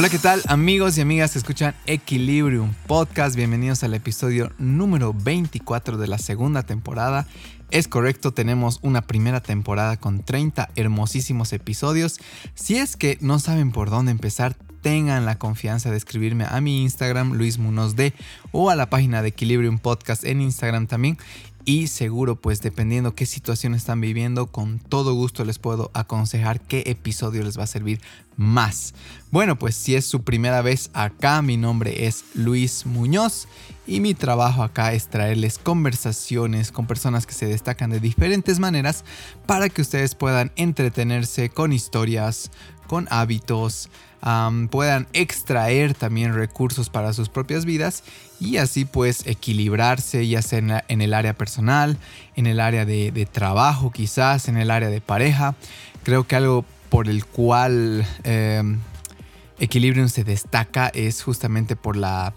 [0.00, 3.36] Hola, ¿qué tal amigos y amigas que escuchan Equilibrium Podcast?
[3.36, 7.26] Bienvenidos al episodio número 24 de la segunda temporada.
[7.70, 12.18] Es correcto, tenemos una primera temporada con 30 hermosísimos episodios.
[12.54, 16.82] Si es que no saben por dónde empezar, tengan la confianza de escribirme a mi
[16.82, 18.14] Instagram, Luis Munoz D,
[18.52, 21.18] o a la página de Equilibrium Podcast en Instagram también
[21.64, 26.84] y seguro pues dependiendo qué situación están viviendo con todo gusto les puedo aconsejar qué
[26.86, 28.00] episodio les va a servir
[28.36, 28.94] más.
[29.30, 33.46] Bueno pues si es su primera vez acá mi nombre es Luis Muñoz
[33.86, 39.04] y mi trabajo acá es traerles conversaciones con personas que se destacan de diferentes maneras
[39.46, 42.50] para que ustedes puedan entretenerse con historias,
[42.86, 43.90] con hábitos,
[44.70, 48.02] puedan extraer también recursos para sus propias vidas
[48.38, 51.96] y así pues equilibrarse ya sea en, el área personal,
[52.36, 55.54] en el área de, trabajo quizás, en el área de pareja.
[56.02, 58.62] Creo que algo por el cual eh,
[59.58, 62.32] Equilibrium se destaca es justamente por la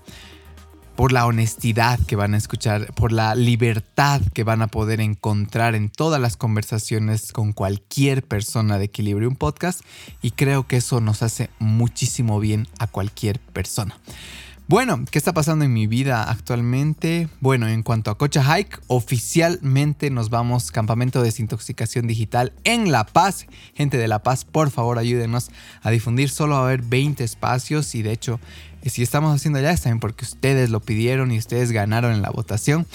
[0.96, 5.76] por la honestidad que van a escuchar, por la libertad que van a poder encontrar
[5.76, 9.82] en todas las conversaciones con cualquier persona de Equilibrium Podcast
[10.22, 13.98] y creo que eso nos hace muchísimo bien a cualquier persona.
[14.66, 17.28] Bueno, ¿qué está pasando en mi vida actualmente?
[17.42, 23.06] Bueno, en cuanto a Cocha Hike, oficialmente nos vamos campamento de desintoxicación digital en La
[23.06, 23.46] Paz.
[23.76, 26.30] Gente de La Paz, por favor ayúdenos a difundir.
[26.30, 28.40] Solo va a haber 20 espacios y de hecho,
[28.90, 32.30] si estamos haciendo ya es también porque ustedes lo pidieron y ustedes ganaron en la
[32.30, 32.86] votación.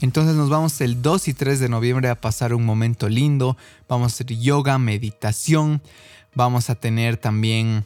[0.00, 3.56] Entonces nos vamos el 2 y 3 de noviembre a pasar un momento lindo.
[3.88, 5.80] Vamos a hacer yoga, meditación.
[6.34, 7.84] Vamos a tener también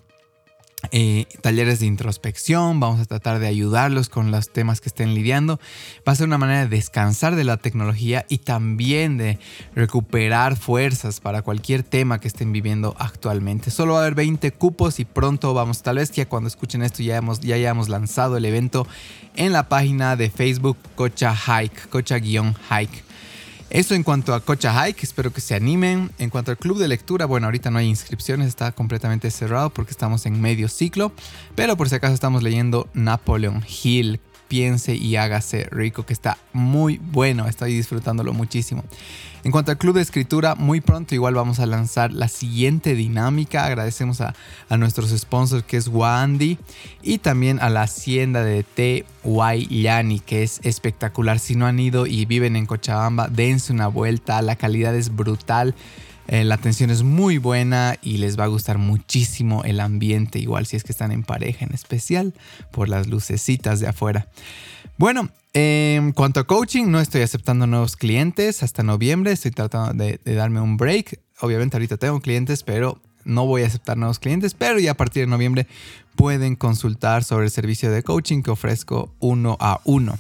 [0.93, 5.61] eh, talleres de introspección, vamos a tratar de ayudarlos con los temas que estén lidiando.
[6.09, 9.39] Va a ser una manera de descansar de la tecnología y también de
[9.75, 13.71] recuperar fuerzas para cualquier tema que estén viviendo actualmente.
[13.71, 17.03] Solo va a haber 20 cupos y pronto vamos, tal vez ya cuando escuchen esto
[17.03, 18.87] ya, hemos, ya hayamos lanzado el evento
[19.37, 23.10] en la página de Facebook Cocha Hike, Cocha-Hike.
[23.71, 26.11] Eso en cuanto a Cocha Hike, espero que se animen.
[26.19, 29.93] En cuanto al club de lectura, bueno, ahorita no hay inscripciones, está completamente cerrado porque
[29.93, 31.13] estamos en medio ciclo,
[31.55, 34.19] pero por si acaso estamos leyendo Napoleon Hill,
[34.51, 38.83] piense y hágase rico, que está muy bueno, estoy disfrutándolo muchísimo.
[39.45, 43.65] En cuanto al club de escritura, muy pronto igual vamos a lanzar la siguiente dinámica.
[43.65, 44.35] Agradecemos a,
[44.77, 46.59] nuestros sponsors que es Wandy
[47.01, 51.39] y también a la hacienda de té Guayani que es espectacular.
[51.39, 55.77] Si no han ido y viven en Cochabamba, dense una vuelta, la calidad es brutal.
[56.31, 60.65] Eh, la atención es muy buena y les va a gustar muchísimo el ambiente, igual
[60.65, 62.35] si es que están en pareja en especial,
[62.71, 64.29] por las lucecitas de afuera.
[64.97, 70.21] Bueno, en cuanto a coaching, no estoy aceptando nuevos clientes hasta noviembre, estoy tratando de,
[70.25, 71.19] de darme un break.
[71.41, 75.25] Obviamente ahorita tengo clientes, pero no voy a aceptar nuevos clientes, pero ya a partir
[75.25, 75.67] de noviembre
[76.15, 80.17] pueden consultar sobre el servicio de coaching que ofrezco uno a uno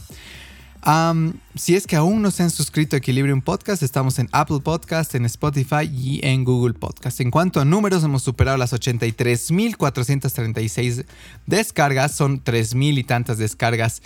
[1.54, 5.14] si es que aún no se han suscrito a Equilibrium Podcast, estamos en Apple Podcast,
[5.14, 7.20] en Spotify y en Google Podcast.
[7.20, 11.04] En cuanto a números, hemos superado las 83.436
[11.46, 12.12] descargas.
[12.12, 14.02] Son 3.000 y tantas descargas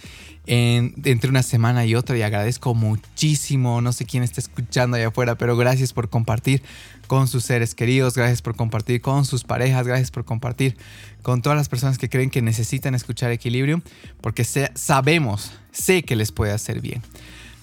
[0.46, 3.80] entre una semana y otra y agradezco muchísimo.
[3.80, 6.62] No sé quién está escuchando allá afuera, pero gracias por compartir
[7.06, 10.76] con sus seres queridos, gracias por compartir con sus parejas, gracias por compartir
[11.22, 13.82] con todas las personas que creen que necesitan escuchar equilibrio,
[14.20, 17.02] porque sabemos, sé que les puede hacer bien.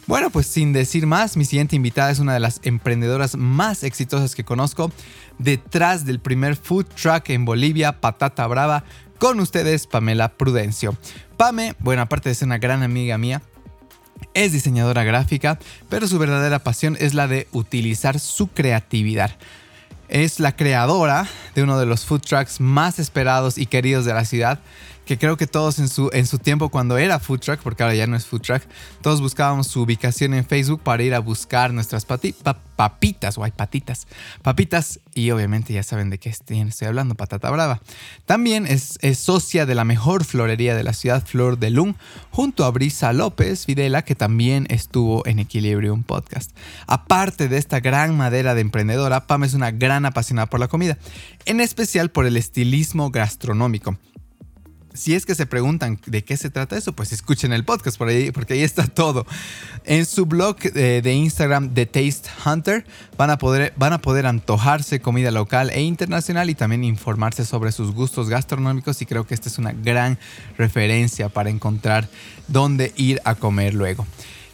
[0.08, 4.36] Bueno, pues sin decir más, mi siguiente invitada es una de las emprendedoras más exitosas
[4.36, 4.92] que conozco,
[5.38, 8.84] detrás del primer food truck en Bolivia, Patata Brava,
[9.20, 10.98] con ustedes Pamela Prudencio.
[11.38, 13.44] Pame, bueno, aparte de ser una gran amiga mía,
[14.34, 15.60] es diseñadora gráfica,
[15.90, 19.32] pero su verdadera pasión es la de utilizar su creatividad.
[20.10, 24.26] Es la creadora de uno de los food trucks más esperados y queridos de la
[24.26, 24.60] ciudad,
[25.12, 27.96] que creo que todos en su, en su tiempo cuando era food truck, porque ahora
[27.96, 28.64] ya no es food truck,
[29.02, 34.08] todos buscábamos su ubicación en Facebook para ir a buscar nuestras papitas o hay patitas,
[34.42, 37.82] papitas y obviamente ya saben de qué estoy, hablando, patata brava.
[38.26, 41.96] También es, socia de la mejor florería de la ciudad, Flor de Lung,
[42.30, 46.56] junto a Brisa López Videla, que también estuvo en Equilibrium Podcast.
[46.88, 50.98] Aparte de esta gran madera de emprendedora, Pam es una gran apasionada por la comida,
[51.44, 53.98] en especial por el estilismo gastronómico
[54.94, 58.08] si es que se preguntan de qué se trata eso, pues escuchen el podcast por
[58.10, 59.26] ahí, porque ahí está todo.
[59.86, 62.86] En su blog eh, de Instagram, The Taste Hunter,
[63.18, 67.72] van a, poder, van a poder antojarse comida local e internacional y también informarse sobre
[67.72, 70.18] sus gustos gastronómicos y creo que esta es una gran
[70.58, 72.10] referencia para encontrar
[72.48, 74.06] dónde ir a comer luego.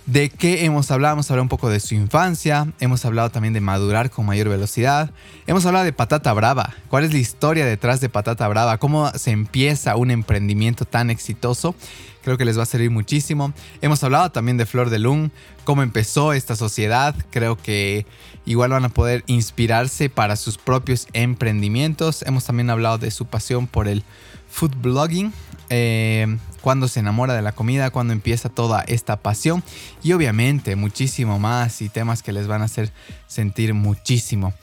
[0.07, 1.15] ¿De qué hemos hablado?
[1.15, 5.12] Hemos hablado un poco de su infancia, hemos hablado también de madurar con mayor velocidad,
[5.48, 9.31] hemos hablado de Patata Brava, cuál es la historia detrás de Patata Brava, cómo se
[9.31, 11.75] empieza un emprendimiento tan exitoso,
[12.24, 13.51] creo que les va a servir muchísimo.
[13.81, 15.30] Hemos hablado también de Flor de Lung,
[15.65, 18.06] cómo empezó esta sociedad, creo que
[18.45, 22.21] igual van a poder inspirarse para sus propios emprendimientos.
[22.21, 24.03] Hemos también hablado de su pasión por el
[24.50, 25.33] food blogging,
[25.69, 26.38] eh,
[26.68, 29.64] cuando se enamora de la comida, cuando empieza toda esta pasión
[30.04, 32.92] y obviamente muchísimo más y temas que les van a hacer
[33.25, 34.54] sentir muchísimo.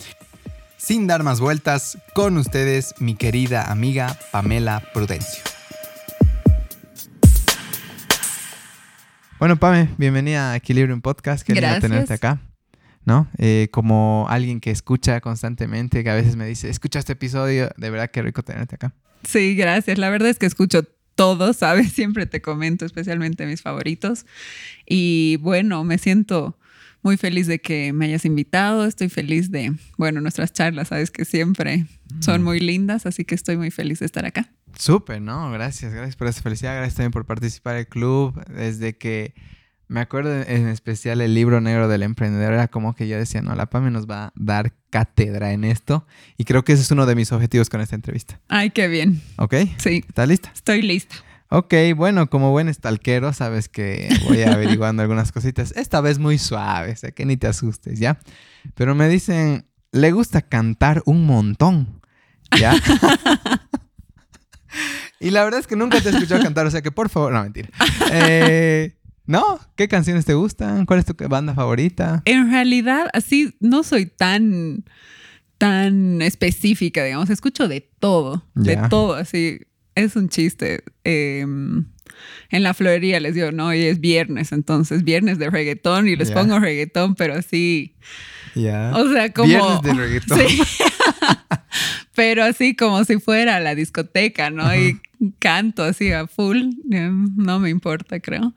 [0.76, 5.42] Sin dar más vueltas, con ustedes mi querida amiga Pamela Prudencio.
[9.38, 11.42] Bueno, Pame, bienvenida a Equilibrium Podcast.
[11.42, 12.38] Qué lindo tenerte acá.
[13.06, 13.28] ¿No?
[13.38, 17.88] Eh, como alguien que escucha constantemente, que a veces me dice, escucha este episodio, de
[17.88, 18.92] verdad qué rico tenerte acá.
[19.26, 19.98] Sí, gracias.
[19.98, 20.82] La verdad es que escucho
[21.14, 21.92] todo, ¿sabes?
[21.94, 24.26] Siempre te comento, especialmente mis favoritos.
[24.86, 26.58] Y bueno, me siento
[27.02, 28.86] muy feliz de que me hayas invitado.
[28.86, 31.86] Estoy feliz de, bueno, nuestras charlas, sabes que siempre
[32.20, 32.44] son mm.
[32.44, 34.50] muy lindas, así que estoy muy feliz de estar acá.
[34.78, 35.50] Súper, ¿no?
[35.52, 38.42] Gracias, gracias por esa felicidad, gracias también por participar en el club.
[38.46, 39.34] Desde que
[39.88, 43.54] me acuerdo en especial el libro negro del emprendedor, era como que yo decía, no,
[43.54, 46.06] la PAME nos va a dar cátedra en esto.
[46.36, 48.40] Y creo que ese es uno de mis objetivos con esta entrevista.
[48.48, 49.20] Ay, qué bien.
[49.36, 49.54] ¿Ok?
[49.78, 50.04] Sí.
[50.08, 50.50] ¿Estás lista?
[50.54, 51.16] Estoy lista.
[51.50, 55.72] Ok, bueno, como buen estalquero, sabes que voy averiguando algunas cositas.
[55.76, 58.18] Esta vez muy suave, sé que ni te asustes, ¿ya?
[58.74, 62.00] Pero me dicen, le gusta cantar un montón,
[62.58, 62.74] ¿ya?
[65.20, 67.32] y la verdad es que nunca te he escuchado cantar, o sea que por favor,
[67.32, 67.68] no, mentira.
[68.10, 69.58] Eh, ¿No?
[69.76, 70.84] ¿Qué canciones te gustan?
[70.84, 72.22] ¿Cuál es tu banda favorita?
[72.26, 74.84] En realidad, así no soy tan,
[75.56, 77.30] tan específica, digamos.
[77.30, 79.60] Escucho de todo, de todo, así.
[79.94, 80.84] Es un chiste.
[81.04, 81.86] Em,
[82.50, 86.30] en la florería les digo, no, hoy es viernes, entonces viernes de reggaetón y les
[86.30, 87.96] pongo reggaetón, pero así.
[88.54, 88.92] Ya.
[88.94, 89.48] O sea, como.
[89.48, 90.38] Viernes de reggaetón.
[90.48, 90.60] Sí.
[92.14, 94.74] pero así como si fuera la discoteca, ¿no?
[94.74, 95.00] Y
[95.38, 98.54] canto así a full, no me importa, creo.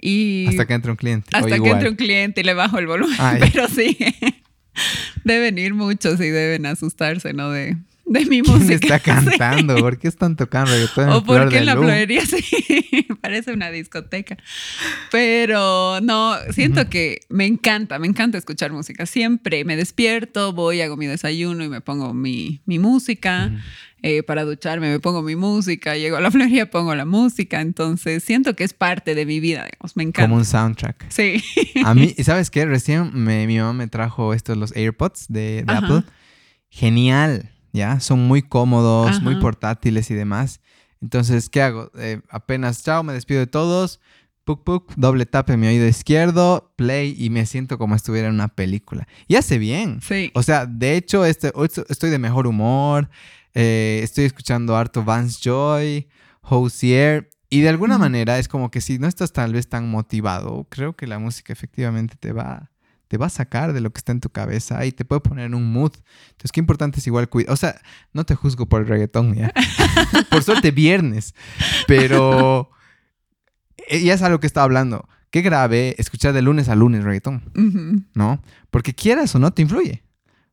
[0.00, 1.28] Y hasta que entre un cliente.
[1.32, 3.96] Hasta que entre un cliente y le bajo el volumen, pero sí.
[5.24, 7.50] deben ir muchos y deben asustarse, ¿no?
[7.50, 7.76] De,
[8.08, 8.74] de mi música.
[8.74, 9.76] está cantando?
[9.76, 11.10] ¿Por qué están tocando reggaetón?
[11.10, 14.36] O porque en la florería sí, parece una discoteca.
[15.10, 19.06] Pero no, siento que me encanta, me encanta escuchar música.
[19.06, 23.52] Siempre me despierto, voy, hago mi desayuno y me pongo mi, mi música.
[24.00, 27.60] Eh, para ducharme me pongo mi música, llego a la florería, pongo la música.
[27.60, 30.28] Entonces siento que es parte de mi vida, digamos, me encanta.
[30.28, 31.06] Como un soundtrack.
[31.10, 31.42] Sí.
[31.84, 32.64] A mí, ¿sabes qué?
[32.64, 36.04] Recién mi mamá me trajo estos, los AirPods de, de Apple.
[36.70, 38.00] Genial ¿ya?
[38.00, 40.60] Son muy cómodos, muy portátiles y demás.
[41.00, 41.90] Entonces, ¿qué hago?
[41.96, 44.00] Eh, apenas, chao, me despido de todos.
[44.44, 48.34] Puk, puk, doble tap en mi oído izquierdo, play y me siento como estuviera en
[48.34, 49.06] una película.
[49.26, 50.00] Y hace bien.
[50.02, 50.30] Sí.
[50.34, 51.52] O sea, de hecho, este,
[51.88, 53.10] estoy de mejor humor.
[53.54, 56.08] Eh, estoy escuchando harto Vance Joy,
[56.42, 57.30] Hosier.
[57.50, 60.94] Y de alguna manera es como que si no estás tal vez tan motivado, creo
[60.96, 62.70] que la música efectivamente te va,
[63.08, 65.46] te va a sacar de lo que está en tu cabeza y te puede poner
[65.46, 65.92] en un mood.
[66.30, 67.52] Entonces, qué importante es igual cuidar.
[67.52, 67.80] O sea,
[68.12, 69.52] no te juzgo por el reggaetón, ¿ya?
[70.30, 71.34] por suerte, viernes.
[71.86, 72.70] Pero
[73.88, 75.08] eh, ya es algo que estaba hablando.
[75.30, 78.42] Qué grave escuchar de lunes a lunes reggaetón, ¿no?
[78.70, 80.02] Porque quieras o no, te influye.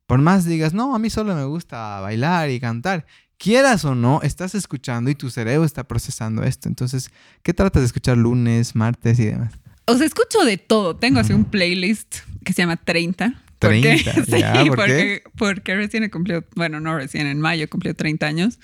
[0.06, 3.06] Por más digas, no, a mí solo me gusta bailar y cantar.
[3.38, 6.68] Quieras o no, estás escuchando y tu cerebro está procesando esto.
[6.68, 9.54] Entonces, ¿qué tratas de escuchar lunes, martes y demás?
[9.86, 10.96] O sea, escucho de todo.
[10.96, 13.42] Tengo así un playlist que se llama 30.
[13.60, 18.28] 30, sí, ¿por porque, porque, recién he cumplido, bueno, no recién, en mayo cumplió 30
[18.28, 18.60] años.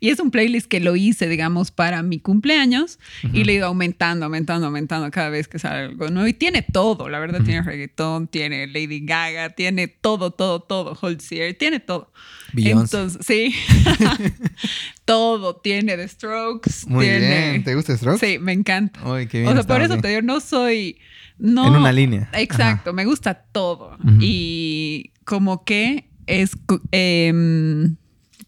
[0.00, 2.98] Y es un playlist que lo hice, digamos, para mi cumpleaños
[3.32, 6.26] y le he ido aumentando, aumentando, aumentando cada vez que sale algo nuevo.
[6.26, 11.54] Y tiene todo, la verdad, tiene reggaetón, tiene Lady Gaga, tiene todo, todo, todo, Holzier,
[11.54, 12.12] tiene todo.
[12.52, 12.96] Beyoncé.
[12.96, 13.54] Entonces, sí.
[15.04, 16.86] todo tiene The Strokes.
[16.86, 17.50] Muy tiene...
[17.50, 17.64] bien.
[17.64, 18.26] ¿Te gusta The Strokes?
[18.26, 19.00] Sí, me encanta.
[19.08, 19.50] Uy, qué bien.
[19.50, 20.98] O sea, por eso te digo, no soy
[21.42, 22.28] en una línea.
[22.32, 23.96] Exacto, me gusta todo.
[24.20, 26.52] Y como que es...
[26.90, 27.96] Em,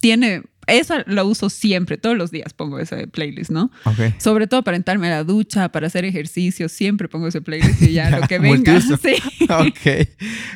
[0.00, 0.42] tiene...
[0.66, 3.70] Eso lo uso siempre, todos los días pongo ese playlist, ¿no?
[3.84, 4.14] Okay.
[4.16, 7.92] Sobre todo para entrarme a la ducha, para hacer ejercicio, siempre pongo ese playlist y
[7.92, 8.80] ya, lo que venga.
[8.80, 9.16] Sí.
[9.42, 10.08] ok,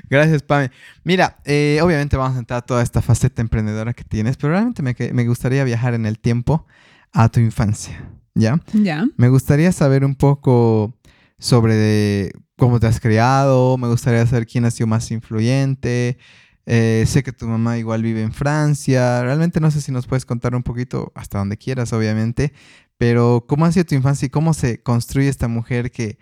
[0.08, 0.70] gracias Pame.
[1.04, 4.82] Mira, eh, obviamente vamos a entrar a toda esta faceta emprendedora que tienes, pero realmente
[4.82, 6.66] me, me gustaría viajar en el tiempo
[7.12, 8.02] a tu infancia,
[8.34, 8.58] ¿ya?
[8.72, 9.06] Ya.
[9.18, 10.97] Me gustaría saber un poco
[11.38, 16.18] sobre cómo te has criado, me gustaría saber quién ha sido más influyente.
[16.66, 19.22] Eh, sé que tu mamá igual vive en Francia.
[19.22, 22.52] Realmente no sé si nos puedes contar un poquito, hasta donde quieras, obviamente,
[22.98, 26.18] pero cómo ha sido tu infancia y cómo se construye esta mujer que,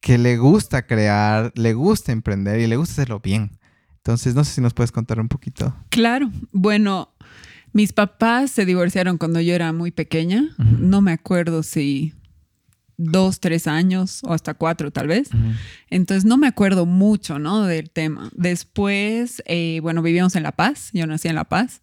[0.00, 3.58] que le gusta crear, le gusta emprender y le gusta hacerlo bien.
[3.96, 5.74] Entonces, no sé si nos puedes contar un poquito.
[5.90, 7.14] Claro, bueno,
[7.72, 10.54] mis papás se divorciaron cuando yo era muy pequeña.
[10.58, 12.14] No me acuerdo si
[12.98, 15.30] dos, tres años o hasta cuatro tal vez.
[15.88, 17.64] Entonces no me acuerdo mucho, ¿no?
[17.64, 18.30] Del tema.
[18.34, 21.80] Después, eh, bueno, vivíamos en La Paz, yo nací en La Paz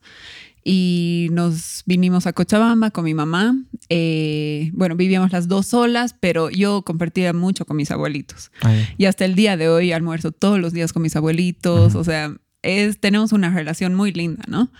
[0.63, 3.55] y nos vinimos a Cochabamba con mi mamá.
[3.89, 8.51] Eh, bueno, vivíamos las dos solas, pero yo compartía mucho con mis abuelitos.
[8.97, 12.35] Y hasta el día de hoy almuerzo todos los días con mis abuelitos, o sea,
[12.63, 14.71] es, tenemos una relación muy linda, ¿no?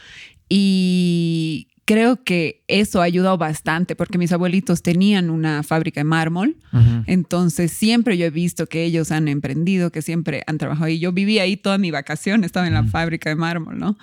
[0.49, 6.57] Y creo que eso ha ayudado bastante porque mis abuelitos tenían una fábrica de mármol,
[7.05, 11.13] entonces siempre yo he visto que ellos han emprendido, que siempre han trabajado y yo
[11.13, 13.97] vivía ahí toda mi vacación, estaba en la fábrica de mármol, ¿no?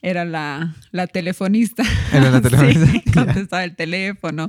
[0.00, 1.82] Era la, la telefonista.
[2.12, 2.86] Era la telefonista.
[2.92, 4.48] sí, contestaba el teléfono.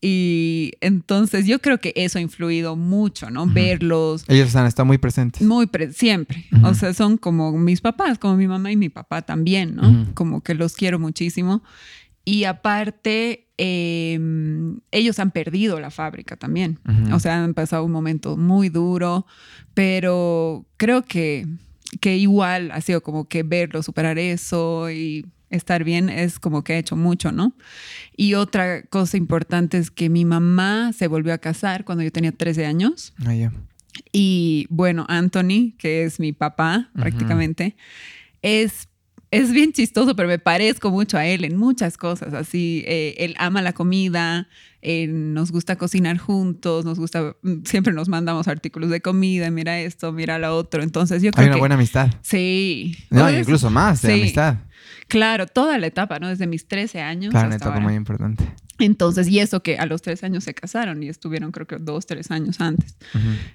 [0.00, 3.46] Y entonces yo creo que eso ha influido mucho, ¿no?
[3.46, 4.24] Verlos.
[4.26, 5.42] Ellos han estado muy presentes.
[5.42, 6.44] Muy siempre.
[6.64, 10.08] O sea, son como mis papás, como mi mamá y mi papá también, ¿no?
[10.14, 11.62] Como que los quiero muchísimo.
[12.24, 16.78] Y aparte, em, ellos han perdido la fábrica también.
[17.12, 19.26] O sea, han pasado un momento muy duro,
[19.74, 21.46] pero creo que,
[22.00, 26.72] que igual ha sido como que verlo superar eso y estar bien es como que
[26.72, 27.54] ha hecho mucho, ¿no?
[28.16, 32.32] Y otra cosa importante es que mi mamá se volvió a casar cuando yo tenía
[32.32, 33.12] 13 años.
[33.24, 33.34] Ah,
[34.12, 37.76] y bueno, Anthony, que es mi papá prácticamente,
[38.40, 38.88] es
[39.32, 42.34] es bien chistoso, pero me parezco mucho a él en muchas cosas.
[42.34, 44.46] Así, eh, él ama la comida,
[44.82, 49.80] eh, nos gusta cocinar juntos, nos gusta, mm, siempre nos mandamos artículos de comida, mira
[49.80, 50.82] esto, mira lo otro.
[50.82, 52.10] Entonces yo creo Hay una buena amistad.
[52.20, 52.94] Sí.
[53.08, 54.56] No, incluso más de amistad.
[55.08, 56.28] Claro, toda la etapa, ¿no?
[56.28, 57.30] Desde mis 13 años.
[57.30, 58.44] Claro, una etapa muy importante.
[58.78, 62.06] Entonces, y eso que a los tres años se casaron y estuvieron creo que dos,
[62.06, 62.96] tres años antes.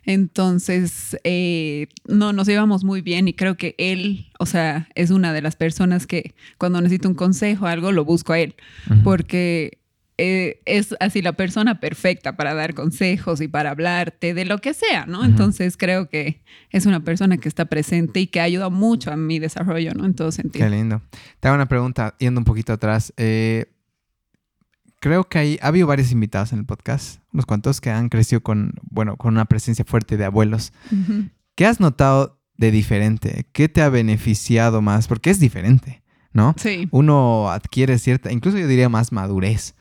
[0.03, 5.33] Entonces, eh, no, nos llevamos muy bien y creo que él, o sea, es una
[5.33, 8.55] de las personas que cuando necesito un consejo o algo, lo busco a él,
[9.03, 9.79] porque
[10.19, 14.73] eh, es así la persona perfecta para dar consejos y para hablarte de lo que
[14.73, 15.23] sea, ¿no?
[15.23, 19.37] Entonces, creo que es una persona que está presente y que ayuda mucho a mi
[19.37, 20.05] desarrollo, ¿no?
[20.05, 20.65] En todo sentido.
[20.65, 21.01] Qué lindo.
[21.39, 23.13] Te hago una pregunta, yendo un poquito atrás.
[23.17, 23.67] Eh,
[24.99, 28.41] creo que hay, ha habido varios invitados en el podcast, unos cuantos que han crecido
[28.41, 30.73] con, bueno, con una presencia fuerte de abuelos.
[31.55, 33.47] ¿Qué has notado de diferente?
[33.51, 35.07] ¿Qué te ha beneficiado más?
[35.07, 36.55] Porque es diferente, ¿no?
[36.57, 36.87] Sí.
[36.91, 39.75] Uno adquiere cierta, incluso yo diría más madurez.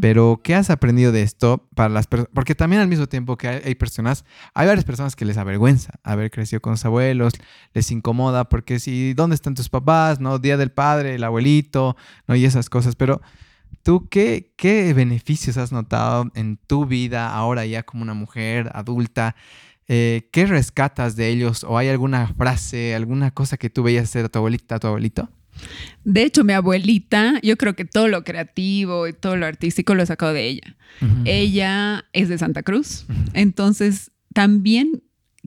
[0.00, 2.30] Pero ¿qué has aprendido de esto para las personas?
[2.32, 4.24] Porque también al mismo tiempo que hay, hay, personas,
[4.54, 7.34] hay varias personas que les avergüenza haber crecido con sus abuelos,
[7.74, 10.20] les incomoda porque si, ¿dónde están tus papás?
[10.20, 10.38] ¿No?
[10.38, 11.96] Día del padre, el abuelito,
[12.28, 12.36] ¿no?
[12.36, 12.94] Y esas cosas.
[12.96, 13.20] Pero
[13.82, 19.36] ¿Tú qué, qué beneficios has notado en tu vida ahora ya como una mujer adulta?
[19.88, 21.64] Eh, ¿Qué rescatas de ellos?
[21.64, 24.86] ¿O hay alguna frase, alguna cosa que tú veías hacer a tu abuelita, a tu
[24.86, 25.28] abuelito?
[26.04, 30.02] De hecho, mi abuelita, yo creo que todo lo creativo y todo lo artístico lo
[30.02, 30.76] he sacado de ella.
[31.24, 35.02] Ella es de Santa Cruz, entonces también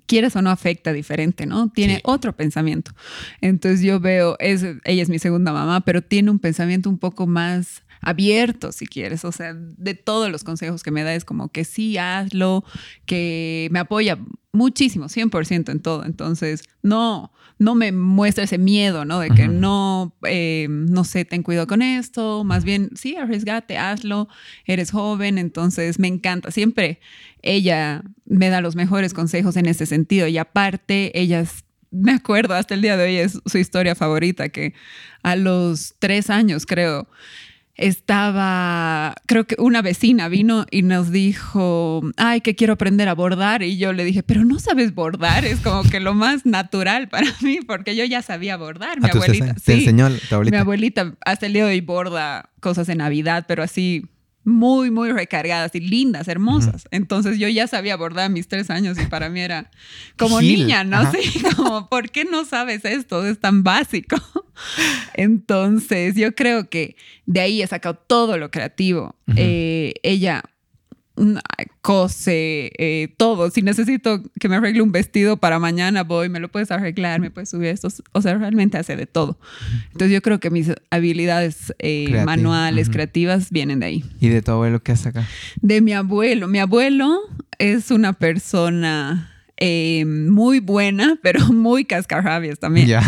[0.06, 1.70] quieres o no afecta diferente, ¿no?
[1.70, 2.92] Tiene otro pensamiento.
[3.40, 7.28] Entonces yo veo, es, ella es mi segunda mamá, pero tiene un pensamiento un poco
[7.28, 9.26] más abierto, si quieres.
[9.26, 12.64] O sea, de todos los consejos que me da es como que sí, hazlo,
[13.06, 14.18] que me apoya
[14.52, 16.06] muchísimo, 100% en todo.
[16.06, 19.20] Entonces, no, no me muestra ese miedo, ¿no?
[19.20, 22.44] De que no, eh, no sé, ten cuidado con esto.
[22.44, 24.28] Más bien, sí, arriesgate, hazlo.
[24.66, 26.52] Eres joven, entonces me encanta.
[26.52, 27.00] Siempre
[27.42, 30.28] ella me da los mejores consejos en ese sentido.
[30.28, 34.74] Y aparte, ellas me acuerdo hasta el día de hoy es su historia favorita, que
[35.22, 37.08] a los tres años, creo,
[37.76, 43.64] estaba, creo que una vecina vino y nos dijo, ay, que quiero aprender a bordar.
[43.64, 47.28] Y yo le dije, pero no sabes bordar, es como que lo más natural para
[47.42, 49.02] mí, porque yo ya sabía bordar.
[49.02, 50.58] Mi abuelita, sí, enseñó tu abuelita.
[50.58, 54.06] Mi abuelita hasta el día de hoy borda cosas en Navidad, pero así
[54.46, 56.88] muy, muy recargadas y lindas, hermosas.
[56.92, 59.72] Entonces yo ya sabía bordar a mis tres años y para mí era
[60.18, 61.10] como niña, ¿no?
[61.12, 61.20] sé
[61.56, 63.26] como, ¿por qué no sabes esto?
[63.26, 64.18] Es tan básico.
[65.14, 66.96] Entonces yo creo que
[67.26, 69.16] de ahí he sacado todo lo creativo.
[69.36, 70.44] Eh, ella
[71.82, 73.50] cose, eh, todo.
[73.52, 77.30] Si necesito que me arregle un vestido para mañana, voy, me lo puedes arreglar, me
[77.30, 77.90] puedes subir esto.
[78.14, 79.38] O sea, realmente hace de todo.
[79.92, 84.06] Entonces yo creo que mis habilidades eh, manuales, creativas, vienen de ahí.
[84.20, 85.28] ¿Y de tu abuelo qué hace acá?
[85.62, 86.48] De mi abuelo.
[86.48, 87.20] Mi abuelo
[87.60, 89.30] es una persona...
[89.58, 93.00] Eh, muy buena, pero muy cascarrabias también.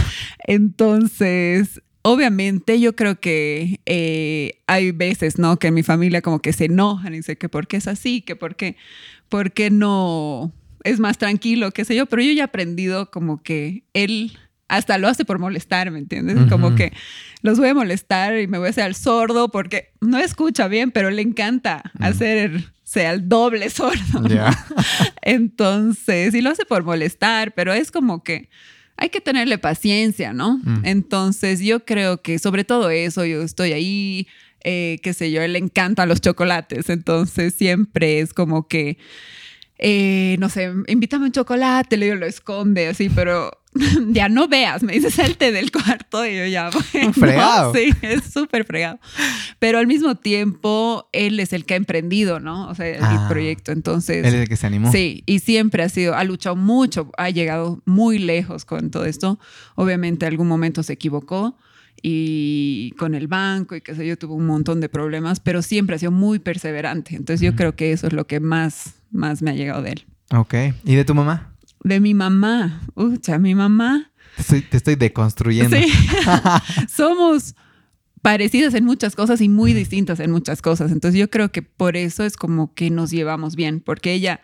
[0.47, 5.57] Entonces, obviamente yo creo que eh, hay veces, ¿no?
[5.57, 8.21] Que en mi familia como que se enojan y sé que por qué es así,
[8.21, 8.77] que por qué,
[9.27, 13.41] por qué no es más tranquilo, qué sé yo, pero yo ya he aprendido como
[13.41, 16.37] que él hasta lo hace por molestar, ¿me entiendes?
[16.47, 16.93] Como que
[17.41, 20.91] los voy a molestar y me voy a hacer al sordo porque no escucha bien,
[20.91, 24.21] pero le encanta hacerse al doble sordo.
[25.23, 28.49] Entonces, y lo hace por molestar, pero es como que
[28.97, 30.59] hay que tenerle paciencia, ¿no?
[30.63, 30.85] Mm.
[30.85, 34.27] Entonces, yo creo que sobre todo eso, yo estoy ahí,
[34.63, 38.97] eh, qué sé yo, él le encantan los chocolates, entonces siempre es como que
[39.77, 43.51] eh, no sé, invítame un chocolate, le digo, lo esconde así, pero
[44.07, 47.73] ya no veas, me dice, salte del cuarto y yo ya, bueno, fregado.
[47.73, 48.99] Sí, es súper fregado.
[49.59, 52.67] Pero al mismo tiempo, él es el que ha emprendido, ¿no?
[52.69, 54.25] O sea, el ah, proyecto, entonces...
[54.25, 54.91] Él es el que se animó.
[54.91, 59.39] Sí, y siempre ha sido, ha luchado mucho, ha llegado muy lejos con todo esto.
[59.75, 61.57] Obviamente, algún momento se equivocó,
[62.07, 65.95] y con el banco y qué sé yo, tuvo un montón de problemas, pero siempre
[65.95, 67.15] ha sido muy perseverante.
[67.15, 70.05] Entonces yo creo que eso es lo que más, más me ha llegado de él.
[70.31, 70.53] Ok.
[70.83, 71.54] ¿Y de tu mamá?
[71.85, 72.81] De mi mamá.
[72.95, 74.11] Ucha, mi mamá.
[74.49, 75.77] Te estoy, deconstruyendo.
[75.77, 75.85] Sí.
[76.89, 77.53] Somos
[78.23, 80.91] parecidas en muchas cosas y muy distintas en muchas cosas.
[80.91, 84.41] Entonces yo creo que por eso es como que nos llevamos bien, porque ella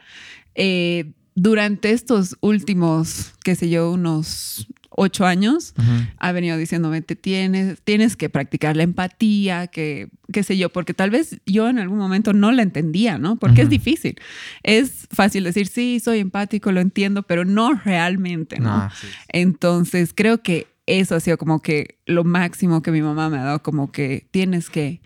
[0.53, 4.67] eh, durante estos últimos, qué sé yo, unos
[5.01, 5.73] ocho años,
[6.17, 10.93] ha venido diciéndome, te tienes, tienes que practicar la empatía, que, qué sé yo, porque
[10.93, 13.37] tal vez yo en algún momento no la entendía, ¿no?
[13.37, 14.15] Porque es difícil.
[14.61, 18.69] Es fácil decir, sí, soy empático, lo entiendo, pero no realmente, ¿no?
[18.69, 18.93] Ah,
[19.29, 23.43] Entonces, creo que eso ha sido como que lo máximo que mi mamá me ha
[23.43, 25.01] dado, como que tienes que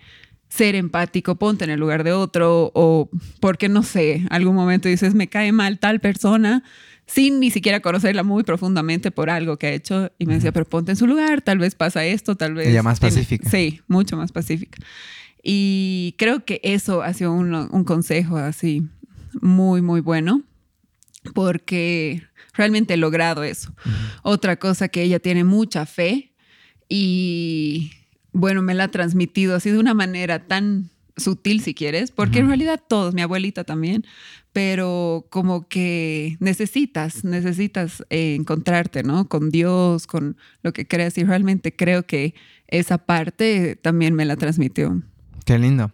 [0.50, 3.10] ser empático, ponte en el lugar de otro, o
[3.40, 6.64] porque no sé, algún momento dices, me cae mal tal persona,
[7.08, 10.12] sin ni siquiera conocerla muy profundamente por algo que ha hecho.
[10.18, 12.68] Y me decía, pero ponte en su lugar, tal vez pasa esto, tal vez...
[12.68, 13.50] Ella más pacífica.
[13.50, 14.80] Sí, mucho más pacífica.
[15.44, 18.88] Y creo que eso ha sido un, consejo así
[19.42, 20.42] muy, muy bueno,
[21.36, 23.72] porque realmente he logrado eso.
[24.24, 26.34] Otra cosa que ella tiene mucha fe
[26.90, 27.92] y
[28.32, 32.48] bueno, me la ha transmitido así de una manera tan sutil si quieres, porque en
[32.48, 34.06] realidad todos, mi abuelita también,
[34.54, 39.28] pero como que necesitas, necesitas eh, encontrarte, ¿no?
[39.28, 42.36] Con Dios, con lo que creas y realmente creo que
[42.68, 45.02] esa parte también me la transmitió.
[45.46, 45.92] Qué lindo.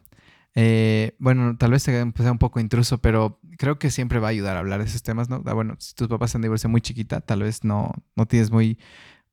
[0.53, 4.57] Eh, bueno, tal vez sea un poco intruso, pero creo que siempre va a ayudar
[4.57, 5.41] a hablar de esos temas, ¿no?
[5.45, 8.77] Ah, bueno, si tus papás han divorciado muy chiquita, tal vez no, no tienes muy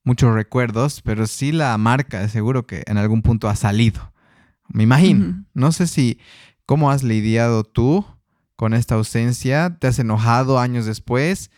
[0.05, 4.13] muchos recuerdos, pero sí la marca, seguro que en algún punto ha salido.
[4.69, 5.45] Me imagino.
[5.55, 6.19] No sé si,
[6.67, 8.05] ¿cómo has lidiado tú
[8.57, 9.77] con esta ausencia?
[9.79, 11.51] ¿Te has enojado años después?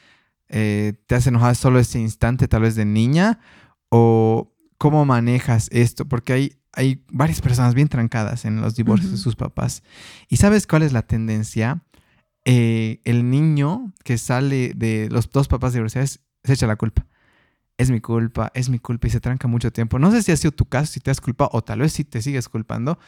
[0.49, 3.41] Eh, ¿Te has enojado solo ese instante, tal vez de niña?
[3.89, 6.07] ¿O cómo manejas esto?
[6.07, 9.83] Porque hay, hay varias personas bien trancadas en los divorcios de sus papás.
[10.29, 11.83] ¿Y sabes cuál es la tendencia?
[12.45, 17.07] Eh, el niño que sale de los dos papás divorciados se echa la culpa.
[17.81, 19.99] Es mi culpa, es mi culpa y se tranca mucho tiempo.
[19.99, 22.05] No sé si ha sido tu caso, si te has culpado o tal vez si
[22.05, 22.99] te sigues culpando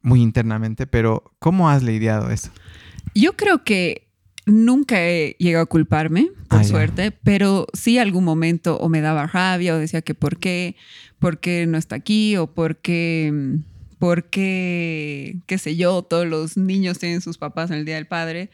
[0.00, 2.50] muy internamente, pero ¿cómo has lidiado eso?
[3.14, 4.08] Yo creo que
[4.46, 9.26] nunca he llegado a culparme, por ah, suerte, pero sí algún momento o me daba
[9.26, 10.76] rabia o decía que por qué,
[11.18, 13.60] por qué no está aquí o por qué,
[14.04, 18.50] por qué, sé yo, todos los niños tienen sus papás en el Día del Padre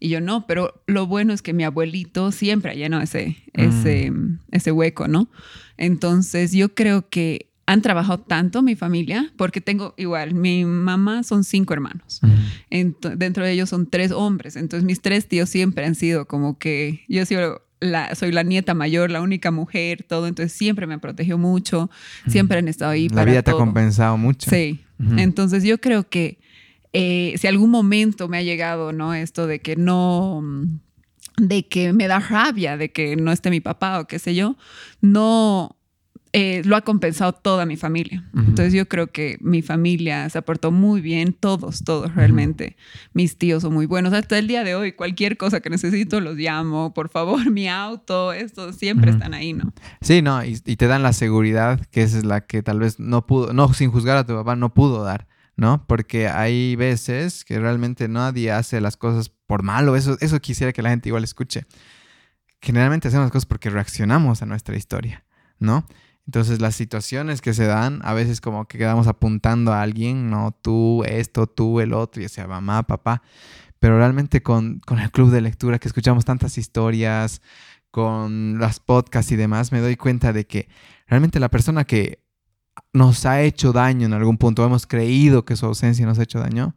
[0.00, 4.10] y yo no, pero lo bueno es que mi abuelito siempre ha llenado ese, ese,
[4.10, 4.38] mm.
[4.50, 5.28] ese hueco, ¿no?
[5.76, 11.44] Entonces yo creo que han trabajado tanto mi familia, porque tengo igual, mi mamá son
[11.44, 12.22] cinco hermanos,
[12.70, 17.04] dentro de ellos son tres hombres, entonces mis tres tíos siempre han sido como que
[17.08, 17.36] yo soy
[17.80, 21.90] la, soy la nieta mayor, la única mujer, todo, entonces siempre me protegió mucho,
[22.26, 23.10] siempre han estado ahí.
[23.10, 24.48] La vida te ha compensado mucho.
[24.48, 26.38] Sí, entonces yo creo que
[26.92, 29.14] eh, si algún momento me ha llegado, ¿no?
[29.14, 30.42] Esto de que no
[31.36, 34.56] de que me da rabia de que no esté mi papá o qué sé yo,
[35.00, 35.76] no,
[36.36, 38.24] eh, lo ha compensado toda mi familia.
[38.34, 42.76] Entonces yo creo que mi familia se aportó muy bien, todos, todos realmente.
[43.12, 44.12] Mis tíos son muy buenos.
[44.12, 48.32] Hasta el día de hoy, cualquier cosa que necesito los llamo, por favor, mi auto,
[48.32, 49.72] esto, siempre están ahí, ¿no?
[50.00, 53.24] Sí, no, y, te dan la seguridad que esa es la que tal vez no
[53.24, 55.28] pudo, no, sin juzgar a tu papá, no pudo dar.
[55.56, 55.86] ¿no?
[55.86, 59.94] Porque hay veces que realmente nadie hace las cosas por malo.
[59.94, 61.64] Eso, eso quisiera que la gente igual escuche.
[62.60, 65.24] Generalmente hacemos las cosas porque reaccionamos a nuestra historia,
[65.60, 65.86] ¿no?
[66.26, 70.56] Entonces las situaciones que se dan, a veces como que quedamos apuntando a alguien, no
[70.62, 73.22] tú, esto, tú, el otro, ya sea mamá, papá,
[73.78, 77.42] pero realmente con, el club de lectura que escuchamos tantas historias,
[77.90, 80.68] con las podcasts y demás, me doy cuenta de que
[81.06, 82.24] realmente la persona que
[82.92, 86.40] nos ha hecho daño en algún punto, hemos creído que su ausencia nos ha hecho
[86.40, 86.74] daño,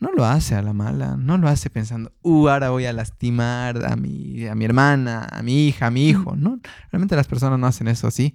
[0.00, 3.84] no lo hace a la mala, no lo hace pensando, uh, ahora voy a lastimar
[3.84, 6.60] a mi, a mi hermana, a mi hija, a mi hijo, ¿no?
[6.90, 8.34] Realmente las personas no hacen eso así.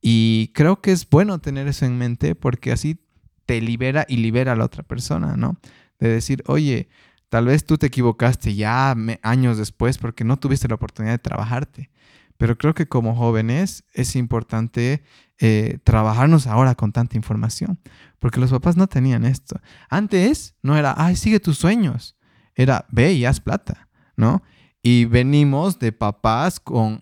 [0.00, 3.00] Y creo que es bueno tener eso en mente porque así
[3.46, 5.58] te libera y libera a la otra persona, ¿no?
[5.98, 6.88] De decir, oye,
[7.28, 11.90] tal vez tú te equivocaste ya años después porque no tuviste la oportunidad de trabajarte.
[12.36, 15.02] Pero creo que como jóvenes es importante
[15.38, 17.80] eh, trabajarnos ahora con tanta información,
[18.20, 19.60] porque los papás no tenían esto.
[19.90, 22.16] Antes no era, ay, sigue tus sueños,
[22.54, 24.42] era, ve y haz plata, ¿no?
[24.82, 27.00] Y venimos de papás con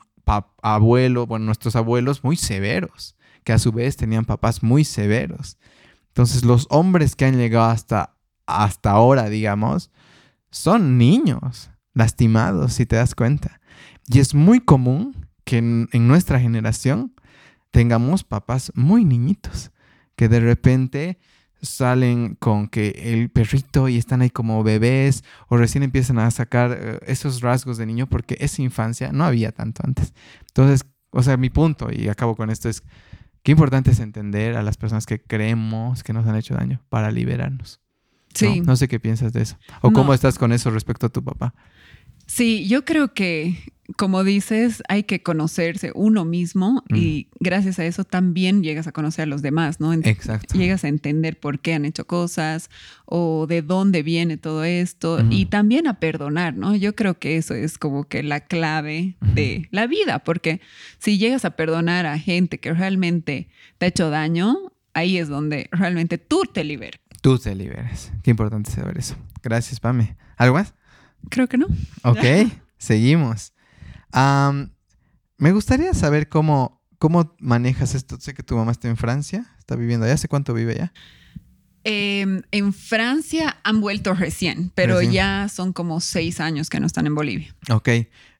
[0.62, 5.58] abuelos, bueno, nuestros abuelos muy severos, que a su vez tenían papás muy severos.
[6.08, 9.90] Entonces los hombres que han llegado hasta, hasta ahora, digamos,
[10.50, 13.60] son niños lastimados, si te das cuenta.
[14.06, 17.14] Y es muy común que en, nuestra generación
[17.70, 19.70] tengamos papás muy niñitos,
[20.16, 21.18] que de repente
[21.68, 26.76] salen con que el perrito y están ahí como bebés o recién empiezan a sacar
[26.79, 30.14] eh, esos rasgos de niño porque esa infancia no había tanto antes.
[30.48, 32.83] Entonces, o sea, mi punto, y acabo con esto, es
[33.42, 37.11] qué importante es entender a las personas que creemos que nos han hecho daño para
[37.11, 37.81] liberarnos.
[38.35, 38.61] Sí.
[38.61, 39.57] No, sé qué piensas de eso.
[39.81, 41.55] O cómo estás con eso respecto a tu papá.
[42.26, 43.56] Sí, yo creo que
[43.96, 49.24] como dices, hay que conocerse uno mismo y gracias a eso también llegas a conocer
[49.24, 49.92] a los demás, ¿no?
[49.92, 50.58] Exacto.
[50.58, 52.68] Llegas a entender por qué han hecho cosas
[53.04, 56.74] o de dónde viene todo esto y también a perdonar, ¿no?
[56.74, 60.60] Yo creo que eso es como que la clave de la vida, porque
[60.98, 65.68] si llegas a perdonar a gente que realmente te ha hecho daño, ahí es donde
[65.70, 67.00] realmente tú te liberas.
[67.20, 68.12] Tú te liberas.
[68.22, 69.16] Qué importante saber eso.
[69.42, 70.16] Gracias, Pame.
[70.36, 70.74] ¿Algo más?
[71.30, 71.66] Creo que no.
[72.02, 73.52] Ok, seguimos
[75.38, 78.18] me gustaría saber cómo, cómo manejas esto.
[78.20, 80.14] Sé que tu mamá está en Francia, está viviendo allá.
[80.14, 80.92] ¿Hace cuánto vive allá?
[81.84, 87.06] Em, en Francia han vuelto recién, pero ya son como seis años que no están
[87.06, 87.54] en Bolivia.
[87.70, 87.88] Ok.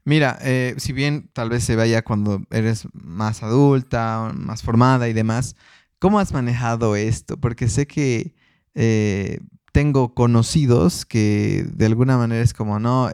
[0.05, 5.13] Mira, eh, si bien tal vez se vaya cuando eres más adulta, más formada y
[5.13, 5.57] demás,
[5.99, 7.37] ¿cómo has manejado esto?
[7.41, 8.35] Porque sé que
[8.75, 9.41] eh,
[9.77, 13.11] tengo conocidos que de alguna manera es como, no,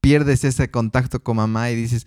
[0.00, 2.06] pierdes ese contacto con mamá y dices,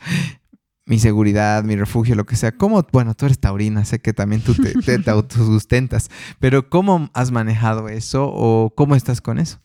[0.85, 2.53] mi seguridad, mi refugio, lo que sea.
[2.53, 2.87] ¿Cómo?
[2.93, 7.89] Bueno, tú eres taurina, sé que también tú te, te, autosustentas, pero ¿cómo has manejado
[7.89, 9.59] eso o cómo estás con eso?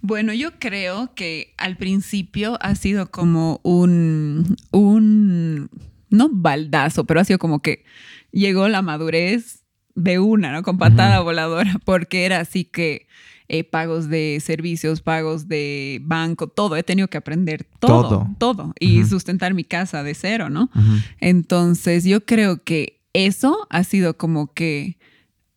[0.00, 5.68] Bueno, yo creo que al principio ha sido como un, un,
[6.10, 7.82] no baldazo, pero ha sido como que
[8.30, 9.64] llegó la madurez
[9.96, 10.62] de una, ¿no?
[10.62, 13.08] Con patada voladora, porque era así que
[13.52, 16.76] eh, pagos de servicios, pagos de banco, todo.
[16.76, 20.70] He tenido que aprender todo, todo, y sustentar mi casa de cero, ¿no?
[21.18, 24.98] Entonces yo creo que eso ha sido como que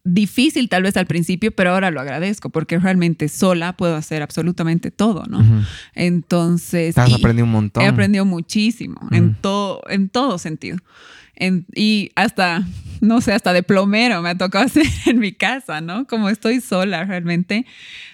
[0.03, 4.89] difícil tal vez al principio, pero ahora lo agradezco porque realmente sola puedo hacer absolutamente
[4.89, 5.43] todo, ¿no?
[5.93, 6.97] Entonces...
[6.97, 7.83] Has aprendido un montón.
[7.83, 10.79] He aprendido muchísimo, en, todo, en todo sentido
[11.75, 12.65] y hasta,
[13.01, 16.05] no sé, hasta de plomero me ha tocado hacer en mi casa, ¿no?
[16.07, 17.65] Como estoy sola realmente.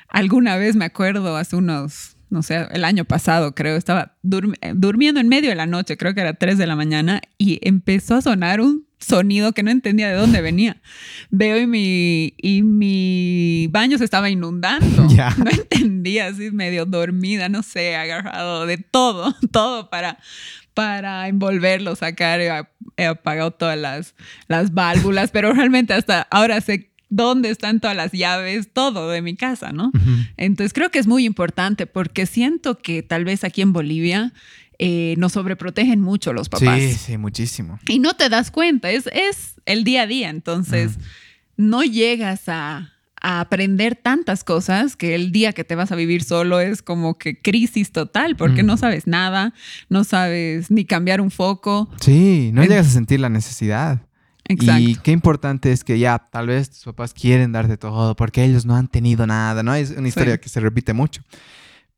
[0.07, 5.27] Alguna vez me acuerdo hace unos, no sé, el año pasado creo, estaba durmiendo en
[5.27, 8.61] medio de la noche, creo que era 3 de la mañana, y empezó a sonar
[8.61, 10.81] un sonido que no entendía de dónde venía.
[11.29, 15.07] Veo y mi, y mi baño se estaba inundando.
[15.39, 20.17] No entendía, así medio dormida, no sé, agarrado de todo, todo para,
[20.79, 22.39] para envolverlo, sacar,
[22.95, 24.15] he, apagado todas las,
[24.47, 29.35] las válvulas, pero realmente hasta ahora sé dónde están todas las llaves, todo de mi
[29.35, 29.91] casa, ¿no?
[30.37, 34.31] Entonces creo que es muy importante porque siento que tal vez aquí en Bolivia
[34.77, 36.79] eh, nos sobreprotegen mucho los papás.
[36.79, 37.77] Sí, sí, muchísimo.
[37.89, 40.97] Y no te das cuenta, es, es el día a día, entonces
[41.57, 46.23] no llegas a a aprender tantas cosas que el día que te vas a vivir
[46.23, 49.53] solo es como que crisis total, porque no sabes nada,
[49.89, 51.89] no sabes ni cambiar un foco.
[51.99, 54.01] Sí, no llegas a sentir la necesidad.
[54.45, 54.81] Exacto.
[54.81, 58.65] Y qué importante es que ya tal vez tus papás quieren darte todo porque ellos
[58.65, 59.75] no han tenido nada, ¿no?
[59.75, 61.21] Es una historia que se repite mucho.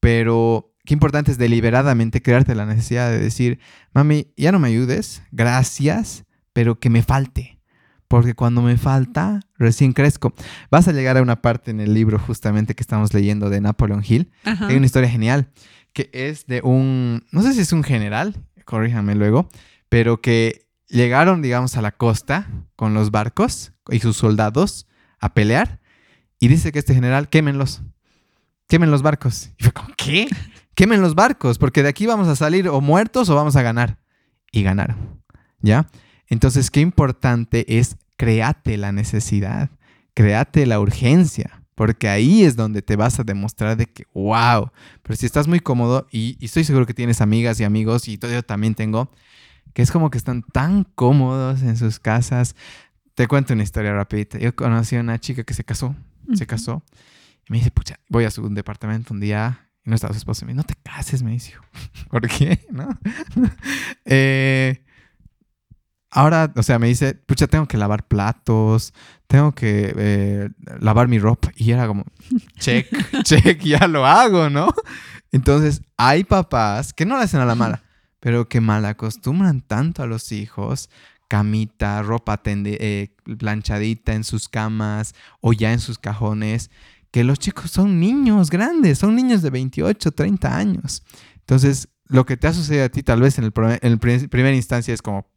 [0.01, 3.59] Pero qué importante es deliberadamente crearte la necesidad de decir,
[3.93, 7.60] mami, ya no me ayudes, gracias, pero que me falte
[8.11, 10.33] porque cuando me falta, recién crezco.
[10.69, 14.03] Vas a llegar a una parte en el libro justamente que estamos leyendo de Napoleon
[14.05, 14.29] Hill.
[14.43, 15.49] Hay una historia genial,
[15.93, 19.47] que es de un, no sé si es un general, corríjame luego,
[19.87, 24.87] pero que llegaron, digamos, a la costa con los barcos y sus soldados
[25.21, 25.79] a pelear.
[26.37, 27.81] Y dice que este general, quémenlos,
[28.67, 29.51] quemen los barcos.
[29.57, 30.27] Y fue como, ¿qué?
[30.75, 33.99] Quemen los barcos, porque de aquí vamos a salir o muertos o vamos a ganar.
[34.51, 35.23] Y ganaron,
[35.61, 35.87] ¿ya?
[36.31, 39.71] Entonces, qué importante es créate la necesidad,
[40.13, 44.69] créate la urgencia, Porque ahí es donde te vas a demostrar de que, wow.
[45.01, 48.19] Pero si estás muy cómodo, y, y estoy seguro que tienes amigas y amigos, y
[48.19, 49.09] yo también tengo,
[49.73, 52.55] que es como que están tan cómodos en sus casas.
[53.15, 54.37] Te cuento una historia rapidita.
[54.37, 55.95] Yo conocí a una chica que se casó,
[56.35, 56.83] se casó,
[57.47, 60.45] y me dice, pucha, voy a su departamento un día, y no estaba su esposo,
[60.45, 61.63] y me dice, no te cases, me dijo.
[62.11, 62.67] ¿Por qué?
[62.71, 62.99] ¿No?
[64.05, 64.83] eh,
[66.11, 68.93] ahora, o sea, me dice, pucha, tengo que lavar platos,
[69.27, 71.51] tengo que eh, lavar mi ropa.
[71.55, 72.03] Y era como,
[72.59, 72.87] check,
[73.23, 74.73] check, ya lo hago, ¿no?
[75.31, 77.83] Entonces, hay papás que no le hacen a la mala,
[78.19, 80.89] pero que mal acostumbran tanto a los hijos,
[81.29, 86.69] camita, ropa eh, planchadita en sus camas o ya en sus cajones,
[87.09, 91.03] que los chicos son niños grandes, son niños de 28, 30 años.
[91.39, 94.93] Entonces, lo que te ha sucedido a ti tal vez en el, en primera instancia
[94.93, 95.29] es como,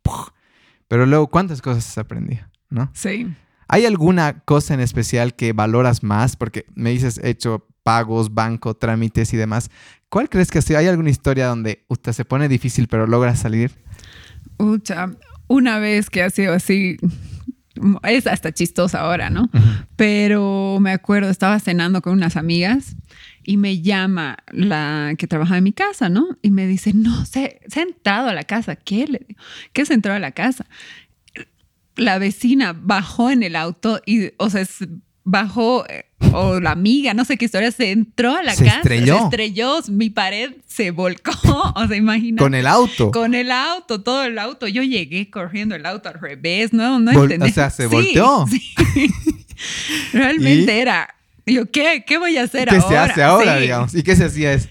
[0.89, 2.45] pero luego, ¿cuántas cosas has aprendido?
[2.71, 2.91] ¿No?
[2.95, 3.33] Sí.
[3.69, 6.37] ¿Hay alguna cosa en especial que valoras más?
[6.37, 9.71] Porque me dices, hecho pagos, banco, trámites y demás.
[10.09, 10.75] ¿Cuál crees que sí?
[10.75, 13.73] ¿Hay alguna historia donde usted se pone difícil pero logra salir?
[14.59, 15.11] Ucha,
[15.47, 16.97] una vez que ha sido así,
[18.05, 19.51] es hasta chistosa ahora, ¿no?
[19.97, 22.97] Pero me acuerdo, estaba cenando con unas amigas
[23.45, 26.39] y me llama la que trabaja en mi casa, ¿no?
[26.43, 28.77] Y me dice, no, se, se ha entrado a la casa.
[28.77, 29.07] ¿Qué?
[29.07, 29.41] Le digo,
[29.73, 30.67] ¿qué se entró a la casa?
[31.97, 34.67] La vecina bajó en el auto y, o sea,
[35.25, 38.79] bajó, eh, o la amiga, no sé qué historia, se entró a la se casa.
[38.79, 39.19] Estrelló.
[39.19, 39.81] Se estrelló.
[39.89, 41.33] Mi pared se volcó.
[41.77, 42.41] O sea, imagina.
[42.41, 43.11] Con el auto.
[43.11, 44.69] Con el auto, todo el auto.
[44.69, 47.01] Yo llegué corriendo el auto al revés, ¿no?
[47.01, 47.13] No.
[47.21, 48.47] O sea, se volteó.
[48.95, 49.11] Sí.
[50.13, 51.15] Realmente era
[51.47, 52.89] yo, ¿qué, ¿qué voy a hacer ¿Qué ahora?
[52.89, 53.95] se hace ahora, digamos?
[53.95, 54.69] ¿Y qué se hacía eso?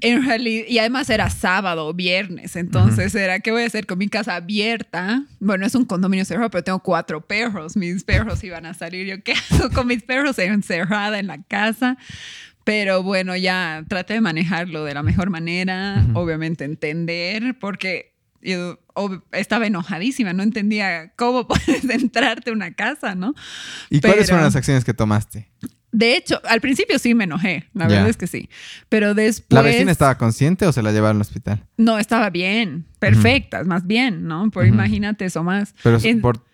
[0.00, 3.96] En realidad, y además era sábado o viernes, entonces era, ¿qué voy a hacer con
[3.96, 5.24] mi casa abierta?
[5.40, 9.22] Bueno, es un condominio cerrado, pero tengo cuatro perros, mis perros iban a salir, ¿yo
[9.22, 11.96] qué hago con mis perros encerrada en la casa?
[12.64, 18.78] Pero bueno, ya traté de manejarlo de la mejor manera, obviamente entender, porque yo
[19.32, 23.34] estaba enojadísima, no entendía cómo puedes entrarte a una casa, ¿no?
[23.88, 25.48] ¿Y cuáles fueron las acciones que tomaste?
[25.96, 28.50] De hecho, al principio sí me enojé, la verdad es que sí.
[28.90, 29.54] Pero después.
[29.54, 31.64] ¿La vecina estaba consciente o se la llevaron al hospital?
[31.78, 34.50] No, estaba bien, perfecta, más bien, ¿no?
[34.50, 35.74] Por imagínate eso más.
[35.82, 35.98] Pero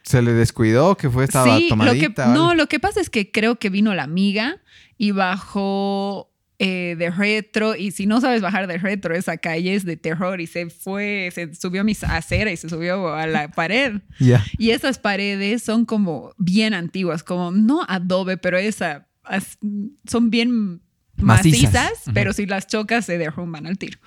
[0.05, 2.29] se le descuidó, que fue, estaba sí, tomadita.
[2.29, 4.59] Lo que, no, lo que pasa es que creo que vino la amiga
[4.97, 9.85] y bajó eh, de retro y si no sabes bajar de retro esa calle es
[9.85, 13.51] de terror y se fue, se subió a mi acera y se subió a la
[13.51, 13.95] pared.
[14.57, 19.09] Y esas paredes son como bien antiguas, como no adobe, pero esa
[20.07, 20.81] son bien
[21.23, 23.99] macizas, pero si las chocas se derrumban al tiro.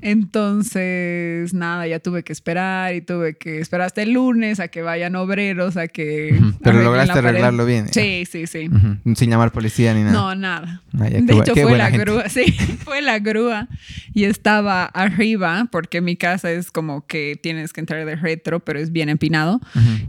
[0.00, 4.82] Entonces, nada, ya tuve que esperar y tuve que esperar hasta el lunes a que
[4.82, 6.40] vayan obreros, a que...
[6.62, 7.92] Pero lograste arreglarlo bien.
[7.92, 8.68] Sí, sí, sí.
[9.14, 10.12] Sin llamar policía ni nada.
[10.12, 10.82] No, nada.
[10.98, 12.44] Ah, de hecho, fue la grúa, sí,
[12.84, 13.68] fue la grúa
[14.12, 18.78] y estaba arriba porque mi casa es como que tienes que entrar de retro, pero
[18.78, 19.60] es bien empinado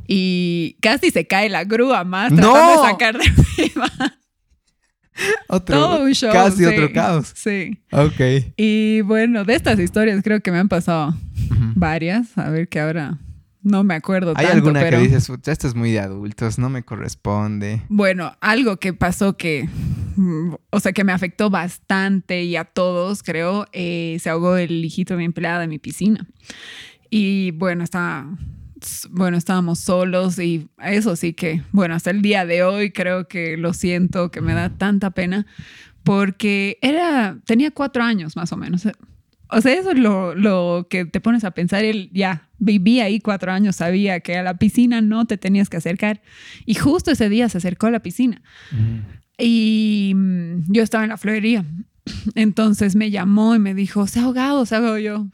[0.08, 3.92] y casi se cae la grúa más tratando de sacar de arriba.
[5.48, 7.32] Otro, Todo un show, casi otro caos.
[7.36, 7.80] Sí.
[7.92, 8.54] Ok.
[8.58, 11.16] Y bueno, de estas historias creo que me han pasado
[11.76, 12.38] varias.
[12.38, 13.18] A ver que ahora
[13.66, 14.98] no me acuerdo ¿Hay tanto, alguna pero...
[14.98, 17.82] que dices, esto es muy de adultos, no me corresponde?
[17.90, 19.68] Bueno, algo que pasó que,
[20.70, 25.16] o sea, que me afectó bastante y a todos, creo, eh, se ahogó el hijito
[25.16, 26.28] de mi empleada en mi piscina.
[27.10, 28.28] Y bueno, estaba
[29.12, 33.58] bueno, estábamos solos y eso sí que, bueno, hasta el día de hoy creo que
[33.58, 35.46] lo siento, que me da tanta pena,
[36.04, 38.86] porque era, tenía cuatro años más o menos.
[39.50, 43.20] O sea, eso es lo, lo que te pones a pensar, él ya vivía ahí
[43.20, 46.22] cuatro años, sabía que a la piscina no te tenías que acercar
[46.66, 48.42] y justo ese día se acercó a la piscina.
[49.38, 51.66] Y mm, yo estaba en la florería
[52.36, 55.28] entonces me llamó y me dijo, se ha ahogado, se ha ahogado yo.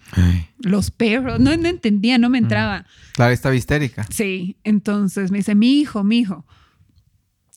[0.59, 2.43] Los perros, no, no, entendía, no me mm.
[2.43, 2.85] entraba.
[3.13, 4.05] Claro, estaba histérica.
[4.09, 6.45] Sí, entonces me dice, mi hijo, mi hijo.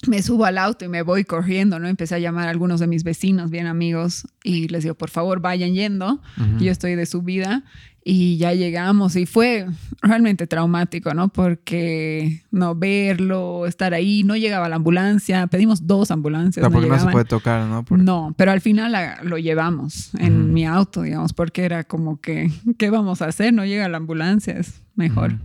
[0.08, 1.88] Me subo al auto y me voy corriendo, ¿no?
[1.88, 5.40] Empecé a llamar a algunos de mis vecinos, bien amigos, y les digo, por favor,
[5.40, 6.20] vayan yendo.
[6.58, 7.64] Yo estoy de subida
[8.04, 9.66] y ya llegamos y fue
[10.02, 11.28] realmente traumático, ¿no?
[11.28, 16.68] Porque no verlo, estar ahí, no llegaba la ambulancia, pedimos dos ambulancias.
[16.70, 17.84] Porque no, se puede tocar, ¿no?
[17.96, 22.90] No, pero al final lo llevamos en mi auto, digamos, porque era como que, ¿qué
[22.90, 23.54] vamos a hacer?
[23.54, 25.38] No llega la ambulancia, es mejor.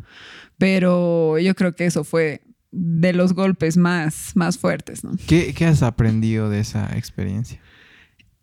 [0.58, 2.42] Pero yo creo que eso fue
[2.72, 5.12] de los golpes más, más fuertes, ¿no?
[5.28, 7.60] ¿Qué, qué has aprendido de esa experiencia?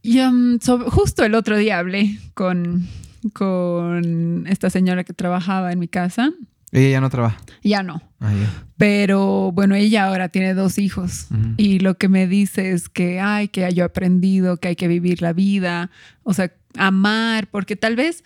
[0.02, 2.86] Y, um, justo el otro día hablé con
[3.32, 6.32] con esta señora que trabajaba en mi casa
[6.72, 7.38] Ella ya no trabaja.
[7.62, 8.02] Ya no.
[8.20, 8.32] Ah.
[8.76, 13.48] Pero bueno, ella ahora tiene dos hijos y lo que me dice es que, ay,
[13.48, 15.90] que yo he aprendido que hay que vivir la vida,
[16.22, 18.24] o sea, amar, porque tal vez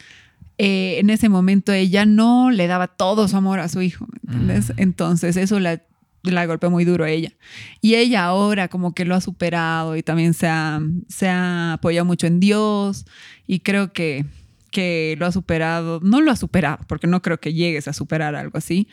[0.58, 4.32] eh, en ese momento ella no le daba todo su amor a su hijo, ¿me
[4.32, 4.72] entiendes?
[4.76, 5.82] Entonces eso la,
[6.22, 7.32] la golpeó muy duro a ella.
[7.80, 12.04] Y ella ahora como que lo ha superado y también se ha, se ha apoyado
[12.04, 13.06] mucho en Dios
[13.46, 14.26] y creo que,
[14.70, 18.34] que lo ha superado, no lo ha superado, porque no creo que llegues a superar
[18.34, 18.86] algo así,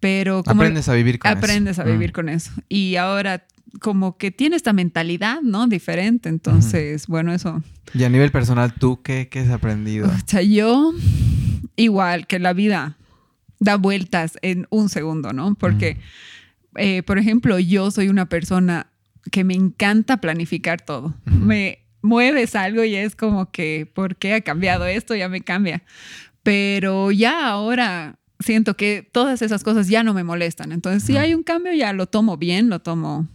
[0.00, 1.38] pero como Aprendes a vivir con eso.
[1.38, 2.12] aprendes a vivir Mm.
[2.12, 2.50] con eso.
[2.68, 3.46] Y ahora
[3.80, 5.66] como que tiene esta mentalidad, ¿no?
[5.66, 6.28] Diferente.
[6.28, 7.62] Entonces, bueno, eso.
[7.94, 10.08] Y a nivel personal, ¿tú qué, qué has aprendido?
[10.08, 10.92] O sea, yo
[11.76, 12.96] igual que la vida
[13.60, 15.54] da vueltas en un segundo, ¿no?
[15.54, 15.98] Porque,
[16.76, 18.88] eh, por ejemplo, yo soy una persona
[19.30, 21.14] que me encanta planificar todo.
[21.24, 25.14] Me mueves algo y es como que, ¿por qué ha cambiado esto?
[25.14, 25.82] Ya me cambia.
[26.42, 30.72] Pero ya ahora siento que todas esas cosas ya no me molestan.
[30.72, 33.28] Entonces, si hay un cambio, ya lo tomo bien, lo tomo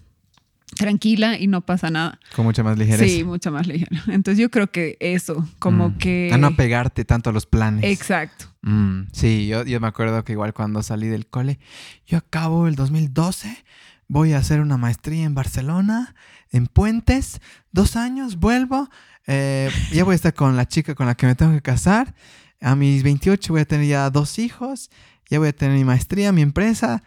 [0.75, 2.19] tranquila y no pasa nada.
[2.35, 3.05] Con mucha más ligereza.
[3.05, 3.89] Sí, mucho más ligero.
[4.07, 5.97] Entonces yo creo que eso, como Mm.
[5.97, 6.29] que...
[6.33, 7.83] A no apegarte tanto a los planes.
[7.85, 8.45] Exacto.
[8.61, 11.59] Mm, sí, yo, yo me acuerdo que igual cuando salí del cole,
[12.05, 13.63] yo acabo el 2012,
[14.07, 16.15] voy a hacer una maestría en Barcelona,
[16.51, 17.39] en Puentes,
[17.71, 18.89] dos años, vuelvo,
[19.25, 22.13] eh, ya voy a estar con la chica con la que me tengo que casar,
[22.59, 24.89] a mis 28 voy a tener ya dos hijos,
[25.29, 27.03] ya voy a tener mi maestría, mi empresa,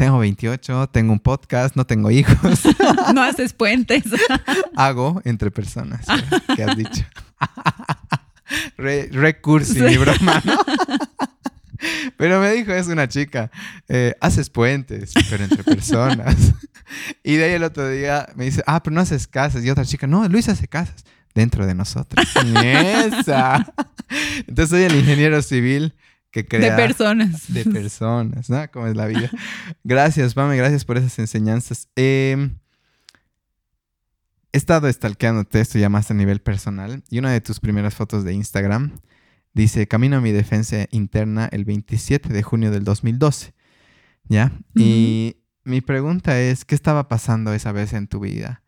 [0.00, 2.62] tengo 28, tengo un podcast, no tengo hijos,
[3.14, 4.04] No haces puentes.
[4.74, 6.06] hago entre personas,
[6.56, 7.04] ¿qué has dicho?
[8.78, 10.58] Re, recursi, mi broma, ¿no?
[12.16, 13.50] Pero me dijo, es una chica,
[13.90, 16.34] eh, haces puentes, pero entre personas.
[17.22, 19.62] y de ahí el otro día me dice, ah, pero no haces casas.
[19.62, 22.26] Y otra chica, no, Luis hace casas dentro de nosotros.
[22.64, 23.70] ¡Esa!
[24.46, 25.94] Entonces soy el ingeniero civil
[26.30, 27.52] que de personas.
[27.52, 28.70] de personas, ¿no?
[28.70, 29.30] Como es la vida.
[29.84, 31.88] Gracias, Pame, gracias por esas enseñanzas.
[31.96, 32.50] Eh,
[34.52, 38.24] he estado stalkeándote esto ya más a nivel personal y una de tus primeras fotos
[38.24, 38.92] de Instagram
[39.54, 43.54] dice, camino a mi defensa interna el 27 de junio del 2012,
[44.28, 44.52] ¿ya?
[44.74, 48.62] Y mi pregunta es, ¿qué estaba pasando esa vez en tu vida?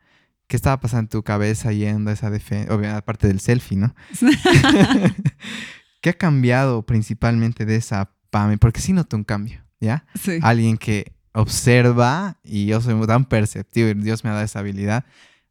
[0.48, 2.74] ¿Qué estaba pasando en tu cabeza yendo a esa defensa?
[2.74, 3.94] Obviamente, aparte del selfie, ¿no?
[6.02, 8.58] ¿Qué ha cambiado principalmente de esa Pame?
[8.58, 10.04] Porque sí noto un cambio, ¿ya?
[10.20, 10.38] Sí.
[10.42, 15.04] Alguien que observa y yo soy tan perceptivo y Dios me ha dado esa habilidad.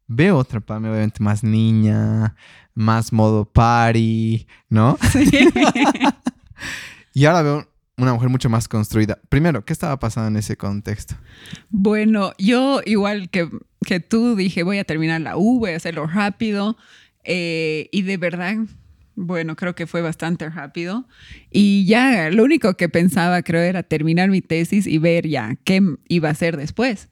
[0.06, 2.36] Veo otra Pame, obviamente más niña,
[2.74, 4.98] más modo party, ¿no?
[5.10, 5.28] Sí.
[7.14, 9.18] Y ahora veo una mujer mucho más construida.
[9.28, 11.14] Primero, ¿qué estaba pasando en ese contexto?
[11.68, 13.50] Bueno, yo igual que,
[13.84, 16.76] que tú dije, voy a terminar la U, voy a hacerlo rápido.
[17.24, 18.56] eh, y de verdad,
[19.14, 21.06] bueno, creo que fue bastante rápido.
[21.50, 25.82] Y ya lo único que pensaba, creo, era terminar mi tesis y ver ya qué
[26.08, 27.08] iba a hacer después.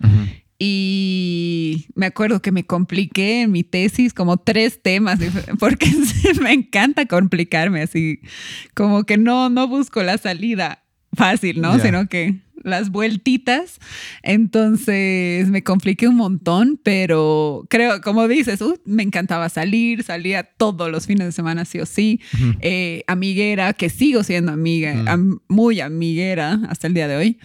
[0.59, 5.19] Y me acuerdo que me compliqué en mi tesis como tres temas,
[5.59, 5.91] porque
[6.43, 8.21] me encanta complicarme así,
[8.75, 10.85] como que no, no busco la salida
[11.15, 11.79] fácil, ¿no?
[11.79, 13.79] Sino que las vueltitas.
[14.23, 20.91] Entonces me compliqué un montón, pero creo, como dices, uh, me encantaba salir, salía todos
[20.91, 22.21] los fines de semana, sí o sí.
[22.61, 27.39] Eh, amiguera, que sigo siendo amiga, am- muy amiguera hasta el día de hoy.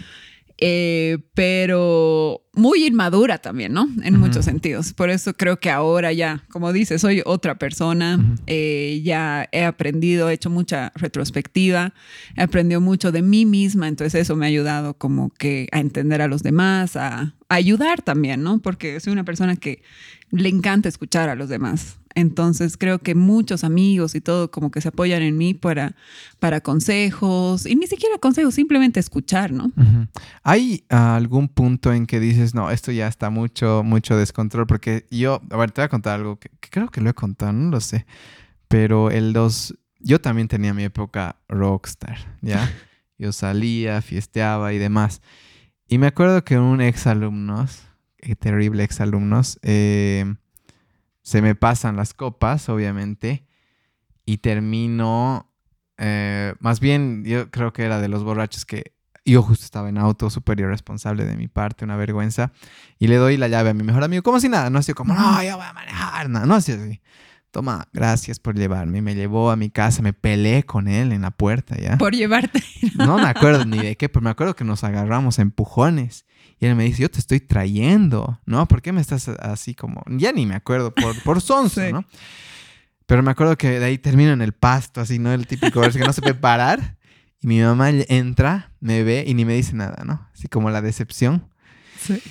[0.57, 3.89] Eh, pero muy inmadura también, ¿no?
[4.03, 4.93] En muchos sentidos.
[4.93, 8.37] Por eso creo que ahora ya, como dices, soy otra persona.
[8.47, 11.93] Eh, ya he aprendido, he hecho mucha retrospectiva,
[12.37, 16.21] he aprendido mucho de mí misma, entonces eso me ha ayudado como que a entender
[16.21, 18.59] a los demás, a, a ayudar también, ¿no?
[18.59, 19.83] Porque soy una persona que
[20.31, 21.97] le encanta escuchar a los demás.
[22.15, 25.95] Entonces creo que muchos amigos y todo como que se apoyan en mí para,
[26.39, 29.71] para consejos y ni siquiera consejos, simplemente escuchar, ¿no?
[30.41, 34.65] ¿Hay algún punto en que dices, no, esto ya está mucho, mucho descontrol?
[34.65, 37.13] Porque yo, a ver, te voy a contar algo que, que creo que lo he
[37.13, 38.06] contado, no lo sé.
[38.69, 42.71] Pero el dos, yo también tenía mi época rockstar, ¿ya?
[43.17, 45.21] Yo salía, fiesteaba y demás.
[45.88, 47.83] Y me acuerdo que un ex alumnos,
[48.39, 49.58] terrible ex alumnos,
[51.26, 53.48] se me pasan las copas, obviamente,
[54.26, 55.52] y termino,
[55.98, 58.94] eh, más bien, yo creo que era de los borrachos que
[59.26, 62.52] yo justo estaba en auto, súper irresponsable de mi parte, una vergüenza,
[63.00, 65.15] y le doy la llave a mi mejor amigo, como si nada, no así como,
[65.15, 67.02] no, yo voy a manejar, nada, no así así.
[67.50, 69.02] Toma, gracias por llevarme.
[69.02, 71.98] Me llevó a mi casa, me peleé con él en la puerta, ¿ya?
[71.98, 72.62] Por llevarte.
[72.98, 76.26] No me acuerdo ni de qué, pero me acuerdo que nos agarramos a empujones.
[76.60, 78.67] Y él me dice, yo te estoy trayendo, ¿no?
[78.67, 80.03] ¿Por qué me estás así como...?
[80.08, 81.91] Ya ni me acuerdo, por, por sonso, Sí.
[81.91, 82.06] ¿no?
[83.06, 85.31] Pero me acuerdo que de ahí termino en el pasto, así, ¿no?
[85.31, 86.97] El típico verso que no se puede parar.
[87.39, 90.27] Y mi mamá entra, me ve y ni me dice nada, ¿no?
[90.33, 91.47] Así como la decepción.
[91.99, 92.21] Sí.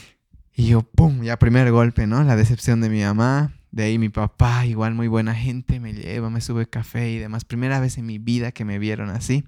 [0.52, 1.22] Y yo, ¡pum!
[1.22, 2.22] Ya primer golpe, ¿no?
[2.24, 3.52] La decepción de mi mamá.
[3.70, 7.44] De ahí mi papá, igual muy buena gente, me lleva, me sube café y demás.
[7.44, 9.44] Primera vez en mi vida que me vieron así.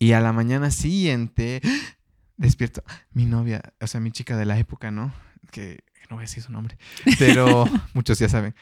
[0.00, 1.60] Y a la mañana siguiente,
[2.36, 2.82] despierto.
[3.12, 5.12] Mi novia, o sea, mi chica de la época, ¿no?
[5.50, 6.76] Que no voy a decir su nombre,
[7.18, 8.54] pero muchos ya saben.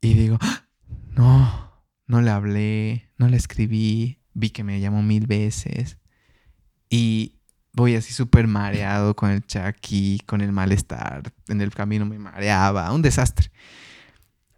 [0.00, 0.38] Y digo,
[1.12, 1.72] no,
[2.06, 5.98] no le hablé, no le escribí, vi que me llamó mil veces.
[6.88, 7.36] Y
[7.72, 11.32] voy así súper mareado con el chaki, con el malestar.
[11.48, 13.50] En el camino me mareaba, un desastre.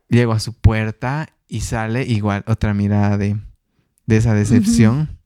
[0.08, 3.36] Llego a su puerta y sale igual otra mirada de,
[4.06, 5.18] esa decepción.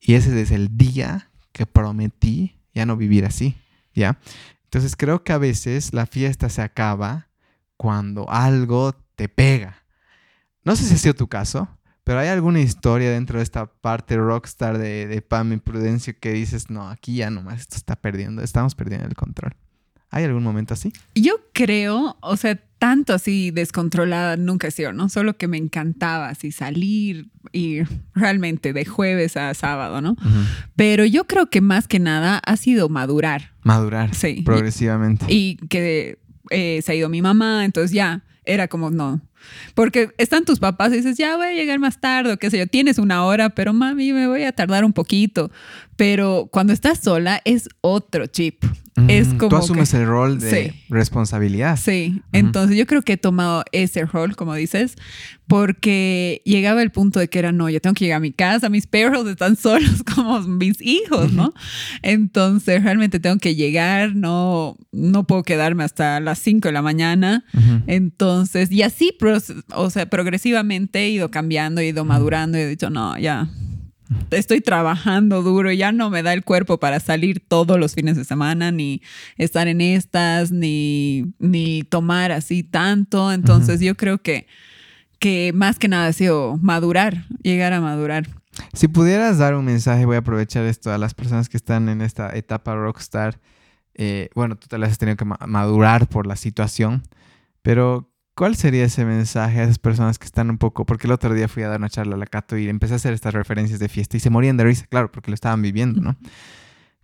[0.00, 3.56] Y ese es el día que prometí ya no vivir así,
[3.94, 4.18] ¿ya?
[4.64, 7.28] Entonces creo que a veces la fiesta se acaba
[7.76, 9.84] cuando algo te pega.
[10.64, 11.68] No sé si ha sido tu caso,
[12.04, 16.32] pero ¿hay alguna historia dentro de esta parte rockstar de, de Pam y Prudencio que
[16.32, 19.54] dices, no, aquí ya nomás esto está perdiendo, estamos perdiendo el control?
[20.10, 20.92] ¿Hay algún momento así?
[21.14, 25.08] Yo creo, o sea, tanto así descontrolada nunca he sido, ¿no?
[25.08, 27.82] Solo que me encantaba así salir y
[28.14, 30.16] realmente de jueves a sábado, ¿no?
[30.74, 33.52] Pero yo creo que más que nada ha sido madurar.
[33.62, 34.14] Madurar.
[34.14, 34.42] Sí.
[34.44, 35.26] Progresivamente.
[35.28, 36.18] Y, que
[36.50, 39.20] eh, se ha ido mi mamá, entonces ya era como, no,
[39.74, 42.58] porque están tus papás y dices, ya voy a llegar más tarde, o qué sé
[42.58, 45.50] yo, tienes una hora, pero mami, me voy a tardar un poquito.
[45.96, 48.64] Pero cuando estás sola es otro chip.
[49.08, 51.78] Es como Tú asumes el rol de responsabilidad.
[51.78, 54.96] Sí, entonces yo creo que he tomado ese rol, como dices,
[55.46, 58.68] porque llegaba el punto de que era, no, yo tengo que llegar a mi casa,
[58.68, 61.52] mis perros están solos como mis hijos, ¿no?
[62.02, 67.44] Entonces realmente tengo que llegar, no, no puedo quedarme hasta las 5 de la mañana.
[67.86, 69.16] Entonces, y así
[69.74, 73.48] o sea, progresivamente he ido cambiando, he ido madurando y he dicho, no, ya
[74.30, 78.24] estoy trabajando duro, ya no me da el cuerpo para salir todos los fines de
[78.24, 79.02] semana, ni
[79.36, 83.32] estar en estas, ni, ni tomar así tanto.
[83.32, 84.46] Entonces yo creo que,
[85.18, 88.28] que más que nada ha sido madurar, llegar a madurar.
[88.72, 92.02] Si pudieras dar un mensaje, voy a aprovechar esto a las personas que están en
[92.02, 93.40] esta etapa rockstar.
[93.94, 97.02] Eh, bueno, tú te las has tenido que madurar por la situación,
[97.62, 98.09] pero
[98.40, 100.86] ¿Cuál sería ese mensaje a esas personas que están un poco?
[100.86, 102.96] Porque el otro día fui a dar una charla a la Cato y empecé a
[102.96, 106.00] hacer estas referencias de fiesta y se morían de risa, claro, porque lo estaban viviendo,
[106.00, 106.16] ¿no?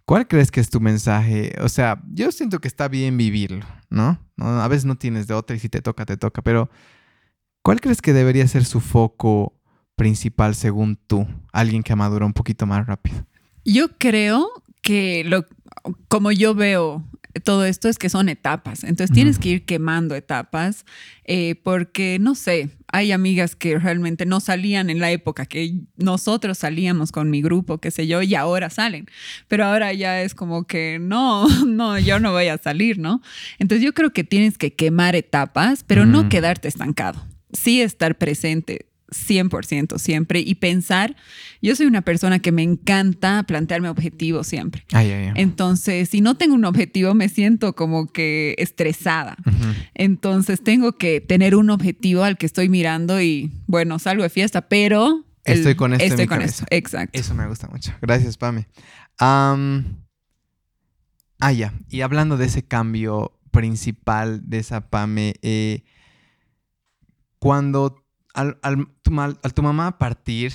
[0.06, 1.54] ¿Cuál crees que es tu mensaje?
[1.60, 4.18] O sea, yo siento que está bien vivirlo, ¿no?
[4.38, 6.70] A veces no tienes de otra y si te toca, te toca, pero
[7.60, 9.60] ¿cuál crees que debería ser su foco
[9.94, 11.26] principal según tú?
[11.52, 13.26] Alguien que madura un poquito más rápido.
[13.62, 14.48] Yo creo
[14.80, 15.44] que lo,
[16.08, 17.04] como yo veo
[17.40, 18.84] todo esto es que son etapas.
[18.84, 20.84] Entonces tienes que ir quemando etapas
[21.24, 26.58] eh, porque, no sé, hay amigas que realmente no salían en la época que nosotros
[26.58, 29.06] salíamos con mi grupo, qué sé yo, y ahora salen.
[29.48, 33.20] Pero ahora ya es como que no, no, yo no voy a salir, ¿no?
[33.58, 37.24] Entonces yo creo que tienes que quemar etapas, pero no quedarte estancado.
[37.52, 41.16] Sí estar presente, 100% siempre y pensar,
[41.62, 44.84] yo soy una persona que me encanta plantearme objetivos siempre.
[45.34, 49.36] Entonces, si no tengo un objetivo, me siento como que estresada.
[49.94, 54.68] Entonces, tengo que tener un objetivo al que estoy mirando y, bueno, salgo de fiesta,
[54.68, 55.24] pero...
[55.44, 56.04] estoy con esto.
[56.04, 57.18] Estoy con eso, exacto.
[57.18, 57.92] Eso me gusta mucho.
[58.02, 58.66] Gracias, Pame.
[59.18, 59.76] ah,
[61.54, 61.72] ya.
[61.88, 65.84] Y hablando de ese cambio principal de esa Pame, eh,
[67.38, 68.05] cuando
[68.36, 70.52] al, tu, mamá partir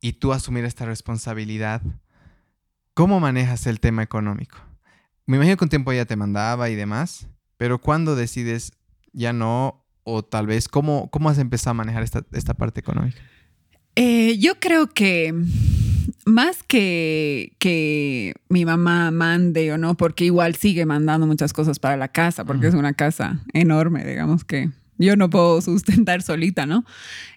[0.00, 1.82] y tú asumir esta responsabilidad,
[2.94, 4.58] ¿cómo manejas el tema económico?
[5.26, 7.28] Me imagino que un tiempo ella te mandaba y demás,
[7.58, 8.72] pero ¿cuándo decides
[9.12, 9.84] ya no?
[10.04, 13.20] O tal vez, ¿cómo, cómo has empezado a manejar esta, parte económica?
[13.96, 15.34] Eh, yo creo que
[16.24, 21.96] más que, que mi mamá mande o no, porque igual sigue mandando muchas cosas para
[21.96, 26.84] la casa, porque es una casa enorme, digamos que yo no puedo sustentar solita, ¿no?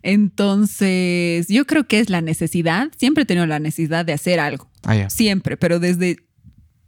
[0.04, 2.90] Entonces, yo creo que es la necesidad.
[2.98, 4.70] Siempre he tenido la necesidad de hacer algo.
[4.84, 6.18] Ah, Siempre, pero desde,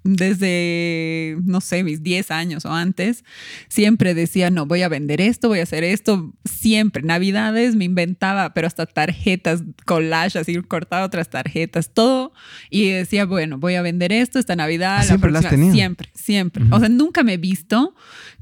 [0.03, 3.23] desde, no sé, mis 10 años o antes,
[3.67, 6.33] siempre decía, no, voy a vender esto, voy a hacer esto.
[6.45, 7.03] Siempre.
[7.03, 12.33] Navidades me inventaba, pero hasta tarjetas, collage, así cortaba otras tarjetas, todo.
[12.69, 14.99] Y decía, bueno, voy a vender esto esta Navidad.
[15.01, 15.73] Ah, siempre las tenía.
[15.73, 16.63] Siempre, siempre.
[16.71, 17.93] O sea, nunca me he visto,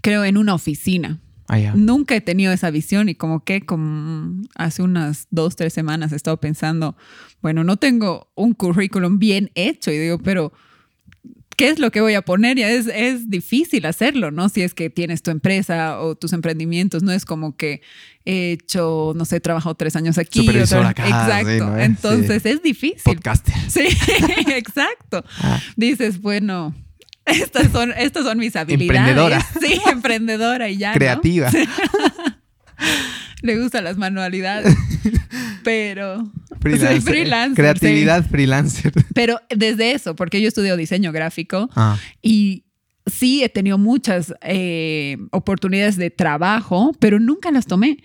[0.01, 1.19] creo, en una oficina
[1.49, 6.11] Ah, Nunca he tenido esa visión y como que como hace unas dos, tres semanas
[6.11, 6.95] he estado pensando,
[7.41, 10.53] bueno, no tengo un currículum bien hecho y digo, pero
[11.59, 12.57] ¿qué es lo que voy a poner?
[12.57, 14.47] Ya es, es difícil hacerlo, ¿no?
[14.47, 17.81] Si es que tienes tu empresa o tus emprendimientos, no es como que
[18.25, 20.39] he hecho, no sé, he trabajado tres años aquí.
[20.39, 21.49] Supervisor acá, exacto.
[21.49, 21.77] sí, ¿no?
[21.77, 23.01] Entonces es difícil.
[23.03, 23.55] Podcaster.
[23.67, 23.81] Sí,
[24.55, 25.25] exacto.
[25.41, 25.59] Ah.
[25.75, 26.73] Dices, bueno,
[27.29, 29.09] estas son, estas son mis habilidades.
[29.09, 29.45] Emprendedora.
[29.59, 30.89] Sí, emprendedora y ya.
[30.89, 30.95] ¿no?
[30.95, 31.49] Creativa.
[33.41, 34.75] Le gustan las manualidades.
[35.63, 36.29] Pero.
[36.59, 36.91] Freelancer.
[36.91, 37.55] Soy freelancer.
[37.55, 38.91] Creatividad freelancer.
[39.13, 42.65] Pero desde eso, porque yo estudio diseño gráfico Ah, y
[43.09, 47.97] sí he tenido muchas eh, oportunidades de trabajo, pero nunca las tomé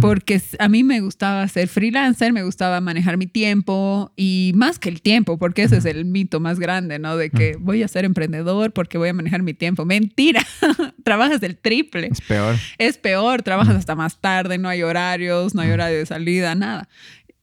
[0.00, 4.88] porque a mí me gustaba ser freelancer, me gustaba manejar mi tiempo y más que
[4.88, 7.16] el tiempo, porque ese es el mito más grande, ¿no?
[7.16, 9.84] De que voy a ser emprendedor porque voy a manejar mi tiempo.
[9.84, 10.44] Mentira,
[11.04, 12.08] trabajas el triple.
[12.10, 12.56] es peor.
[12.78, 16.88] Es peor, trabajas hasta más tarde, no hay horarios, no hay horario de salida, nada.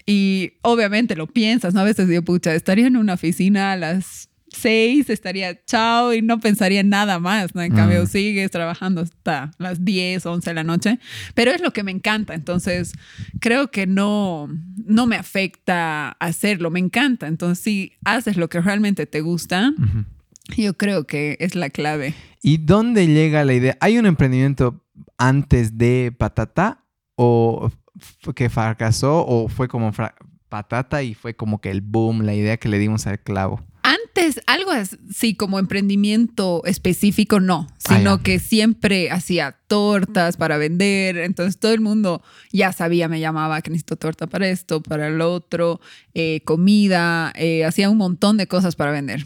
[0.06, 1.82] Y obviamente lo piensas, ¿no?
[1.82, 6.40] A veces digo, pucha, estaría en una oficina a las seis, estaría chao y no
[6.40, 7.62] pensaría en nada más, ¿no?
[7.62, 8.08] En cambio, Mm.
[8.08, 11.00] sigues trabajando hasta las 10, 11 de la noche,
[11.36, 12.94] pero es lo que me encanta, entonces
[13.40, 14.48] creo que no,
[14.86, 19.72] no me afecta hacerlo, me encanta, entonces si haces lo que realmente te gusta,
[20.58, 22.14] yo creo que es la clave.
[22.42, 23.78] ¿Y dónde llega la idea?
[23.82, 24.84] ¿Hay un emprendimiento
[25.18, 26.86] antes de Patata
[27.16, 27.70] o
[28.36, 29.92] que fracasó o fue como
[30.48, 33.62] Patata y fue como que el boom, la idea que le dimos al clavo?
[33.90, 41.18] Antes, algo así como emprendimiento específico, no, Ah, sino que siempre hacía tortas para vender,
[41.18, 42.22] entonces todo el mundo
[42.52, 45.82] ya sabía, me llamaba que necesito torta para esto, para el otro,
[46.14, 49.26] eh, comida, eh, hacía un montón de cosas para vender.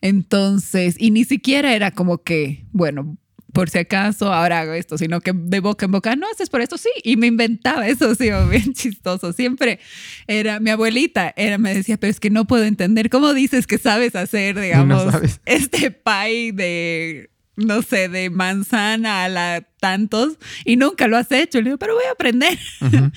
[0.00, 3.18] Entonces, y ni siquiera era como que, bueno,
[3.52, 6.60] por si acaso ahora hago esto, sino que de boca en boca, no haces por
[6.60, 9.32] esto, sí, y me inventaba eso, sí, bien chistoso.
[9.32, 9.80] Siempre
[10.26, 13.78] era mi abuelita, era, me decía, pero es que no puedo entender cómo dices que
[13.78, 15.40] sabes hacer, digamos, sabes.
[15.46, 21.58] este pie de, no sé, de manzana a la tantos y nunca lo has hecho.
[21.58, 22.58] Le digo, pero voy a aprender.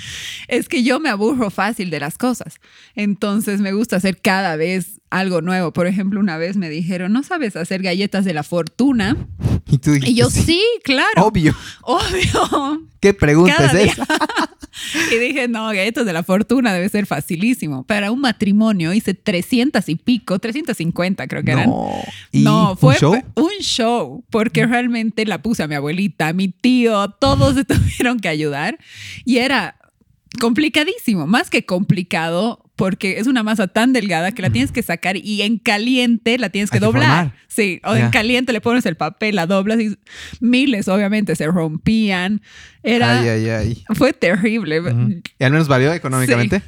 [0.48, 2.56] Es que yo me aburro fácil de las cosas.
[2.96, 5.72] Entonces me gusta hacer cada vez algo nuevo.
[5.74, 9.16] Por ejemplo, una vez me dijeron, ¿no sabes hacer galletas de la fortuna?
[9.68, 11.56] Y tú dijiste, Y yo, sí, claro, obvio.
[11.84, 12.82] obvio.
[13.00, 14.08] ¿Qué pregunta Cada es esa?
[15.12, 17.84] Y dije, no, galletas de la fortuna debe ser facilísimo.
[17.84, 21.70] Para un matrimonio hice 300 y pico, 350 creo que eran.
[21.70, 21.92] No.
[22.32, 23.14] ¿Y No, un fue show?
[23.36, 28.20] un show, porque realmente la puse a mi abuelita, a mi tío, todos se tuvieron
[28.20, 28.80] que ayudar
[29.26, 29.78] y era
[30.40, 35.16] complicadísimo, más que complicado, porque es una masa tan delgada que la tienes que sacar
[35.18, 37.04] y en caliente la tienes que doblar.
[37.28, 37.36] formar.
[37.48, 38.06] Sí, o Ya.
[38.06, 39.96] en caliente le pones el papel, la doblas y
[40.40, 42.42] miles obviamente se rompían.
[42.82, 43.84] Era, Ay, ay, ay.
[43.94, 44.80] fue terrible.
[44.82, 45.22] Ujú.
[45.40, 46.64] ¿Y al menos valió económicamente?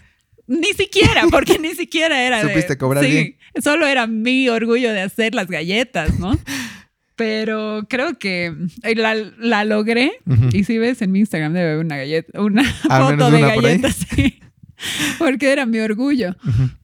[0.47, 3.35] Ni siquiera, porque ni siquiera era de- Supiste cobrar sí, bien.
[3.63, 6.37] Solo era mi orgullo de hacer las galletas, ¿no?
[7.15, 8.53] Pero creo que
[8.83, 10.11] eh, la, la logré.
[10.27, 10.49] Ujú.
[10.51, 14.39] Y si ves en mi Instagram debe haber una galleta, una foto de galletas, sí.
[15.17, 16.35] Porque era mi orgullo.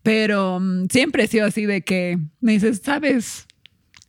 [0.03, 3.47] Pero mm, siempre he sido así de que me dices, ¿sabes?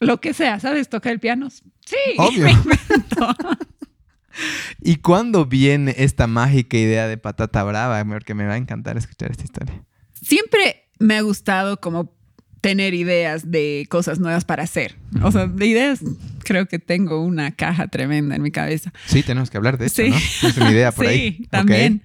[0.00, 1.48] Lo que sea, ¿sabes tocar el piano?
[1.50, 2.44] Sí, Obvio.
[2.44, 3.34] me invento.
[4.80, 8.02] ¿Y cuándo viene esta mágica idea de patata brava?
[8.04, 9.84] Porque me va a encantar escuchar esta historia.
[10.14, 12.14] siempre me ha gustado como
[12.62, 14.96] tener ideas de cosas nuevas para hacer.
[15.22, 16.00] O sea, de ideas
[16.44, 18.92] creo que tengo una caja tremenda en mi cabeza.
[19.06, 20.10] Sí, tenemos que hablar de esto, Sí.
[20.10, 20.16] ¿no?
[20.40, 21.38] Tienes una idea por sí, ahí.
[21.42, 21.50] Ok.
[21.50, 22.02] también.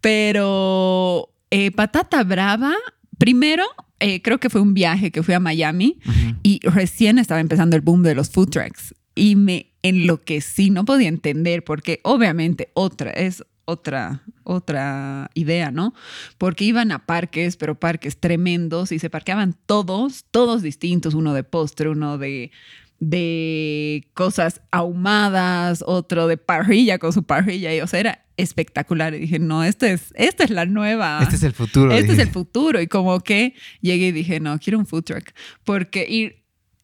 [0.00, 2.74] Pero eh, Patata Brava,
[3.18, 3.64] primero,
[3.98, 5.98] eh, creo que fue un viaje que fui a Miami
[6.42, 11.08] y recién estaba empezando el boom de los food trucks y me enloquecí, no podía
[11.08, 15.92] entender porque obviamente otra es otra otra idea, ¿no?
[16.38, 21.44] Porque iban a parques, pero parques tremendos y se parqueaban todos, todos distintos, uno de
[21.44, 22.50] postre, uno de
[22.98, 29.18] de cosas ahumadas, otro de parrilla con su parrilla y o sea, era espectacular y
[29.20, 31.92] dije, "No, esta es esta es la nueva Este es el futuro.
[31.92, 32.80] este es el futuro.
[32.80, 35.30] Y como que llegué y dije, no, quiero un food truck.
[35.64, 36.42] Porque y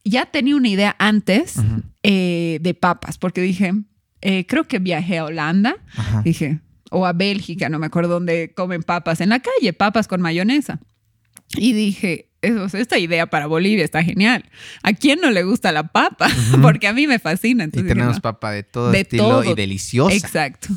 [0.09, 1.55] ya tenía una idea antes
[2.03, 3.73] eh, de papas, porque dije,
[4.21, 6.21] eh, creo que viajé a Holanda, Ajá.
[6.23, 6.59] dije,
[6.93, 10.79] o a Bélgica, no me acuerdo dónde comen papas en la calle, papas con mayonesa.
[11.55, 14.45] Y dije, eso, esta idea para Bolivia está genial.
[14.83, 16.27] ¿A quién no le gusta la papa?
[16.61, 17.63] Porque a mí me fascina.
[17.63, 18.21] Y Entonces dije, tenemos no.
[18.21, 19.55] papa de todo De estilo y todo.
[19.55, 20.15] deliciosa.
[20.15, 20.69] Exacto.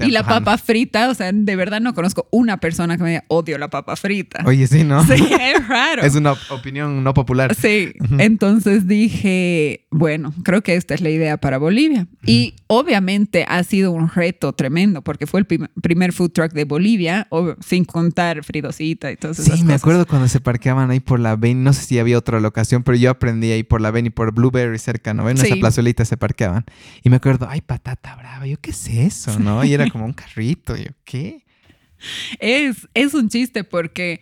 [0.00, 3.24] Y la papa frita, o sea, de verdad no conozco una persona que me diga
[3.28, 4.42] odio la papa frita.
[4.46, 5.04] Oye, sí, ¿no?
[5.04, 6.02] Sí, es raro.
[6.02, 7.54] Es una op- opinión no popular.
[7.54, 12.06] Sí, entonces dije, bueno, creo que esta es la idea para Bolivia.
[12.24, 16.64] Y obviamente ha sido un reto tremendo porque fue el prim- primer food truck de
[16.64, 19.82] Bolivia, o- sin contar Fridosita y todas esas Sí, me cosas.
[19.82, 22.96] acuerdo cuando se parqueaban ahí por la Beni, no sé si había otra locación, pero
[22.96, 25.28] yo aprendí ahí por la Beni, por Blueberry cerca, ¿no?
[25.28, 25.54] En esa Sí.
[25.56, 26.64] plazuelita se parqueaban.
[27.02, 29.64] Y me acuerdo, ay, patata brava, yo, ¿qué es eso, no?
[29.64, 31.44] Y era como un carrito, yo, ¿qué?
[32.38, 34.20] Es, es un chiste porque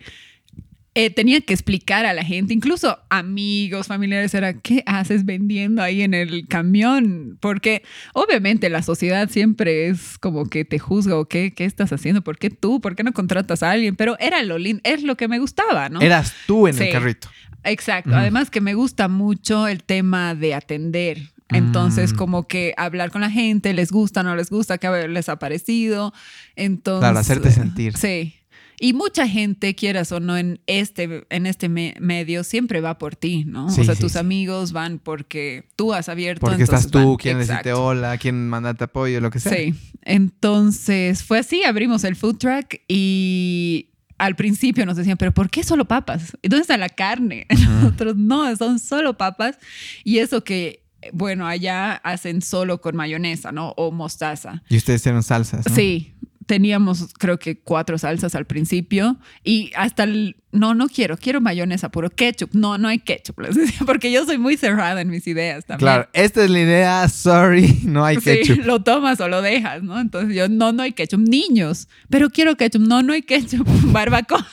[0.99, 6.01] eh, tenía que explicar a la gente, incluso amigos, familiares, era, ¿qué haces vendiendo ahí
[6.01, 7.37] en el camión?
[7.39, 7.83] Porque
[8.13, 12.39] obviamente la sociedad siempre es como que te juzga o qué, qué estás haciendo, ¿por
[12.39, 12.81] qué tú?
[12.81, 13.95] ¿Por qué no contratas a alguien?
[13.95, 16.01] Pero era lo lindo, es lo que me gustaba, ¿no?
[16.01, 17.29] Eras tú en el carrito.
[17.63, 18.15] Exacto.
[18.15, 21.19] Además que me gusta mucho el tema de atender.
[21.49, 22.15] Entonces, Mm.
[22.17, 26.13] como que hablar con la gente, les gusta, no les gusta, qué les ha parecido.
[26.55, 27.95] Entonces, Claro, hacerte sentir.
[27.97, 28.33] Sí.
[28.79, 33.15] Y mucha gente, quieras o no, en este, en este me- medio siempre va por
[33.15, 33.71] ti, ¿no?
[33.71, 34.17] Sí, o sea, sí, tus sí.
[34.19, 36.41] amigos van porque tú has abierto.
[36.45, 37.15] Porque estás tú, van.
[37.15, 39.51] quieren decirte hola, quieren mandarte apoyo, lo que sea.
[39.51, 39.73] Sí.
[40.03, 43.89] Entonces fue así, abrimos el food truck y
[44.19, 46.37] al principio nos decían, pero ¿por qué solo papas?
[46.41, 47.47] ¿Y dónde está la carne?
[47.81, 49.57] Nosotros no, son solo papas.
[50.03, 50.83] Y eso que,
[51.13, 53.69] bueno, allá hacen solo con mayonesa, ¿no?
[53.77, 54.63] O mostaza.
[54.69, 55.75] Y ustedes hicieron salsas, ¿no?
[55.75, 56.13] Sí,
[56.45, 61.89] teníamos creo que cuatro salsas al principio y hasta el, no, no quiero, quiero mayonesa,
[61.89, 62.51] puro ketchup.
[62.53, 65.79] No, no hay ketchup, les decía, porque yo soy muy cerrada en mis ideas también.
[65.85, 68.65] Claro, esta es la idea, sorry, no hay Sí, ketchup.
[68.65, 69.99] lo tomas o lo dejas, ¿no?
[69.99, 71.19] Entonces yo, no, no hay ketchup.
[71.19, 72.81] Niños, pero quiero ketchup.
[72.81, 73.67] No, no hay ketchup.
[73.91, 74.47] Barbacoa.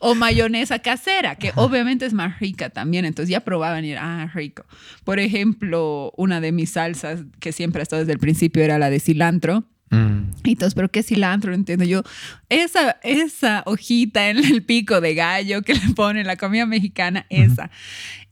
[0.00, 3.04] O mayonesa casera, que obviamente es más rica también.
[3.04, 4.64] Entonces ya probaban y era, ah, rico.
[5.04, 8.90] Por ejemplo, una de mis salsas que siempre ha estado desde el principio era la
[8.90, 9.64] de cilantro.
[9.90, 10.30] Mm.
[10.44, 11.50] Y todos, ¿pero qué cilantro?
[11.50, 12.02] No entiendo yo.
[12.48, 17.70] Esa, esa hojita en el pico de gallo que le ponen la comida mexicana, esa.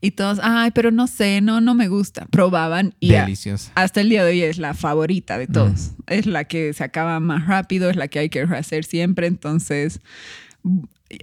[0.00, 2.24] Y todos, ay, pero no sé, no, no me gusta.
[2.30, 3.72] Probaban y a- Deliciosa.
[3.74, 5.90] hasta el día de hoy es la favorita de todos.
[6.06, 9.26] Es la que se acaba más rápido, es la que hay que hacer siempre.
[9.26, 10.00] Entonces,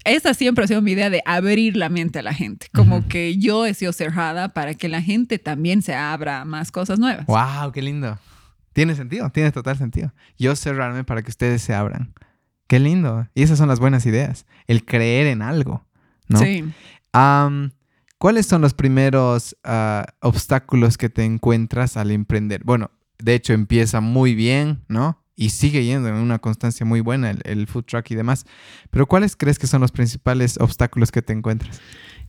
[0.04, 2.68] esa siempre ha sido mi idea de abrir la mente a la gente.
[2.74, 6.72] Como que yo he sido cerrada para que la gente también se abra a más
[6.72, 7.26] cosas nuevas.
[7.26, 8.20] Wow, qué lindo.
[8.74, 10.14] Tiene sentido, tiene total sentido.
[10.38, 12.14] Yo cerrarme para que ustedes se abran.
[12.68, 13.28] Qué lindo.
[13.34, 14.46] Y esas son las buenas ideas.
[14.68, 15.86] El creer en algo,
[16.28, 16.40] ¿no?
[16.40, 16.66] Sí.
[18.20, 22.64] ¿Cuáles son los primeros ah, obstáculos que te encuentras al emprender?
[22.64, 25.24] Bueno, de hecho empieza muy bien, ¿no?
[25.40, 28.46] Y sigue yendo en una constancia muy buena el, el food truck y demás.
[28.90, 31.80] Pero ¿cuáles crees que son los principales obstáculos que te encuentras?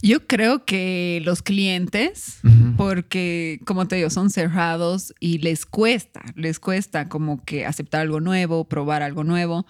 [0.00, 2.40] Yo creo que los clientes,
[2.76, 8.20] porque como te digo, son cerrados y les cuesta, les cuesta como que aceptar algo
[8.20, 9.66] nuevo, probar algo nuevo.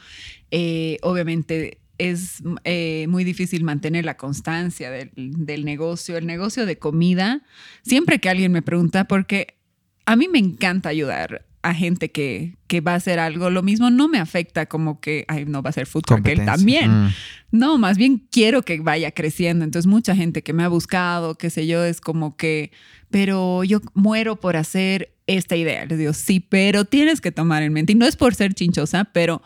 [0.50, 6.18] Eh, obviamente es eh, muy difícil mantener la constancia del, del negocio.
[6.18, 7.42] El negocio de comida,
[7.82, 9.56] siempre que alguien me pregunta, porque
[10.04, 13.90] a mí me encanta ayudar a gente que, que va a hacer algo, lo mismo
[13.90, 16.90] no me afecta como que, ay, no va a ser food truck, él también.
[17.04, 17.14] Mm.
[17.52, 19.66] No, más bien quiero que vaya creciendo.
[19.66, 22.72] Entonces, mucha gente que me ha buscado, qué sé yo, es como que,
[23.10, 25.84] pero yo muero por hacer esta idea.
[25.84, 27.92] Les digo, sí, pero tienes que tomar en mente.
[27.92, 29.42] Y no es por ser chinchosa, pero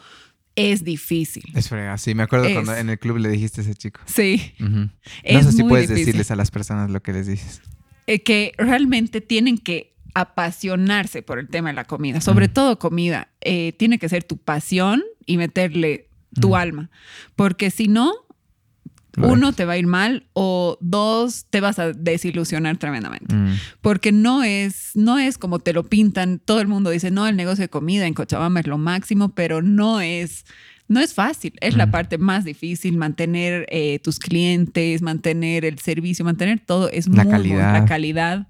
[0.54, 1.42] es difícil.
[1.54, 2.14] Es frega, sí.
[2.14, 2.52] Me acuerdo Es.
[2.52, 4.00] cuando en el club le dijiste a ese chico.
[4.06, 4.52] Sí.
[4.60, 4.90] No
[5.42, 6.06] sé si puedes difícil.
[6.06, 7.62] decirles a las personas lo que les dices.
[8.06, 12.52] Eh, que realmente tienen que apasionarse por el tema de la comida, sobre Mm.
[12.52, 13.28] todo comida.
[13.40, 16.08] Eh, tiene que ser tu pasión y meterle
[16.40, 16.54] tu Mm.
[16.54, 16.90] alma,
[17.36, 18.12] porque si no,
[19.18, 23.34] uno te va a ir mal o dos te vas a desilusionar tremendamente.
[23.34, 23.56] Mm.
[23.82, 26.38] Porque no es, no es como te lo pintan.
[26.38, 29.60] Todo el mundo dice, no, el negocio de comida en Cochabamba es lo máximo, pero
[29.60, 30.46] no es,
[30.88, 31.52] no es fácil.
[31.60, 31.90] Es la Mm.
[31.90, 36.88] parte más difícil, mantener eh, tus clientes, mantener el servicio, mantener todo.
[36.88, 37.72] Es La muy, muy- calidad.
[37.74, 38.46] la calidad.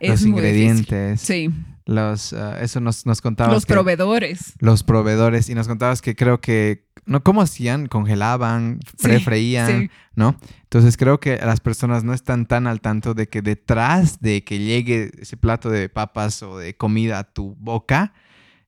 [0.00, 1.20] Es Los ingredientes.
[1.20, 1.50] Sí,
[1.86, 3.54] Los, ah, eso nos, nos contabas.
[3.54, 4.54] los que- proveedores.
[4.58, 9.90] los proveedores y nos contabas que creo que no cómo hacían congelaban prefreían sí.
[10.16, 10.34] no
[10.64, 14.58] entonces creo que las personas no están tan al tanto de que detrás de que
[14.58, 18.12] llegue ese plato de papas o de comida a tu boca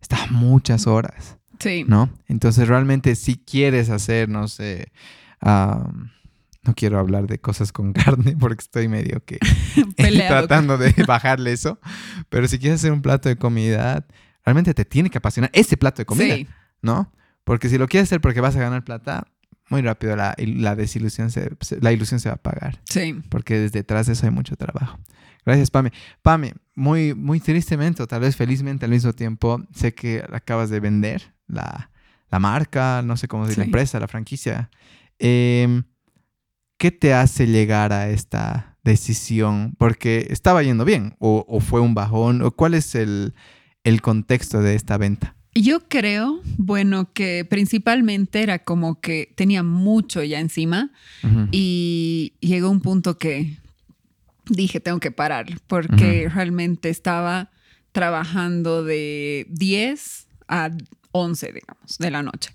[0.00, 1.84] está muchas horas Sí.
[1.88, 4.92] no entonces realmente si quieres hacer no sé
[6.68, 9.38] no quiero hablar de cosas con carne porque estoy medio que
[10.28, 11.80] tratando de bajarle eso
[12.28, 14.06] pero si quieres hacer un plato de comida
[14.44, 16.46] realmente te tiene que apasionar ese plato de comida Sí.
[16.82, 17.12] ¿no?
[17.44, 19.26] Porque si lo quieres hacer porque vas a ganar plata,
[19.70, 21.50] muy rápido la, la desilusión, se,
[21.80, 22.80] la ilusión se va a apagar.
[22.84, 23.20] Sí.
[23.28, 24.98] Porque desde detrás de eso hay mucho trabajo.
[25.44, 25.92] Gracias, Pame.
[26.22, 30.80] Pame, muy, muy tristemente o tal vez felizmente al mismo tiempo, sé que acabas de
[30.80, 31.90] vender la,
[32.30, 34.70] la marca, no sé cómo decir, la empresa, la franquicia.
[35.18, 35.84] Em,
[36.78, 39.74] ¿Qué te hace llegar a esta decisión?
[39.78, 43.34] Porque estaba yendo bien o, o fue un bajón o cuál es el,
[43.84, 45.34] el contexto de esta venta.
[45.54, 50.92] Yo creo, bueno, que principalmente era como que tenía mucho ya encima
[51.50, 53.56] y llegó un punto que
[54.48, 57.50] dije, tengo que parar, porque realmente estaba
[57.90, 60.70] trabajando de 10 a
[61.18, 62.50] 11, digamos, de la noche.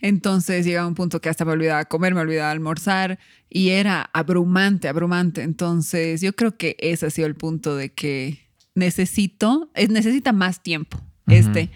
[0.00, 4.88] Entonces llegaba un punto que hasta me olvidaba comer, me olvidaba almorzar y era abrumante,
[4.88, 5.42] abrumante.
[5.42, 8.40] Entonces yo creo que ese ha sido el punto de que
[8.74, 11.00] necesito, es, necesita más tiempo.
[11.28, 11.70] Este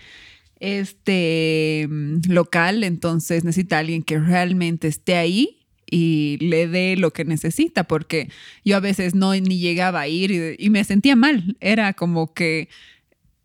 [0.60, 5.56] este mm, local, entonces necesita alguien que realmente esté ahí
[5.90, 8.30] y le dé lo que necesita, porque
[8.64, 11.56] yo a veces no ni llegaba a ir y, me sentía mal.
[11.60, 12.68] Era como que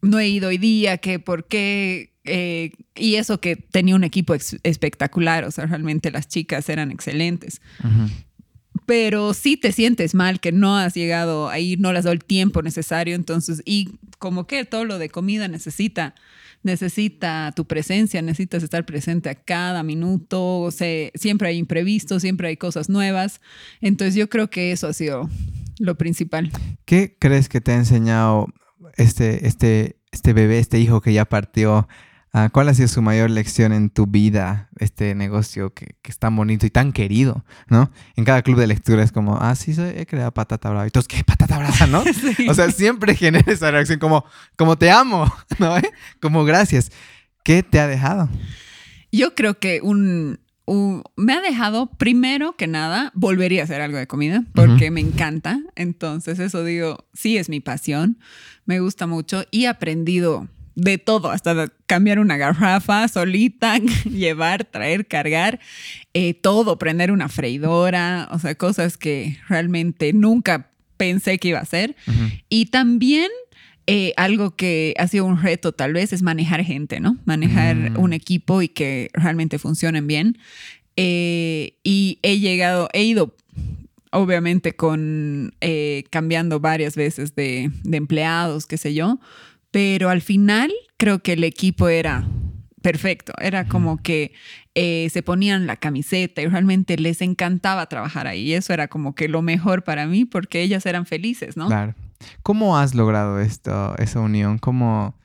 [0.01, 2.11] no he ido hoy día, que por qué.
[2.25, 7.61] Eh, y eso que tenía un equipo espectacular, o sea, realmente las chicas eran excelentes.
[8.85, 12.13] Pero sí te sientes mal que no has llegado a ir, no les has dado
[12.13, 16.15] el tiempo necesario, entonces, y como que todo lo de comida necesita
[16.65, 22.47] necesita tu presencia, necesitas estar presente a cada minuto, o sea, siempre hay imprevistos, siempre
[22.47, 23.39] hay cosas nuevas.
[23.81, 25.29] Entonces yo creo que eso ha sido
[25.77, 26.51] lo principal.
[26.85, 28.47] ¿Qué crees que te ha enseñado
[28.97, 31.87] este, este, este bebé, este hijo que ya partió
[32.51, 36.35] ¿Cuál ha sido su mayor lección en tu vida, este negocio que, que, es tan
[36.35, 37.91] bonito y tan querido, ¿no?
[38.17, 40.85] En cada club de lectura es como, ah, sí, soy, he creado Patata Brava.
[40.85, 41.23] Y todos, ¿qué?
[41.23, 42.03] Patata Brava, ¿no?
[42.49, 44.25] O sea, siempre genera esa reacción como,
[44.57, 45.75] como te amo, ¿no?
[46.21, 46.91] Como gracias.
[47.43, 48.27] ¿Qué te ha dejado?
[49.13, 50.39] Yo creo que un,
[51.15, 55.61] me ha dejado, primero que nada, volvería a hacer algo de comida porque me encanta.
[55.75, 58.19] Entonces, eso digo, sí es mi pasión,
[58.65, 63.77] me gusta mucho y he aprendido de todo, hasta cambiar una garrafa solita,
[64.09, 65.59] llevar, traer, cargar,
[66.13, 71.63] eh, todo, prender una freidora, o sea, cosas que realmente nunca pensé que iba a
[71.63, 71.95] hacer.
[72.49, 73.29] Y también
[73.87, 77.17] eh, algo que ha sido un reto tal vez es manejar gente, ¿no?
[77.25, 77.99] Manejar mm.
[77.99, 80.37] un equipo y que realmente funcionen bien.
[80.97, 83.35] Eh, y he llegado, he ido
[84.11, 85.53] obviamente con
[86.09, 89.19] cambiando varias veces de, de empleados, qué sé yo,
[89.75, 92.25] pero al final creo que el equipo era
[92.81, 94.31] perfecto, era como que
[94.73, 98.53] eh, se ponían la camiseta y realmente les encantaba trabajar ahí.
[98.53, 101.67] Eso era como que lo mejor para mí porque ellas eran felices, ¿no?
[101.67, 101.93] Claro.
[102.41, 104.59] ¿Cómo has logrado esto, esa unión?
[104.59, 105.19] ¿Cómo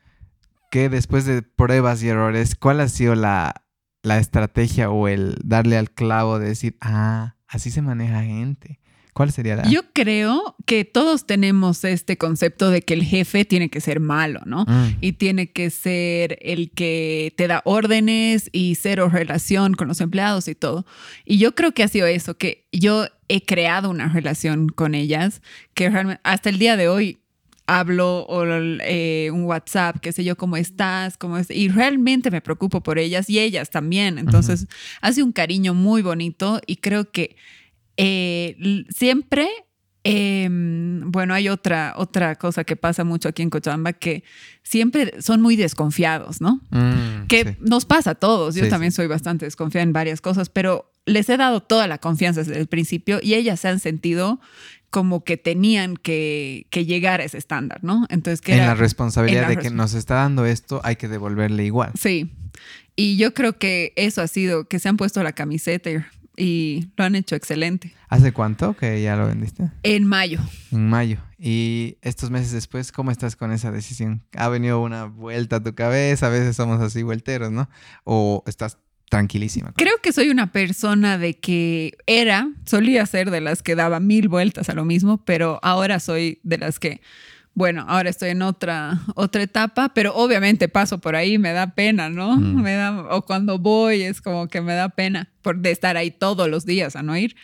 [0.73, 3.55] que después de pruebas y errores, cuál ha sido la,
[4.03, 8.80] la estrategia o el darle al clavo de decir, ah, así se maneja gente?
[9.13, 9.69] ¿Cuál sería la?
[9.69, 14.41] Yo creo que todos tenemos este concepto de que el jefe tiene que ser malo,
[14.47, 14.65] ¿no?
[14.67, 14.97] Mm.
[15.01, 20.49] Y tiene que ser el que te da órdenes y cero relación con los empleados
[20.49, 20.87] y todo.
[21.25, 25.43] Y yo creo que ha sido eso, que yo he creado una relación con ellas
[25.75, 27.19] que realmente hasta el día de hoy
[27.71, 32.41] hablo o eh, un WhatsApp, qué sé yo, cómo estás, cómo es, y realmente me
[32.41, 34.19] preocupo por ellas y ellas también.
[34.19, 34.67] Entonces,
[35.01, 37.37] hace un cariño muy bonito y creo que
[38.03, 39.47] eh, siempre,
[40.05, 44.25] em, bueno, hay otra, otra cosa que pasa mucho aquí en Cochabamba, que
[44.63, 46.63] siempre son muy desconfiados, ¿no?
[46.71, 48.55] Mm, que nos pasa a todos.
[48.55, 52.41] Yo también soy bastante desconfiada en varias cosas, pero les he dado toda la confianza
[52.41, 54.41] desde el principio y ellas se han sentido
[54.89, 58.07] como que tenían que, llegar a ese estándar, ¿no?
[58.09, 61.93] Entonces, que en la responsabilidad de que nos está dando esto, hay que devolverle igual.
[62.01, 62.33] Sí.
[62.97, 65.99] Y yo creo que eso ha sido, que se han puesto la camiseta y
[66.37, 67.95] y lo han hecho excelente.
[68.09, 69.71] ¿Hace cuánto que ya lo vendiste?
[69.83, 70.41] En mayo.
[70.71, 71.19] En mayo.
[71.39, 74.23] Y estos meses después, ¿cómo estás con esa decisión?
[74.37, 76.27] ¿Ha venido una vuelta a tu cabeza?
[76.27, 77.69] A veces somos así vuelteros, ¿no?
[78.05, 78.79] ¿O estás
[79.09, 79.73] tranquilísima?
[79.77, 84.29] Creo que soy una persona de que era, solía ser de las que daba mil
[84.29, 87.01] vueltas a lo mismo, pero ahora soy de las que
[87.55, 92.09] bueno, ahora estoy en otra, otra etapa, pero obviamente paso por ahí, me da pena,
[92.09, 92.37] ¿no?
[92.37, 92.63] Mm.
[92.63, 96.11] Me da, o cuando voy es como que me da pena por de estar ahí
[96.11, 97.37] todos los días a no ir.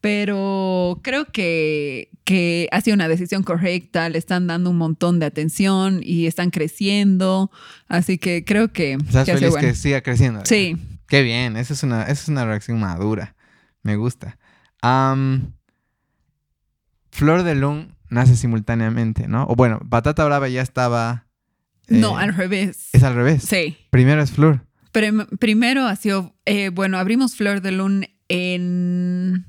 [0.00, 5.26] Pero creo que, que ha sido una decisión correcta, le están dando un montón de
[5.26, 7.50] atención y están creciendo,
[7.88, 8.92] así que creo que...
[8.92, 10.42] ¿Estás que feliz que siga creciendo?
[10.44, 10.76] Sí.
[11.08, 13.34] Qué bien, esa es una, esa es una reacción madura,
[13.82, 14.38] me gusta.
[17.10, 19.44] Flor de Lung nace simultáneamente, ¿no?
[19.48, 21.26] O bueno, Batata Brava ya estaba...
[21.88, 22.88] no, eh, al revés.
[22.92, 23.42] Es al revés.
[23.44, 23.76] Sí.
[23.90, 24.64] Primero es Flor.
[25.38, 29.46] primero ha sido, eh, bueno, abrimos Flor de Lun en...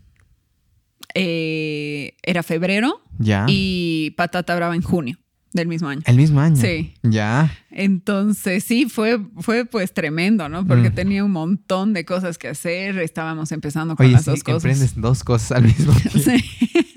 [1.13, 3.45] eh, era febrero Ya.
[3.47, 5.17] y Patata Brava en junio
[5.51, 6.01] del mismo año.
[6.05, 6.55] El mismo año.
[6.57, 6.93] Sí.
[7.01, 7.51] Ya.
[7.71, 10.63] Entonces, sí, fue, fue pues tremendo, ¿no?
[10.67, 10.95] Porque Mm.
[10.95, 12.99] tenía un montón de cosas que hacer.
[12.99, 14.63] Estábamos empezando con Oye, las sí, dos cosas.
[14.63, 16.19] emprendes dos cosas al mismo tiempo.
[16.19, 16.88] Sí.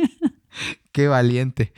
[0.93, 1.73] Qué valiente.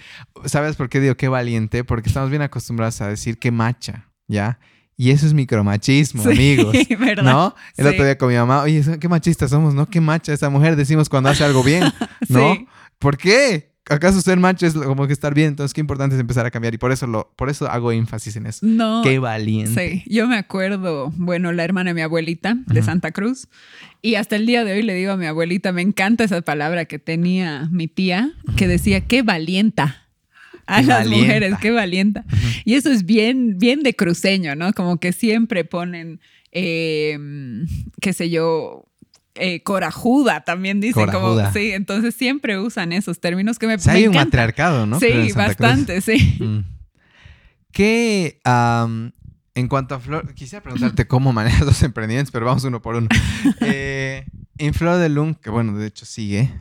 [0.46, 1.84] ¿Sabes por qué digo qué valiente?
[1.84, 4.58] Porque estamos bien acostumbrados a decir qué macha, ¿ya?
[4.96, 6.76] Y eso es micromachismo, Sí, amigos.
[6.98, 7.22] ¿verdad?
[7.24, 7.54] ¿No?
[7.76, 7.90] El Sí.
[7.92, 9.86] otro día con mi mamá, oye, qué machistas somos, ¿no?
[9.88, 11.84] Qué macha esa mujer, decimos cuando hace algo bien,
[12.28, 12.54] ¿no?
[12.54, 12.68] Sí.
[12.98, 13.73] ¿Por qué?
[13.90, 15.48] ¿Acaso ser macho es como que estar bien?
[15.48, 16.72] Entonces, qué importante es empezar a cambiar.
[16.72, 18.64] Y por eso, lo, por eso hago énfasis en eso.
[18.66, 19.02] No.
[19.04, 20.02] Qué valiente.
[20.04, 22.82] Sí, yo me acuerdo, bueno, la hermana de mi abuelita de.
[22.82, 23.46] Santa Cruz,
[24.00, 26.86] y hasta el día de hoy le digo a mi abuelita, me encanta esa palabra
[26.86, 30.00] que tenía mi tía, que decía, qué valienta.
[30.66, 31.26] A Qué las valienta.
[31.26, 32.24] mujeres, qué valienta.
[32.64, 34.72] Y eso es bien, bien de cruceño, ¿no?
[34.72, 36.20] Como que siempre ponen,
[36.52, 37.18] eh,
[38.00, 38.86] qué sé yo,
[39.34, 41.06] eh, corajuda también dicen.
[41.06, 41.44] Corajuda.
[41.44, 44.26] Como, sí, entonces siempre usan esos términos que me, O sea, me hay un encanta.
[44.26, 45.00] matriarcado, ¿no?
[45.00, 45.34] Sí, Cruz.
[45.34, 46.36] bastante, sí.
[46.40, 46.58] Mm.
[47.72, 48.40] ¿Qué,
[49.56, 53.08] en cuanto a Flor, quisiera preguntarte cómo manejas los emprendimientos, pero vamos uno por uno.
[53.60, 54.24] Eh,
[54.58, 56.52] en Flor de Lun, que bueno, de hecho sigue,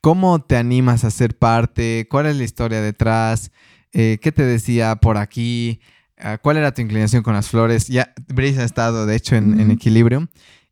[0.00, 2.06] ¿cómo te animas a ser parte?
[2.10, 3.52] ¿Cuál es la historia detrás?
[3.92, 5.80] Eh, ¿Qué te decía por aquí?
[6.18, 7.88] Ah, ¿Cuál era tu inclinación con las flores?
[7.88, 9.70] Ya, Brice ha estado, de hecho, en.
[9.70, 10.26] Equilibrium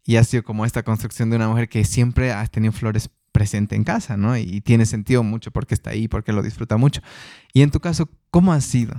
[0.09, 3.77] y ha sido como esta construcción de una mujer que siempre ha tenido flores presente
[3.77, 4.39] en casa, ¿no?
[4.39, 7.03] Y tiene sentido mucho porque está ahí, porque lo disfruta mucho.
[7.53, 8.95] Y en tu caso, ¿cómo ha sido?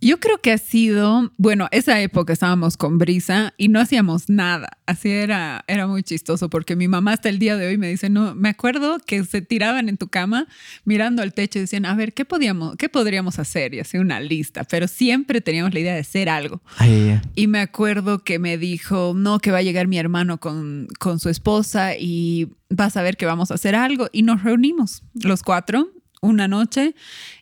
[0.00, 4.78] Yo creo que ha sido, bueno, esa época estábamos con Brisa y no hacíamos nada.
[4.86, 8.08] Así era, era muy chistoso porque mi mamá hasta el día de hoy me dice,
[8.08, 10.46] no, me acuerdo que se tiraban en tu cama
[10.84, 13.74] mirando al techo y decían, a ver, ¿qué, podíamos, qué podríamos hacer?
[13.74, 16.62] Y hacía una lista, pero siempre teníamos la idea de hacer algo.
[16.76, 17.20] Ay.
[17.34, 21.18] Y me acuerdo que me dijo, no, que va a llegar mi hermano con, con
[21.18, 24.08] su esposa y vas a ver que vamos a hacer algo.
[24.12, 25.90] Y nos reunimos los cuatro
[26.20, 26.94] una noche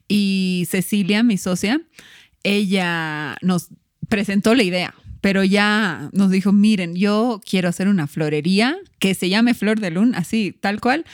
[0.09, 1.81] y Cecilia, mi socia,
[2.47, 3.69] ella nos
[4.09, 9.29] presentó la idea, pero ya nos dijo, miren, yo quiero hacer una florería que se
[9.29, 11.05] llame Flor de Luna, así, tal cual.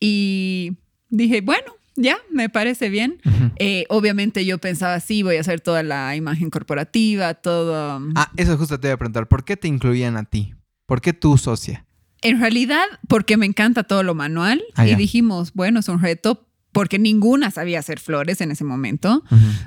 [0.00, 0.72] Y
[1.10, 3.20] dije, bueno, ya, me parece bien.
[3.56, 8.00] Eh, obviamente yo pensaba, sí, voy a hacer toda la imagen corporativa, todo...
[8.16, 9.28] Ah, eso justo te iba a preguntar.
[9.28, 10.54] ¿Por qué te incluían a ti?
[10.86, 11.86] ¿Por qué tú, socia?
[12.22, 16.48] En realidad, porque me encanta todo lo manual Ah, y dijimos, bueno, es un reto
[16.72, 19.22] porque ninguna sabía hacer flores en ese momento.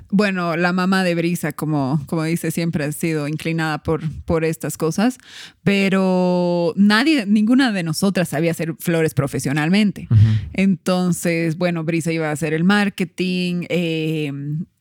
[0.10, 4.78] Bueno, la mamá de Brisa, como, como dice, siempre ha sido inclinada por, por estas
[4.78, 5.18] cosas,
[5.64, 10.08] pero nadie, ninguna de nosotras sabía hacer flores profesionalmente.
[10.54, 14.32] Entonces, bueno, Brisa iba a hacer el marketing, eh,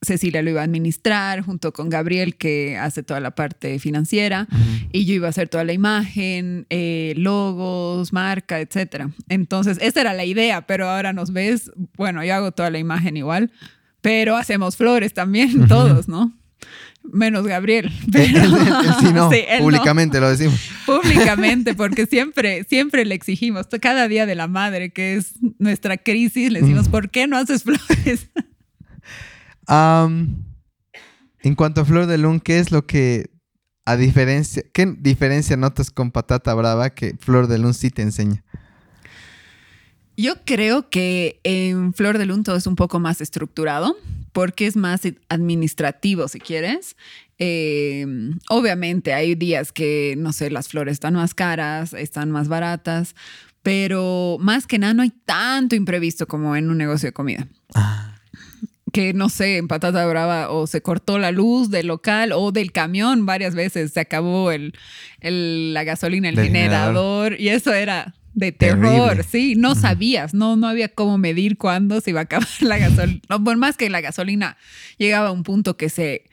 [0.05, 4.47] Cecilia lo iba a administrar junto con Gabriel, que hace toda la parte financiera,
[4.91, 9.09] y yo iba a hacer toda la imagen, eh, logos, marca, etcétera.
[9.29, 13.17] Entonces, esa era la idea, pero ahora nos ves, bueno, yo hago toda la imagen
[13.17, 13.51] igual,
[14.01, 16.31] pero hacemos flores también, todos, ¿no?
[17.13, 17.91] Menos Gabriel.
[18.11, 20.59] Pero, él- él sí no, Sí, no públicamente lo decimos.
[20.87, 26.51] públicamente, porque siempre, siempre le exigimos, cada día de la madre, que es nuestra crisis,
[26.51, 26.89] le decimos.
[26.89, 28.27] ¿por qué no haces flores?
[29.67, 33.29] En cuanto a Flor de Lun, ¿qué es lo que,
[33.85, 38.43] a diferencia, qué diferencia notas con Patata Brava que Flor de Lun sí te enseña?
[40.17, 43.97] Yo creo que en Flor de Lun todo es un poco más estructurado,
[44.31, 46.95] porque es más administrativo, si quieres.
[47.37, 48.05] Eh,
[48.49, 53.13] obviamente hay días que, no sé, las flores están más caras, están más baratas,
[53.61, 57.47] pero más que nada no hay tanto imprevisto como en un negocio de comida.
[58.95, 62.71] Que no sé, en Patata Brava o se cortó la luz del local o del
[62.71, 64.73] camión varias veces, se acabó el,
[65.19, 69.23] el- la gasolina, el generador, y eso era de terror, Terrible.
[69.23, 73.19] sí, no sabías, no, no había cómo medir cuándo se iba a acabar la gasolina,
[73.29, 74.57] no, por más que la gasolina
[74.97, 76.23] llegaba a un punto que se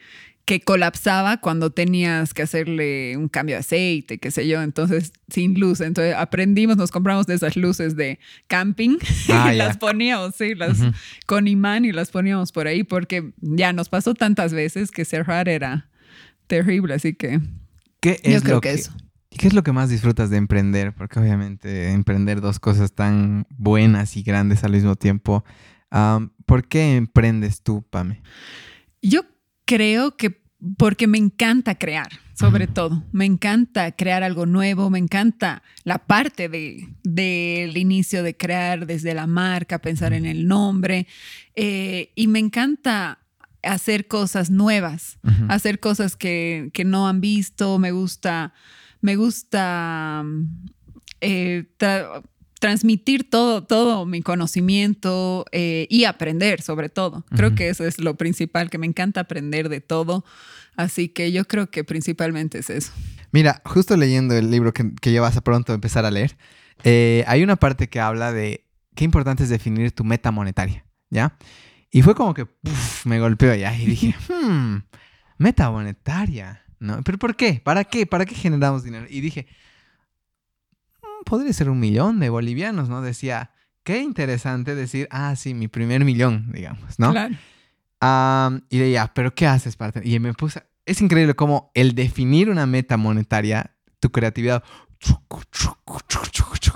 [0.45, 5.59] que colapsaba cuando tenías que hacerle un cambio de aceite, qué sé yo, entonces sin
[5.59, 8.97] luz, entonces aprendimos, nos compramos de esas luces de camping
[9.29, 10.79] Ah, y las poníamos, sí, las,
[11.25, 15.47] con imán y las poníamos por ahí porque ya nos pasó tantas veces que cerrar
[15.47, 15.89] era
[16.47, 17.39] terrible, así que
[18.01, 18.91] ¿Qué yo es creo lo que que, eso.
[19.29, 20.93] ¿Qué es lo que más disfrutas de emprender?
[20.93, 25.45] Porque obviamente emprender dos cosas tan buenas y grandes al mismo tiempo.
[26.45, 28.21] ¿Por qué emprendes tú, Pame?
[29.01, 29.23] Yo
[29.65, 30.41] creo que
[30.77, 33.03] porque me encanta crear, sobre todo.
[33.11, 39.13] Me encanta crear algo nuevo, me encanta la parte de, del inicio de crear desde
[39.13, 41.07] la marca, pensar en el nombre.
[41.55, 43.19] eh, y me encanta
[43.61, 47.79] hacer cosas nuevas, hacer cosas que, que no han visto.
[47.79, 48.53] Me gusta,
[49.01, 50.23] me gusta
[51.21, 51.65] eh,
[52.63, 57.25] transmitir todo, todo mi conocimiento eh, y aprender sobre todo.
[57.35, 60.23] Creo que eso es lo principal, que me encanta aprender de todo.
[60.77, 62.93] Así que yo creo que principalmente es eso.
[63.33, 66.37] Mira, justo leyendo el libro que, que ya vas a pronto empezar a leer,
[66.85, 68.63] eh, hay una parte que habla de
[68.95, 71.37] qué importante es definir tu meta monetaria, ¿ya?
[71.91, 72.47] Y fue como que
[73.03, 74.77] me golpeó ya y dije, hmm,
[75.37, 77.03] meta monetaria, ¿no?
[77.03, 77.59] ¿Pero por qué?
[77.61, 78.05] ¿Para qué?
[78.05, 79.05] ¿Para qué generamos dinero?
[79.09, 79.47] Y dije,
[81.23, 83.01] podría ser un millón de bolivianos, ¿no?
[83.01, 83.51] Decía,
[83.83, 87.11] qué interesante decir, ah, sí, mi primer millón, digamos, ¿no?
[87.11, 87.35] Claro.
[88.69, 92.65] y decía, ¿pero qué haces para Y me puse, es increíble cómo el definir una
[92.65, 94.63] meta monetaria, tu creatividad,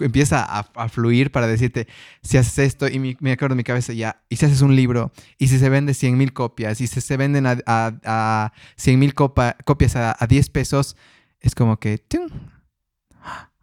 [0.01, 1.87] empieza a, fluir para decirte,
[2.21, 5.11] si haces esto, y me acuerdo en mi cabeza ya, y si haces un libro,
[5.37, 9.13] y si se vende 100 mil copias, y si se venden a, a, 100 mil
[9.13, 10.95] copias a, 10 pesos,
[11.39, 11.97] es como que,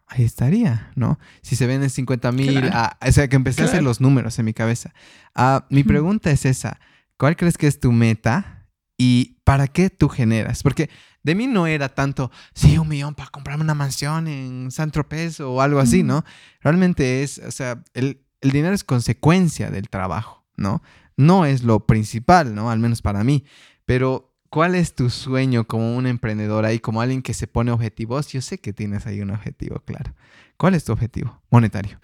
[0.07, 1.19] ahí estaría, ¿no?
[1.41, 4.53] Si se venden 50 mil, o sea, que empecé a hacer los números en mi
[4.53, 4.93] cabeza.
[5.33, 6.79] Ah, mi pregunta es esa,
[7.17, 8.67] ¿cuál crees que es tu meta?
[8.97, 10.63] ¿Y para qué tú generas?
[10.63, 10.89] Porque
[11.23, 15.39] de mí no era tanto, sí, un millón para comprarme una mansión en San Tropez
[15.39, 16.23] o algo así, ¿no?
[16.61, 20.83] Realmente es, o sea, el, dinero es consecuencia del trabajo, ¿no?
[21.17, 22.69] No es lo principal, ¿no?
[22.69, 23.43] Al menos para mí.
[23.85, 28.27] Pero, ¿cuál es tu sueño como una emprendedora y como alguien que se pone objetivos?
[28.27, 30.13] Yo sé que tienes ahí un objetivo, claro.
[30.57, 31.99] ¿Cuál es tu objetivo monetario?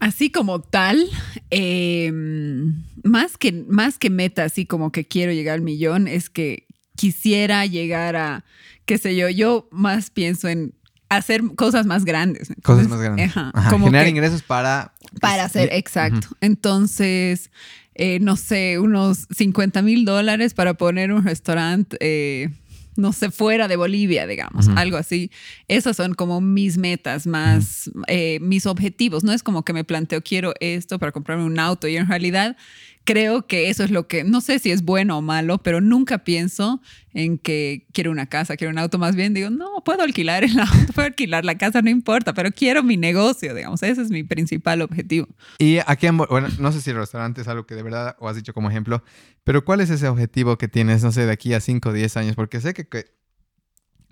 [0.00, 1.08] Así como tal,
[1.50, 6.66] em, más, que, más que meta, así como que quiero llegar al millón, es que
[6.96, 8.44] quisiera llegar a,
[8.84, 10.74] qué sé yo, yo más pienso en
[11.08, 12.48] hacer cosas más grandes.
[12.62, 13.32] cosas más grandes.
[13.70, 14.92] generar ingresos para...
[15.20, 16.28] Para hacer, exacto.
[16.40, 17.50] Entonces,
[17.94, 21.96] eh, no sé, unos 50 mil dólares para poner un restaurante.
[22.00, 22.48] Eh,
[22.96, 25.30] no sé, fuera de Bolivia, digamos, algo así.
[25.66, 29.24] Esas son como mis metas, más eh, mis objetivos.
[29.24, 32.56] No es como que me planteo, quiero esto para comprarme un auto y en realidad
[33.04, 36.24] creo que eso es lo que, no sé si es bueno o malo, pero nunca
[36.24, 36.80] pienso
[37.12, 40.58] en que quiero una casa, quiero un auto, más bien digo, no, puedo alquilar el
[40.58, 44.24] auto, puedo alquilar la casa, no importa, pero quiero mi negocio, digamos, ese es mi
[44.24, 45.28] principal objetivo.
[45.58, 48.36] Y aquí, bueno, no sé si el restaurante es algo que de verdad, o has
[48.36, 49.04] dicho como ejemplo,
[49.44, 52.16] pero ¿cuál es ese objetivo que tienes, no sé, de aquí a 5 o 10
[52.16, 52.36] años?
[52.36, 52.86] Porque sé que,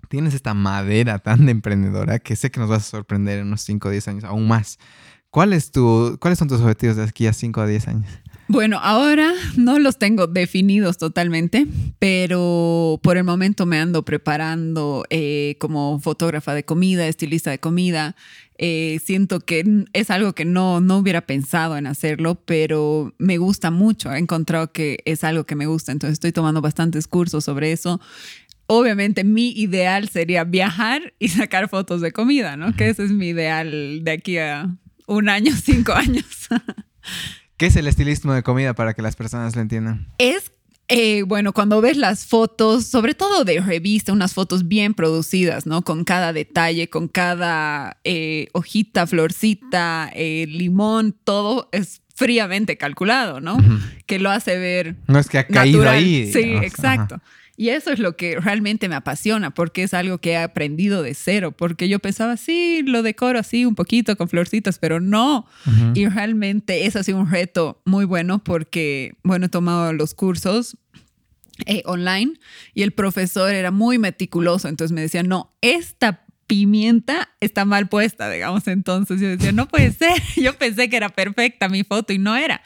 [0.09, 3.61] tienes esta madera tan de emprendedora que sé que nos vas a sorprender en unos
[3.61, 4.77] 5 o 10 años, aún más.
[5.31, 8.11] ¿Cuál es tu, ¿Cuáles son tus objetivos de aquí a 5 o 10 años?
[8.47, 11.65] Bueno, ahora no los tengo definidos totalmente,
[11.99, 18.15] pero por el momento me ando preparando eh, como fotógrafa de comida, estilista de comida.
[18.57, 23.71] Eh, siento que es algo que no, no hubiera pensado en hacerlo, pero me gusta
[23.71, 24.13] mucho.
[24.13, 27.99] He encontrado que es algo que me gusta, entonces estoy tomando bastantes cursos sobre eso.
[28.67, 32.75] Obviamente mi ideal sería viajar y sacar fotos de comida, ¿no?
[32.75, 34.69] Que ese es mi ideal de aquí a
[35.07, 36.25] un año, cinco años.
[37.57, 40.07] ¿Qué es el estilismo de comida para que las personas lo entiendan?
[40.17, 40.51] Es
[40.89, 45.81] eh, bueno, cuando ves las fotos, sobre todo de revista, unas fotos bien producidas, ¿no?
[45.81, 53.57] Con cada detalle, con cada eh, hojita, florcita, eh, limón, todo es fríamente calculado, ¿no?
[54.05, 54.97] Que lo hace ver.
[55.07, 56.31] No es que ha caído ahí.
[56.31, 57.21] Sí, exacto.
[57.55, 61.13] Y eso es lo que realmente me apasiona, porque es algo que he aprendido de
[61.13, 65.45] cero, porque yo pensaba, sí, lo decoro así un poquito con florcitas, pero no.
[65.93, 70.77] Y realmente es así un reto muy bueno porque, bueno, he tomado los cursos
[71.67, 72.39] eh, online
[72.73, 78.29] y el profesor era muy meticuloso, entonces me decía, no, esta pimienta está mal puesta,
[78.29, 78.67] digamos.
[78.67, 80.21] Entonces yo decía, no puede ser.
[80.35, 82.61] Yo pensé que era perfecta mi foto y no era.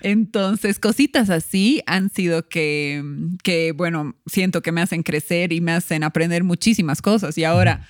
[0.00, 3.02] Entonces, cositas así han sido que,
[3.42, 7.36] que, bueno, siento que me hacen crecer y me hacen aprender muchísimas cosas.
[7.38, 7.86] Y ahora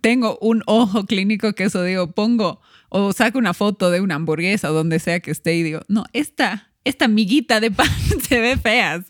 [0.00, 4.68] tengo un ojo clínico que eso digo, pongo o saco una foto de una hamburguesa
[4.68, 7.88] donde sea que esté y digo, no, esta, esta miguita de pan
[8.28, 9.02] se ve fea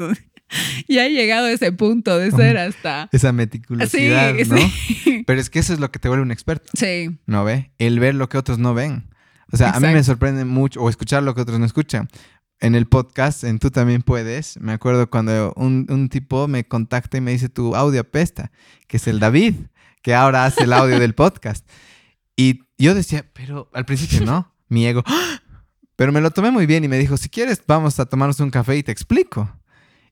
[0.89, 3.09] y ha llegado a ese punto de ser hasta...
[3.13, 4.57] Esa meticulosidad, ¿no?
[5.27, 6.71] Pero es que eso es lo que te vuelve un experto.
[6.77, 7.19] Sí.
[7.27, 7.73] ¿No ve?
[7.79, 9.09] El ver lo que otros no ven.
[9.53, 12.09] O sea, a mí me sorprende mucho, o escuchar lo que otros no escuchan.
[12.61, 17.17] En el podcast, en Tú también puedes, me acuerdo cuando un, un tipo me contacta
[17.17, 18.53] y me dice, tu audio apesta,
[18.87, 19.55] que es el David,
[20.03, 21.67] que ahora hace el audio del podcast.
[22.37, 25.03] Y yo decía, pero al principio no, mi ego.
[25.07, 25.41] ¡Ah!
[25.97, 28.51] Pero me lo tomé muy bien y me dijo, si quieres, vamos a tomarnos un
[28.51, 29.51] café y te explico.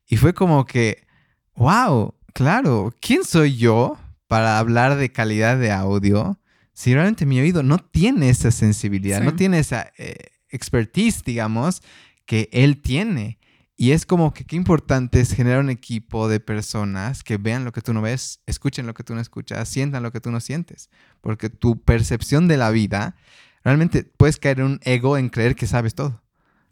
[0.09, 1.07] Y fue como que,
[1.55, 6.39] wow, claro, ¿quién soy yo para hablar de calidad de audio
[6.73, 11.83] si realmente mi oído no tiene esa sensibilidad, no tiene esa eh, expertise, digamos,
[12.25, 13.39] que él tiene?
[13.81, 17.71] Y es como que qué importante es generar un equipo de personas que vean lo
[17.71, 20.41] que tú no ves, escuchen lo que tú no escuchas, sientan lo que tú no
[20.41, 20.91] sientes.
[21.21, 23.15] Porque tu percepción de la vida,
[23.63, 26.21] realmente puedes caer en un ego en creer que sabes todo.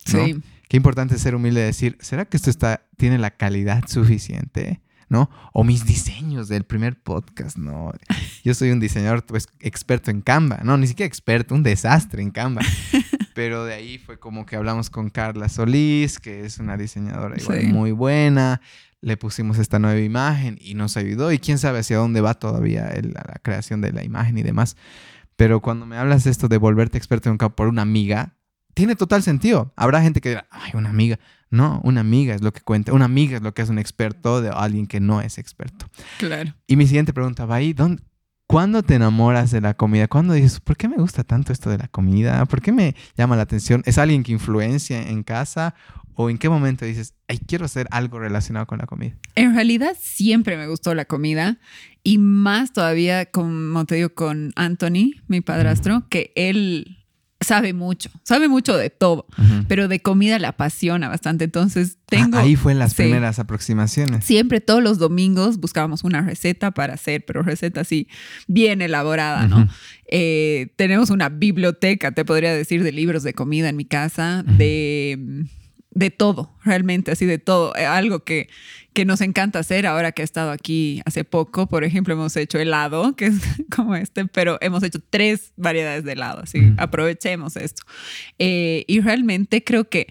[0.05, 0.43] Sí.
[0.69, 4.81] Qué importante ser humilde y decir, ¿será que esto está, tiene la calidad suficiente?
[5.09, 5.31] ¿no?
[5.53, 7.93] O mis diseños del primer podcast, ¿no?
[8.45, 12.31] Yo soy un diseñador pues, experto en Canva, no, ni siquiera experto, un desastre en
[12.31, 12.63] Canva.
[13.35, 17.67] Pero de ahí fue como que hablamos con Carla Solís, que es una diseñadora igual
[17.67, 18.63] muy buena.
[19.03, 21.31] Le pusimos esta nueva imagen y nos ayudó.
[21.31, 24.77] Y quién sabe hacia dónde va todavía la creación de la imagen y demás.
[25.37, 28.36] Pero cuando me hablas de esto de volverte experto en Canva por una amiga,
[28.77, 29.73] tiene total sentido.
[29.75, 31.19] Habrá gente que dirá, ay, una amiga.
[31.51, 32.93] No, una amiga es lo que cuenta.
[32.93, 35.87] Una amiga es lo que es un experto de alguien que no es experto.
[36.19, 36.55] Claro.
[36.67, 38.03] Y mi siguiente pregunta va ahí, ¿dónde,
[38.47, 40.09] ¿cuándo te enamoras de la comida?
[40.09, 42.45] ¿Cuándo dices, ¿por qué me gusta tanto esto de la comida?
[42.45, 43.83] ¿Por qué me llama la atención?
[43.87, 45.75] ¿Es alguien que influencia en casa?
[46.13, 49.17] ¿O en qué momento dices, ay, quiero hacer algo relacionado con la comida?
[49.37, 51.59] En realidad siempre me gustó la comida
[52.03, 57.06] y más todavía, como te digo, con Anthony, mi padrastro, que él
[57.47, 59.27] sabe mucho, sabe mucho de todo,
[59.69, 61.45] pero de comida le apasiona bastante.
[61.45, 62.39] Entonces ah, tengo...
[62.39, 64.25] ahí fue en las primeras aproximaciones.
[64.25, 68.09] Siempre todos los domingos buscábamos una receta para hacer, pero receta así
[68.49, 69.69] bien elaborada, ¿no?
[70.09, 75.47] Eh, tenemos una biblioteca, te podría decir, de libros de comida en mi casa, de
[75.97, 77.75] de todo, realmente, así de todo.
[77.75, 78.51] Eh, algo que,
[78.97, 81.67] que nos encanta hacer ahora que he estado aquí hace poco.
[81.67, 83.35] Por ejemplo, hemos hecho helado, que es
[83.77, 87.83] como este, pero hemos hecho tres variedades de helado, así aprovechemos esto.
[88.39, 90.07] Eh, y realmente creo que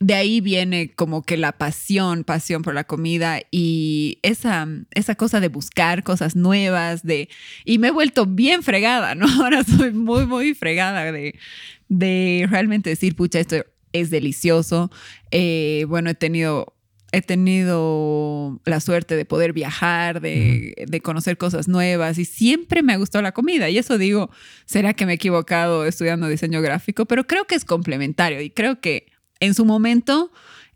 [0.00, 5.40] de ahí viene como que la pasión, pasión por la comida y esa, esa cosa
[5.40, 7.30] de buscar cosas nuevas, de...
[7.64, 9.26] Y me he vuelto bien fregada, ¿no?
[9.42, 11.38] Ahora soy muy, muy fregada de,
[11.88, 13.64] de realmente decir, pucha, esto
[13.94, 14.90] es delicioso.
[15.30, 16.75] Eh, bueno, he tenido
[17.12, 22.92] he tenido la suerte de poder viajar, de, de, conocer cosas nuevas y siempre me
[22.92, 23.70] ha gustado la comida.
[23.70, 24.30] Y eso digo,
[24.64, 28.80] será que me he equivocado estudiando diseño gráfico, pero creo que es complementario y creo
[28.80, 29.06] que
[29.40, 30.32] en su momento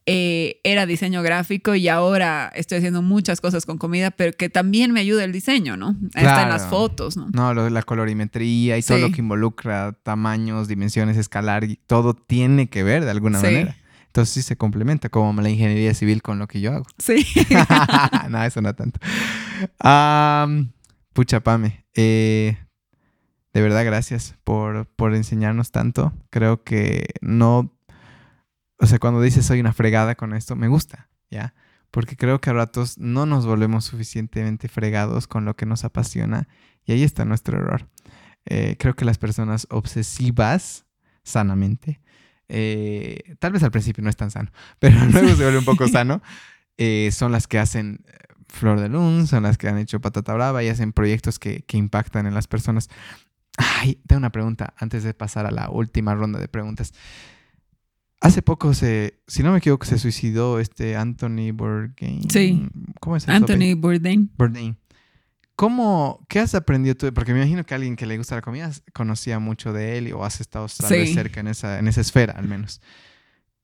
[0.07, 4.93] eh, era diseño gráfico y ahora estoy haciendo muchas cosas con comida, pero que también
[4.93, 5.95] me ayuda el diseño, ¿no?
[6.15, 7.29] Está en las fotos, ¿no?
[7.33, 12.69] No, lo la colorimetría y todo lo que involucra tamaños, dimensiones, escalar, y todo tiene
[12.69, 13.77] que ver de alguna manera.
[14.11, 16.87] Entonces sí se complementa como la ingeniería civil con lo que yo hago.
[16.99, 17.27] Sí.
[18.29, 19.01] no, eso no tanto.
[21.13, 21.87] pucha, Pame.
[21.95, 22.59] Eh,
[23.53, 26.13] de verdad, gracias por, por enseñarnos tanto.
[26.31, 27.73] Creo que no
[28.81, 31.55] o sea, cuando dices soy una fregada con esto, me gusta, ¿ya?
[31.91, 36.49] Porque creo que a ratos no nos volvemos suficientemente fregados con lo que nos apasiona
[36.87, 37.89] y ahí está nuestro error.
[38.47, 40.87] Eh, creo que las personas obsesivas,
[41.23, 42.01] sanamente,
[42.53, 45.89] eh, tal vez al principio no es tan sano, pero luego se vuelve un poco
[45.89, 46.23] sano,
[46.77, 48.05] eh, son las que hacen
[48.49, 51.77] Flor de Lun, son las que han hecho Patata Brava y hacen proyectos que, que
[51.77, 52.89] impactan en las personas.
[53.57, 56.93] Ay, tengo una pregunta antes de pasar a la última ronda de preguntas.
[58.21, 62.29] Hace poco se, si no me equivoco, se suicidó este Anthony Bourdain.
[62.29, 62.69] Sí.
[63.01, 64.31] ¿Cómo es Anthony Bourdain.
[64.37, 64.77] Bourdain.
[65.61, 67.13] ¿Cómo, qué has aprendido tú?
[67.13, 70.25] Porque me imagino que alguien que le gusta la comida conocía mucho de él o
[70.25, 72.81] has estado vez cerca en esa, en esa esfera, al menos.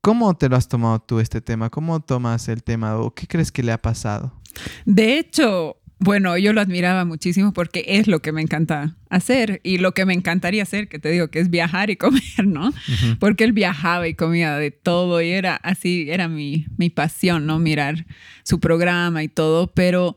[0.03, 1.71] ¿Cómo te lo has tomado tú este tema?
[1.71, 4.39] ¿Cómo tomas el tema o qué crees que le ha pasado?
[4.85, 9.79] De hecho, bueno, yo lo admiraba muchísimo porque es lo que me encanta hacer y
[9.79, 12.75] lo que me encantaría hacer, que te digo que es viajar y comer, ¿no?
[13.19, 17.59] Porque él viajaba y comía de todo y era así, era mi, mi pasión, ¿no?
[17.59, 18.05] Mirar
[18.43, 20.15] su programa y todo, pero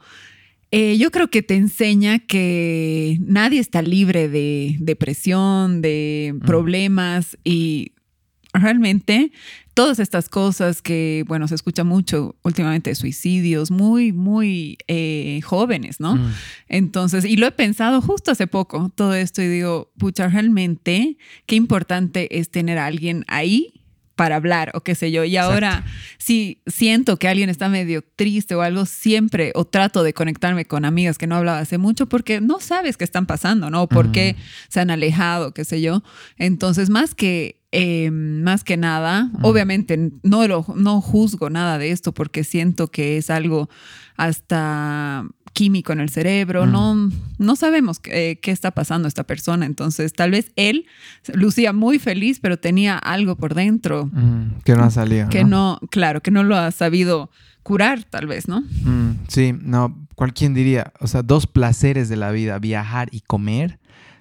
[0.72, 7.94] eh, yo creo que te enseña que nadie está libre de depresión, de problemas y
[8.54, 9.32] realmente
[9.74, 16.16] todas estas cosas que, bueno, se escucha mucho últimamente, suicidios muy, muy eh, jóvenes, ¿no?
[16.16, 16.34] Mm.
[16.68, 21.56] Entonces, y lo he pensado justo hace poco, todo esto, y digo, pucha, realmente, qué
[21.56, 23.79] importante es tener a alguien ahí
[24.20, 25.24] para hablar o qué sé yo.
[25.24, 25.86] Y ahora,
[26.18, 30.84] si siento que alguien está medio triste o algo, siempre o trato de conectarme con
[30.84, 33.84] amigas que no hablaba hace mucho porque no sabes qué están pasando, ¿no?
[33.84, 34.36] O por qué
[34.68, 36.04] se han alejado, qué sé yo.
[36.38, 42.14] Entonces, más que eh, más que nada, obviamente no, lo, no juzgo nada de esto
[42.14, 43.70] porque siento que es algo
[44.18, 50.32] hasta químico en el cerebro, no, no sabemos qué, está pasando esta persona, entonces tal
[50.32, 50.86] vez él
[51.34, 54.10] lucía muy feliz, pero tenía algo por dentro.
[54.64, 55.30] que no ha salido.
[55.30, 55.80] Que ¿no?
[55.92, 57.30] claro, que no lo ha sabido
[57.62, 58.64] curar tal vez, ¿no?
[59.28, 63.79] sí, no, cualquiera diría, o sea, dos placeres de la vida, viajar y comer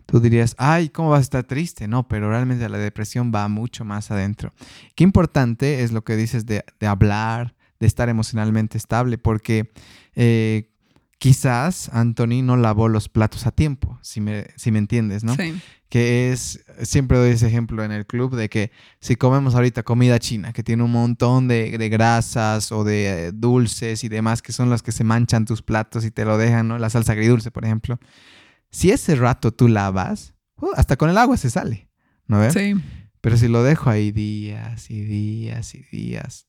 [0.08, 1.86] tú dirías, ay, ¿cómo vas a estar triste?
[1.86, 4.54] No, pero realmente la depresión va mucho más adentro.
[4.94, 9.70] Qué importante es lo que dices de, hablar, de estar emocionalmente estable, porque
[10.14, 10.70] eh,
[11.18, 15.34] quizás Anthony no lavó los platos a tiempo, si me, si me entiendes, ¿no?
[15.34, 15.60] Sí.
[15.90, 18.70] Que es, siempre doy ese ejemplo en el club de que
[19.00, 23.32] si comemos ahorita comida china, que tiene un montón de, de grasas o de eh,
[23.32, 26.66] dulces y demás, que son los que se manchan tus platos y te lo dejan,
[26.66, 26.78] ¿no?
[26.78, 27.98] La salsa agridulce, por ejemplo.
[28.70, 31.88] Si ese rato tú lavas, uh, hasta con el agua se sale,
[32.26, 32.52] ¿no ves?
[32.52, 32.74] Sí.
[33.20, 36.46] Pero si lo dejo ahí días y días y días,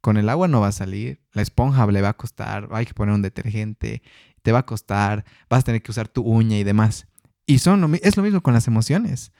[0.00, 1.20] con el agua no va a salir.
[1.32, 4.02] La esponja le va a costar, hay que poner un detergente,
[4.42, 7.06] te va a costar, vas a tener que usar tu uña y demás.
[7.46, 9.32] Y son lo es lo mismo con las emociones.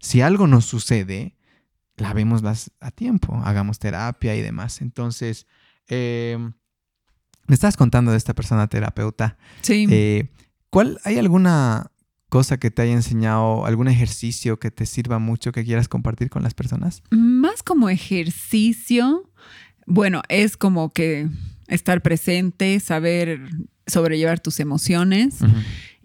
[0.00, 1.36] Si algo nos sucede,
[1.96, 4.80] lavémoslas a tiempo, hagamos terapia y demás.
[4.80, 5.46] Entonces,
[5.88, 6.36] eh,
[7.46, 9.38] me estabas contando de esta persona terapeuta.
[9.62, 9.86] Sí.
[9.90, 10.30] Eh,
[10.76, 11.90] ¿Cuál hay alguna
[12.28, 16.42] cosa que te haya enseñado, algún ejercicio que te sirva mucho que quieras compartir con
[16.42, 17.02] las personas?
[17.08, 19.30] Más como ejercicio,
[19.86, 21.30] bueno, es como que
[21.68, 23.48] estar presente, saber
[23.86, 25.38] sobrellevar tus emociones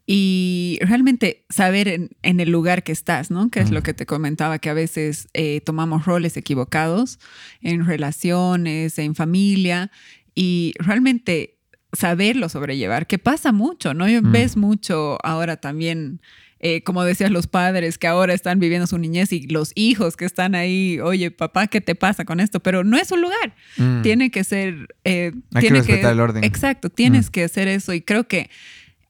[0.06, 3.49] y realmente saber en, en el lugar que estás, ¿no?
[3.49, 7.19] Que es lo que te comentaba, que a veces eh, tomamos roles equivocados
[7.60, 9.91] en relaciones, en familia
[10.34, 11.57] y realmente
[11.93, 14.05] saberlo sobrellevar, que pasa mucho, ¿no?
[14.07, 14.31] Mm.
[14.31, 16.22] Ves mucho ahora también
[16.63, 20.26] eh, como decías, los padres que ahora están viviendo su niñez y los hijos que
[20.26, 22.59] están ahí, oye, papá, ¿qué te pasa con esto?
[22.59, 23.55] Pero no es un lugar.
[23.77, 24.03] Mm.
[24.03, 24.88] Tiene que ser...
[25.03, 26.43] eh, Hay que tiene el orden.
[26.43, 27.31] Exacto, tienes Mm.
[27.31, 28.51] que hacer eso y creo que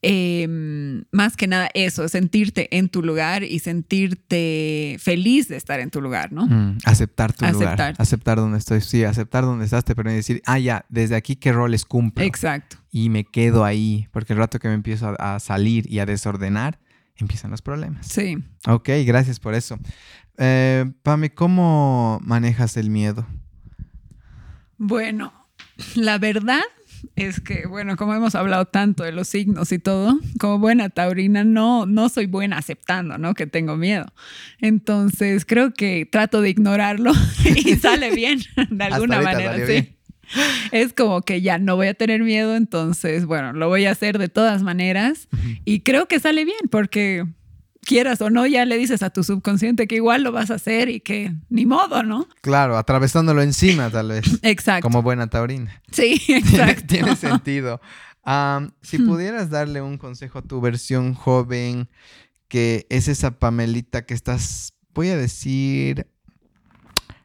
[0.02, 0.48] eh,
[1.12, 6.02] más que nada eso, sentirte en tu lugar y sentirte feliz de estar en tu
[6.02, 6.48] lugar, ¿no?
[6.48, 7.68] Mm, aceptar tu lugar.
[7.68, 7.96] Aceptar.
[7.98, 8.82] Aceptar donde estoy.
[8.82, 12.24] Sí, aceptar donde estás te permite decir, ah, ya, desde aquí qué roles cumplo.
[12.24, 12.78] Exacto.
[12.92, 16.06] y me quedo ahí, porque el rato que me empiezo a, a salir y a
[16.06, 16.80] desordenar,
[17.16, 18.08] empiezan los problemas.
[18.08, 18.38] Sí.
[18.68, 19.78] Ok, gracias por eso.
[20.38, 23.28] Eh, Pame, ¿cómo manejas el miedo?
[24.78, 25.32] Bueno,
[25.96, 26.64] la verdad
[27.16, 31.44] es que, bueno, como hemos hablado tanto de los signos y todo, como buena taurina,
[31.44, 33.34] no, no soy buena aceptando, ¿no?
[33.34, 34.06] Que tengo miedo.
[34.60, 37.12] Entonces, creo que trato de ignorarlo
[37.46, 39.72] y sale bien, de alguna manera, sí.
[39.72, 39.98] bien.
[40.72, 44.18] Es como que ya no voy a tener miedo, entonces, bueno, lo voy a hacer
[44.18, 45.28] de todas maneras
[45.66, 47.26] y creo que sale bien porque
[47.92, 50.88] quieras o no, ya le dices a tu subconsciente que igual lo vas a hacer
[50.88, 52.26] y que ni modo, ¿no?
[52.40, 54.24] Claro, atravesándolo encima, tal vez.
[54.44, 54.84] Exacto.
[54.84, 55.82] Como buena taurina.
[55.92, 56.86] Sí, exacto.
[56.88, 57.82] tiene sentido.
[58.82, 61.90] Si pudieras darle un consejo a tu versión joven,
[62.48, 66.08] que es esa Pamelita que estás, voy a decir,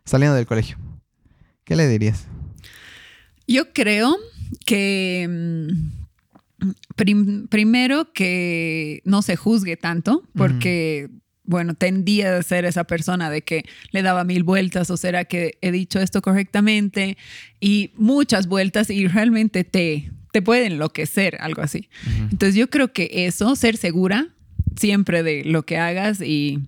[0.04, 0.78] saliendo del colegio,
[1.62, 2.26] ¿qué le dirías?
[3.46, 4.16] Yo creo
[4.64, 6.05] que mm,
[6.96, 11.08] prim- primero que no se juzgue tanto, porque,
[11.44, 15.58] bueno, tendía a ser esa persona de que le daba mil vueltas o será que
[15.60, 17.16] he dicho esto correctamente
[17.60, 21.88] y muchas vueltas y realmente te, te puede enloquecer, algo así.
[22.30, 24.28] Entonces yo creo que eso, ser segura
[24.76, 26.60] siempre de lo que hagas y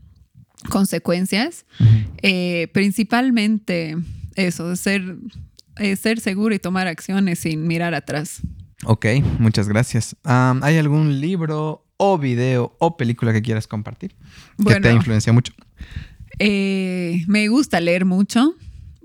[0.71, 1.67] consecuencias,
[2.23, 3.97] eh, principalmente
[4.35, 5.17] eso, ser,
[5.77, 8.41] eh, ser seguro y tomar acciones sin mirar atrás.
[8.85, 9.07] Ok,
[9.39, 10.17] muchas gracias.
[10.25, 14.15] ¿Hay algún libro o video o película que quieras compartir
[14.67, 15.53] que te influenciado mucho?
[16.39, 18.55] Eh, me gusta leer mucho,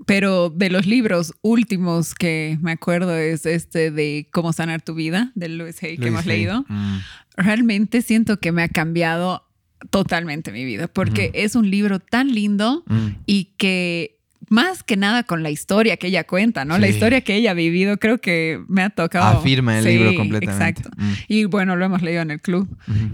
[0.06, 5.32] pero de los libros últimos que me acuerdo es este de Cómo sanar tu vida,
[5.34, 6.28] de Louis Hay, que hemos Hay.
[6.28, 6.64] leído.
[6.68, 6.98] Mm,
[7.36, 9.44] Realmente siento que me ha cambiado
[9.90, 13.08] totalmente mi vida, porque es un libro tan lindo mm.
[13.26, 14.13] y que
[14.50, 16.78] más que nada con la historia que ella cuenta, ¿no?
[16.78, 16.94] La Sí.
[16.94, 19.38] historia que ella ha vivido, creo que me ha tocado.
[19.38, 20.80] Afirma el Sí, libro completamente.
[20.80, 20.90] Exacto.
[20.96, 22.68] Mm, Y bueno, lo hemos leído en el club.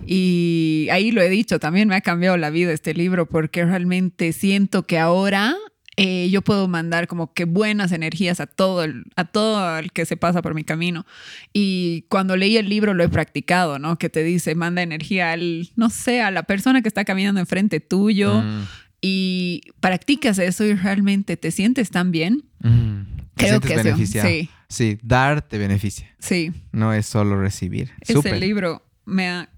[0.07, 4.33] Y ahí lo he dicho, también me ha cambiado la vida este libro porque realmente
[4.33, 5.55] siento que ahora
[5.97, 10.07] eh, yo puedo mandar como que buenas energías a todo, el, a todo el que
[10.07, 11.05] se pasa por mi camino.
[11.53, 13.99] Y cuando leí el libro lo he practicado, ¿no?
[13.99, 17.81] Que te dice, manda energía al, no sé, a la persona que está caminando enfrente
[17.81, 18.63] tuyo Mm,
[19.01, 22.45] y practicas eso y realmente te sientes tan bien.
[22.61, 23.01] mm.
[23.35, 24.29] Te Creo sientes que sí, beneficiado.
[24.29, 24.51] sí.
[24.69, 26.09] Sí, dar te beneficia.
[26.19, 27.91] Sí, No es solo recibir.
[28.01, 29.49] ese libro me ha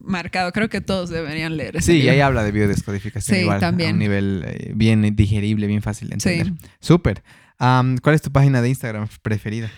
[0.00, 0.52] marcado.
[0.52, 3.60] Creo que todos deberían leer ese Sí, y ahí habla de biodescodificación Sí, igual, a
[3.60, 3.94] también.
[3.94, 6.28] un nivel eh, bien digerible, bien fácil de Sí.
[6.30, 6.52] entender.
[6.80, 7.22] Súper.
[7.58, 9.70] Am, ¿Cuál es tu página de Instagram preferida?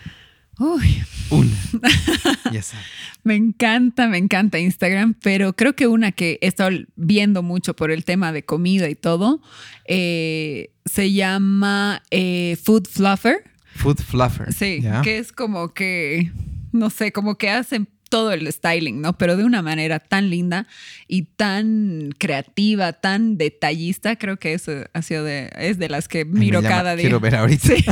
[0.59, 1.57] Uy, Una.
[2.53, 2.85] ya sabes.
[3.23, 7.91] Me encanta, me encanta Instagram, pero creo que una que he estado viendo mucho por
[7.91, 9.41] el tema de comida y todo,
[9.85, 13.45] eh, se llama eh, Food Fluffer.
[13.77, 14.53] Food Fluffer.
[14.53, 16.33] Sí, que es como que,
[16.73, 19.19] no sé, como que hacen todo el styling, ¿no?
[19.19, 20.67] Pero de una manera tan linda
[21.07, 26.25] y tan creativa, tan detallista, creo que eso ha sido de, es de las que
[26.25, 27.03] miro llama- cada día.
[27.03, 27.69] Quiero ver ahorita.
[27.69, 27.85] Sí.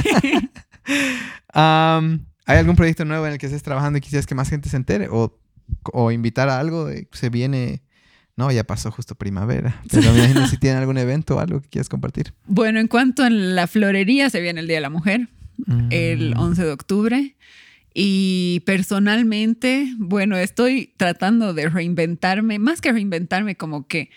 [2.47, 4.77] ¿Hay algún proyecto nuevo en el que estés trabajando y quisieras que más gente se
[4.77, 5.09] entere?
[5.11, 5.37] ¿O,
[5.93, 6.89] o invitar a algo?
[7.13, 7.83] Se viene...
[8.37, 9.81] No, ya pasó justo primavera.
[9.91, 12.35] Pero me imagino si tienen algún evento o algo que quieras compartir.
[12.47, 15.29] Bueno, en cuanto a la florería, se viene el Día de la Mujer,
[15.91, 16.65] el 11 mm.
[16.65, 17.37] de octubre.
[17.95, 24.11] Y personalmente, bueno, estoy tratando de reinventarme, más que reinventarme, como que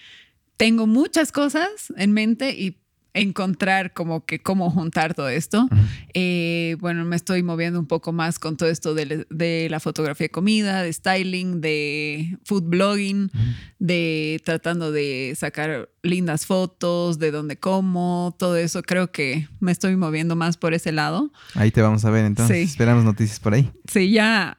[0.57, 2.77] tengo muchas cosas en mente y
[3.13, 5.67] encontrar como que cómo juntar todo esto.
[6.13, 10.31] Eh, bueno, me estoy moviendo un poco más con todo esto de, la fotografía de
[10.31, 13.31] comida, de styling, de food blogging,
[13.79, 18.83] de tratando de sacar lindas fotos de dónde como, todo eso.
[18.83, 21.31] Creo que me estoy moviendo más por ese lado.
[21.55, 22.69] Ahí te vamos a ver entonces.
[22.69, 23.71] Esperamos noticias por ahí.
[23.91, 24.57] Sí, ya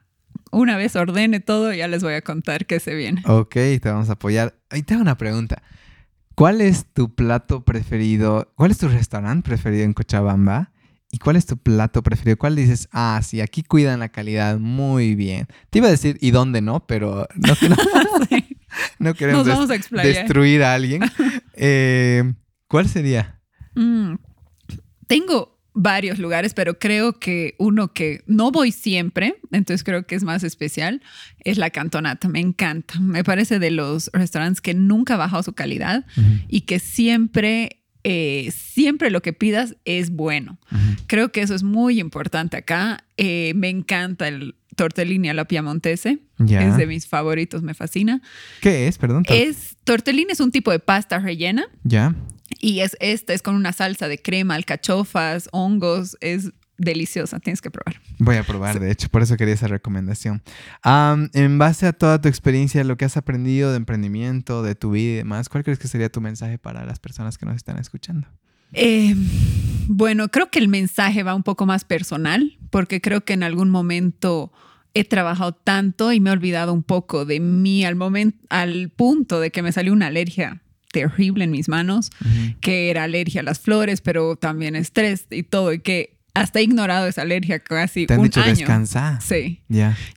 [0.51, 3.23] una vez ordene todo, ya les voy a contar qué se viene.
[3.27, 4.55] Ok, te vamos a apoyar.
[4.69, 5.63] Ahí te hago una pregunta.
[6.41, 8.51] ¿Cuál es tu plato preferido?
[8.57, 10.73] ¿Cuál es tu restaurante preferido en Cochabamba?
[11.13, 12.39] ¿Y cuál es tu plato preferido?
[12.39, 15.49] ¿Cuál dices, ah, sí, aquí cuidan la calidad muy bien?
[15.69, 16.87] Te iba a decir, ¿y dónde no?
[16.87, 17.55] Pero no,
[18.99, 19.47] no, queremos
[20.03, 21.03] destruir a alguien.
[21.63, 22.33] Eh,
[22.69, 23.43] ¿Cuál sería?
[23.75, 24.15] Mm,
[25.07, 30.25] tengo varios lugares, pero creo que uno que no voy siempre, entonces creo que es
[30.25, 31.03] más especial,
[31.45, 32.29] es la cantonata.
[32.29, 32.99] Me encanta.
[33.01, 36.05] Me parece de los restaurantes que nunca ha bajado su calidad
[36.49, 40.59] y que siempre, eh, siempre lo que pidas es bueno.
[41.07, 43.05] Creo que eso es muy importante acá.
[43.17, 46.21] Eh, me encanta el tortellini a la piamontese.
[46.39, 48.23] Es de mis favoritos, me fascina.
[48.61, 48.97] ¿Qué es?
[48.97, 49.25] Perdón.
[49.29, 51.67] Es tortellini es un tipo de pasta rellena.
[51.85, 52.15] Ya.
[52.61, 57.71] Y es esta, es con una salsa de crema, alcachofas, hongos, es deliciosa, tienes que
[57.71, 58.01] probar.
[58.19, 60.43] Voy a probar, de hecho, por eso quería esa recomendación.
[60.85, 65.13] en base a toda tu experiencia, lo que has aprendido de emprendimiento, de tu vida
[65.13, 68.27] y demás, ¿cuál crees que sería tu mensaje para las personas que nos están escuchando?
[68.73, 69.15] Eh,
[69.89, 73.71] bueno, creo que el mensaje va un poco más personal, porque creo que en algún
[73.71, 74.53] momento
[74.95, 79.41] he trabajado tanto y me he olvidado un poco de mí al momento, al punto
[79.41, 80.63] de que me salió una alergia
[80.93, 82.11] terrible en mis manos,
[82.61, 86.63] que era alergia a las flores, pero también estrés y todo, y que hasta he
[86.63, 88.51] ignorado esa alergia casi ¿Te han un dicho año.
[88.55, 89.21] descansar?
[89.23, 89.61] Sí.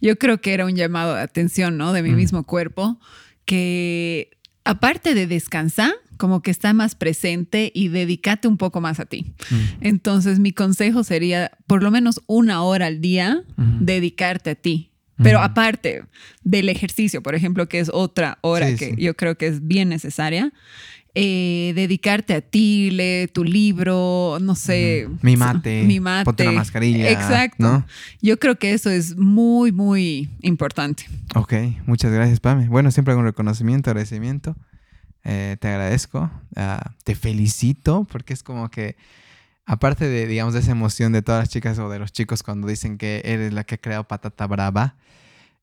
[0.01, 1.93] Yo creo que era un llamado de atención, ¿no?
[1.93, 2.99] De mi mismo cuerpo,
[3.45, 4.29] que
[4.63, 9.33] aparte de descansar, como que está más presente y dedícate un poco más a ti.
[9.81, 13.43] Entonces, mi consejo sería por lo menos una hora al día
[13.79, 14.91] dedicarte a ti.
[15.21, 16.03] Pero aparte
[16.43, 20.51] del ejercicio, por ejemplo, que es otra hora que yo creo que es bien necesaria,
[21.15, 25.07] eh, dedicarte a ti, lee tu libro, no sé.
[25.21, 25.83] Mi mate.
[25.87, 26.25] Mi mate.
[26.25, 27.11] Ponte la mascarilla.
[27.11, 27.85] Exacto.
[28.21, 31.05] Yo creo que eso es muy, muy importante.
[31.35, 31.53] Ok,
[31.85, 32.67] muchas gracias, Pame.
[32.67, 34.55] Bueno, siempre hago un reconocimiento, agradecimiento.
[35.23, 36.31] Eh, te agradezco.
[36.55, 38.95] Ah, te felicito porque es como que
[39.65, 42.97] aparte de, digamos, esa emoción de todas las chicas o de los chicos cuando dicen
[42.97, 44.97] que eres la que ha creado Patata Brava,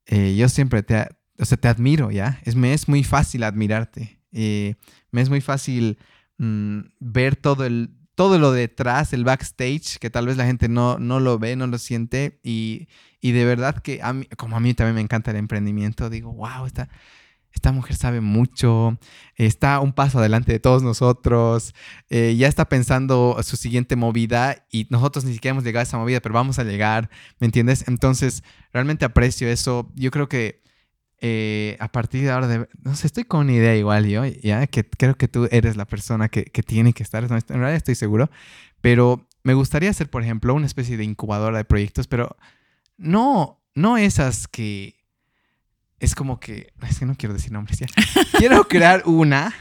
[0.06, 1.06] eh, yo siempre te,
[1.38, 2.40] o sea, te admiro, ¿ya?
[2.44, 4.20] Es, me es muy fácil admirarte.
[4.32, 4.74] Eh,
[5.10, 5.98] me es muy fácil
[6.38, 10.98] mm, ver todo el todo lo detrás, el backstage, que tal vez la gente no,
[10.98, 12.38] no lo ve, no lo siente.
[12.42, 12.86] Y,
[13.18, 16.30] y de verdad que a mí, como a mí también me encanta el emprendimiento, digo,
[16.30, 16.90] wow, está
[17.52, 18.98] esta mujer sabe mucho,
[19.36, 21.74] está un paso adelante de todos nosotros,
[22.08, 25.98] eh, ya está pensando su siguiente movida y nosotros ni siquiera hemos llegado a esa
[25.98, 27.86] movida, pero vamos a llegar, ¿me entiendes?
[27.88, 29.90] Entonces, realmente aprecio eso.
[29.94, 30.62] Yo creo que
[31.22, 34.66] eh, a partir de ahora, de, no sé, estoy con una idea igual yo, ya
[34.66, 38.30] que creo que tú eres la persona que, tiene que estar, en realidad estoy seguro,
[38.80, 42.36] pero me gustaría hacer, por ejemplo, una especie de incubadora de proyectos, pero
[42.96, 44.99] no, no esas que
[46.00, 47.86] es como que, es que no quiero decir nombres ya.
[48.38, 49.54] quiero crear una,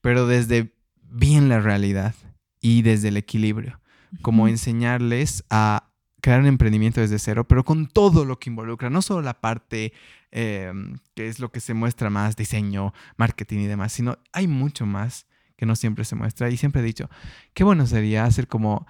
[0.00, 2.14] pero desde bien la realidad
[2.60, 3.80] y desde el equilibrio.
[4.22, 9.02] Como enseñarles a crear un emprendimiento desde cero, pero con todo lo que involucra, no
[9.02, 9.92] solo la parte
[10.32, 14.84] em, que es lo que se muestra más, diseño, marketing y demás, sino hay mucho
[14.84, 15.26] más
[15.56, 16.50] que no siempre se muestra.
[16.50, 17.08] Y siempre he dicho,
[17.54, 18.86] qué bueno sería hacer como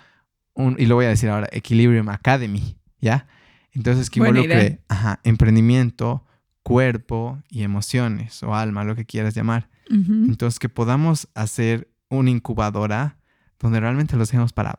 [0.55, 3.29] un, y lo voy a decir ahora, Equilibrium Academy, ¿ya?
[3.73, 6.25] Entonces que involucre ajá, emprendimiento,
[6.71, 9.69] cuerpo y emociones o alma, lo que quieras llamar.
[9.89, 13.17] Entonces, que podamos hacer una incubadora
[13.59, 14.79] donde realmente los dejemos para...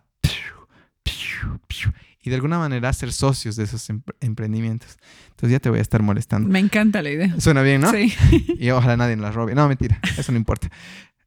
[2.24, 3.90] Y de alguna manera ser socios de esos
[4.22, 4.96] emprendimientos.
[5.32, 6.48] Entonces ya te voy a estar molestando.
[6.48, 7.36] Me encanta la idea.
[7.40, 7.92] Suena bien, ¿no?
[7.92, 8.14] Sí.
[8.60, 9.56] Y ojalá nadie nos la robe.
[9.56, 10.00] No, mentira.
[10.18, 10.70] Eso no importa.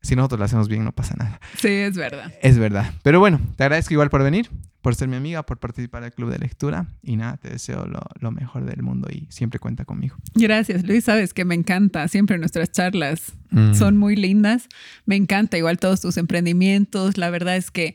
[0.01, 1.41] Si nosotros lo hacemos bien, no pasa nada.
[1.59, 2.33] Sí, es verdad.
[2.41, 2.95] Es verdad.
[3.03, 4.49] Pero bueno, te agradezco igual por venir,
[4.85, 6.89] por ser mi amiga, por participar del club de lectura.
[7.03, 10.15] Y nada, te deseo lo, mejor del mundo y siempre cuenta conmigo.
[10.35, 11.05] Gracias, Luis.
[11.05, 12.07] Sabes que me encanta.
[12.07, 13.73] Siempre nuestras charlas mm.
[13.73, 14.69] son muy lindas.
[15.07, 17.17] Me encanta igual todos tus emprendimientos.
[17.17, 17.95] La verdad es que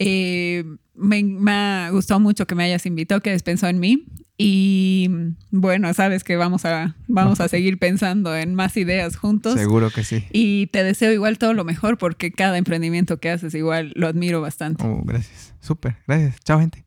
[0.00, 0.64] Eh,
[0.96, 4.04] me, me, ha gustado mucho que me hayas invitado, que despensó en mí.
[4.36, 5.08] Y
[5.50, 9.54] bueno, sabes que vamos a, vamos a seguir pensando en más ideas juntos.
[9.54, 10.24] Seguro que sí.
[10.32, 14.40] Y te deseo igual todo lo mejor porque cada emprendimiento que haces igual lo admiro
[14.40, 14.84] bastante.
[14.84, 15.54] Oh, gracias.
[15.60, 15.96] Súper.
[16.06, 16.40] Gracias.
[16.44, 16.83] Chao, gente.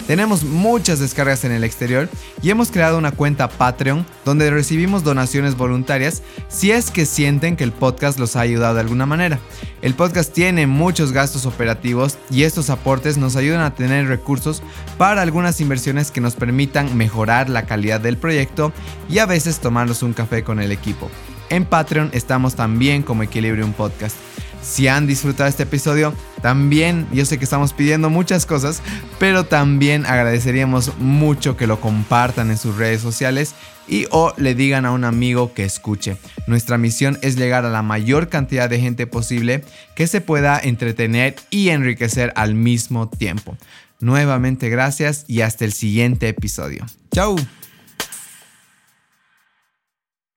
[0.07, 2.09] Tenemos muchas descargas en el exterior
[2.41, 7.63] y hemos creado una cuenta Patreon donde recibimos donaciones voluntarias si es que sienten que
[7.63, 9.39] el podcast los ha ayudado de alguna manera.
[9.81, 14.61] El podcast tiene muchos gastos operativos y estos aportes nos ayudan a tener recursos
[14.97, 18.73] para algunas inversiones que nos permitan mejorar la calidad del proyecto
[19.09, 21.09] y a veces tomarnos un café con el equipo.
[21.49, 24.17] En Patreon estamos también como Equilibrium Podcast.
[24.61, 26.13] Si han disfrutado este episodio,
[26.43, 28.81] también yo sé que estamos pidiendo muchas cosas,
[29.17, 33.55] pero también agradeceríamos mucho que lo compartan en sus redes sociales
[33.87, 36.17] y o le digan a un amigo que escuche.
[36.45, 39.63] Nuestra misión es llegar a la mayor cantidad de gente posible
[39.95, 43.57] que se pueda entretener y enriquecer al mismo tiempo.
[44.01, 46.85] Nuevamente gracias y hasta el siguiente episodio.
[47.13, 47.37] ¡Chao!